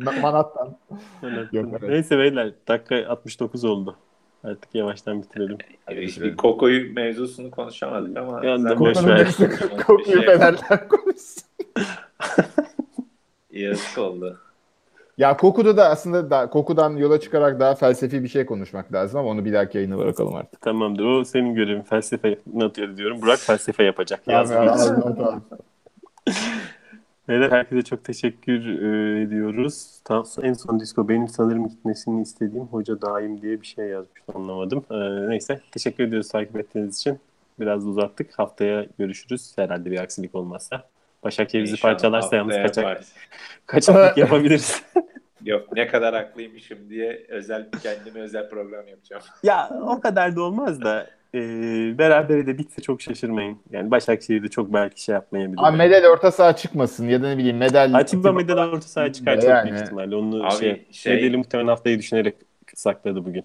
Ma- 0.00 0.20
Manhattan. 0.20 0.76
Manhattan. 1.22 1.48
Yok, 1.52 1.68
evet. 1.70 1.82
Neyse 1.82 2.18
beyler 2.18 2.52
dakika 2.68 3.08
69 3.08 3.64
oldu. 3.64 3.96
Artık 4.44 4.74
yavaştan 4.74 5.22
bitirelim. 5.22 5.58
Hiç 5.90 6.20
bir 6.20 6.36
Koko'yu 6.36 6.94
mevzusunu 6.94 7.50
konuşamadık 7.50 8.16
ama 8.16 8.46
Ya 8.46 8.58
zaten 8.58 8.80
boş 8.80 9.04
ver. 9.06 9.26
bir 9.26 9.32
şey. 10.04 10.22
Fenerler 10.26 10.88
konuşsun. 10.88 11.42
Yazık 13.50 13.98
oldu. 13.98 14.38
Ya 15.22 15.36
Koku'da 15.36 15.76
da 15.76 15.88
aslında 15.88 16.30
da, 16.30 16.50
Koku'dan 16.50 16.96
yola 16.96 17.20
çıkarak 17.20 17.60
daha 17.60 17.74
felsefi 17.74 18.22
bir 18.22 18.28
şey 18.28 18.46
konuşmak 18.46 18.92
lazım 18.92 19.20
ama 19.20 19.28
onu 19.28 19.44
bir 19.44 19.52
dahaki 19.52 19.78
yayına 19.78 19.98
bırakalım 19.98 20.34
artık. 20.34 20.60
Tamamdır. 20.60 21.04
O 21.04 21.24
senin 21.24 21.54
görevin. 21.54 21.82
Felsefe 21.82 22.38
atıyor 22.62 22.96
diyorum. 22.96 23.22
Burak 23.22 23.38
felsefe 23.38 23.84
yapacak. 23.84 24.22
Tamam, 24.24 24.46
tamam. 25.16 25.42
Beyler 27.28 27.50
herkese 27.50 27.82
çok 27.82 28.04
teşekkür 28.04 28.66
e, 28.66 29.22
ediyoruz. 29.22 30.00
Tam, 30.04 30.24
en 30.42 30.52
son 30.52 30.80
disco 30.80 31.08
benim 31.08 31.28
sanırım 31.28 31.68
gitmesini 31.68 32.22
istediğim 32.22 32.64
hoca 32.64 33.02
daim 33.02 33.42
diye 33.42 33.60
bir 33.60 33.66
şey 33.66 33.86
yazmış 33.86 34.20
anlamadım. 34.34 34.84
E, 34.90 35.28
neyse 35.28 35.60
teşekkür 35.72 36.04
ediyoruz 36.04 36.28
takip 36.28 36.56
ettiğiniz 36.56 36.98
için. 36.98 37.18
Biraz 37.60 37.86
uzattık. 37.86 38.38
Haftaya 38.38 38.86
görüşürüz. 38.98 39.52
Herhalde 39.56 39.90
bir 39.90 39.98
aksilik 39.98 40.34
olmazsa. 40.34 40.82
Başakşehir 41.22 41.64
bizi 41.64 41.80
parçalarsa 41.80 42.36
yalnız 42.36 42.56
kaçak, 42.56 43.02
kaçaklık 43.66 44.16
yapabiliriz. 44.16 44.82
Yok 45.44 45.76
ne 45.76 45.86
kadar 45.86 46.14
haklıymışım 46.14 46.78
diye 46.90 47.26
özel 47.28 47.66
kendime 47.82 48.20
özel 48.20 48.48
program 48.48 48.88
yapacağım. 48.88 49.22
ya 49.42 49.70
o 49.82 50.00
kadar 50.00 50.36
da 50.36 50.42
olmaz 50.42 50.82
da 50.82 51.06
e, 51.34 51.38
beraber 51.98 52.46
de 52.46 52.58
bitse 52.58 52.82
çok 52.82 53.02
şaşırmayın. 53.02 53.58
Yani 53.70 53.90
Başakşehir'de 53.90 54.48
çok 54.48 54.72
belki 54.72 55.02
şey 55.02 55.12
yapmayabilir. 55.12 55.58
Abi 55.62 55.76
medal 55.76 56.04
orta 56.10 56.30
saha 56.32 56.56
çıkmasın 56.56 57.08
ya 57.08 57.22
da 57.22 57.28
ne 57.28 57.38
bileyim 57.38 57.56
medal. 57.56 57.94
Atiba 57.94 58.32
Medel 58.32 58.58
orta 58.58 58.88
sahaya 58.88 59.12
çıkar 59.12 59.40
çok 59.40 59.50
Yani. 59.50 59.70
büyük 59.70 59.82
ihtimalle. 59.82 60.16
Onu 60.16 60.46
Abi, 60.46 60.52
şey, 60.52 60.86
şey- 60.92 61.36
muhtemelen 61.36 61.68
haftayı 61.68 61.98
düşünerek 61.98 62.34
sakladı 62.74 63.24
bugün. 63.24 63.44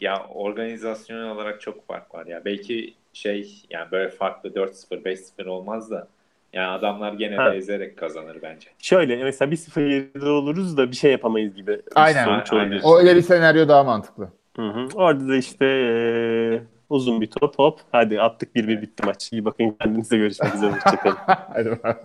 Ya 0.00 0.26
organizasyonel 0.34 1.30
olarak 1.30 1.60
çok 1.60 1.86
fark 1.86 2.14
var 2.14 2.26
ya. 2.26 2.44
Belki 2.44 2.94
şey 3.12 3.64
yani 3.70 3.90
böyle 3.90 4.10
farklı 4.10 4.54
4-0 4.54 5.04
5-0 5.04 5.48
olmaz 5.48 5.90
da 5.90 6.08
yani 6.52 6.66
adamlar 6.66 7.12
gene 7.12 7.36
Ha. 7.36 7.52
de 7.52 7.56
ezerek 7.56 7.96
kazanır 7.98 8.38
bence. 8.42 8.68
Şöyle 8.78 9.24
mesela 9.24 9.50
bir 9.50 9.56
sıfır 9.56 9.86
geride 9.86 10.28
oluruz 10.30 10.76
da 10.76 10.90
bir 10.90 10.96
şey 10.96 11.12
yapamayız 11.12 11.54
gibi. 11.54 11.80
Aynen. 11.94 12.24
sonuç 12.24 12.52
Aynen. 12.52 12.80
O 12.84 12.98
öyle 12.98 13.16
bir 13.16 13.22
senaryo 13.22 13.68
daha 13.68 13.84
mantıklı. 13.84 14.28
Hı 14.56 14.62
hı. 14.68 14.86
Orada 14.94 15.28
da 15.28 15.36
işte 15.36 15.66
eee, 15.66 16.62
uzun 16.90 17.20
bir 17.20 17.26
top 17.30 17.58
hop. 17.58 17.80
Hadi 17.92 18.20
attık 18.20 18.54
bir 18.54 18.68
bir 18.68 18.82
bitti 18.82 19.02
maç. 19.06 19.32
İyi 19.32 19.44
bakın 19.44 19.76
kendinize 19.80 20.16
görüşmek 20.16 20.54
üzere. 20.54 20.70
Hoşçakalın. 20.70 21.16
Hadi 21.26 21.70
bakalım. 21.70 21.96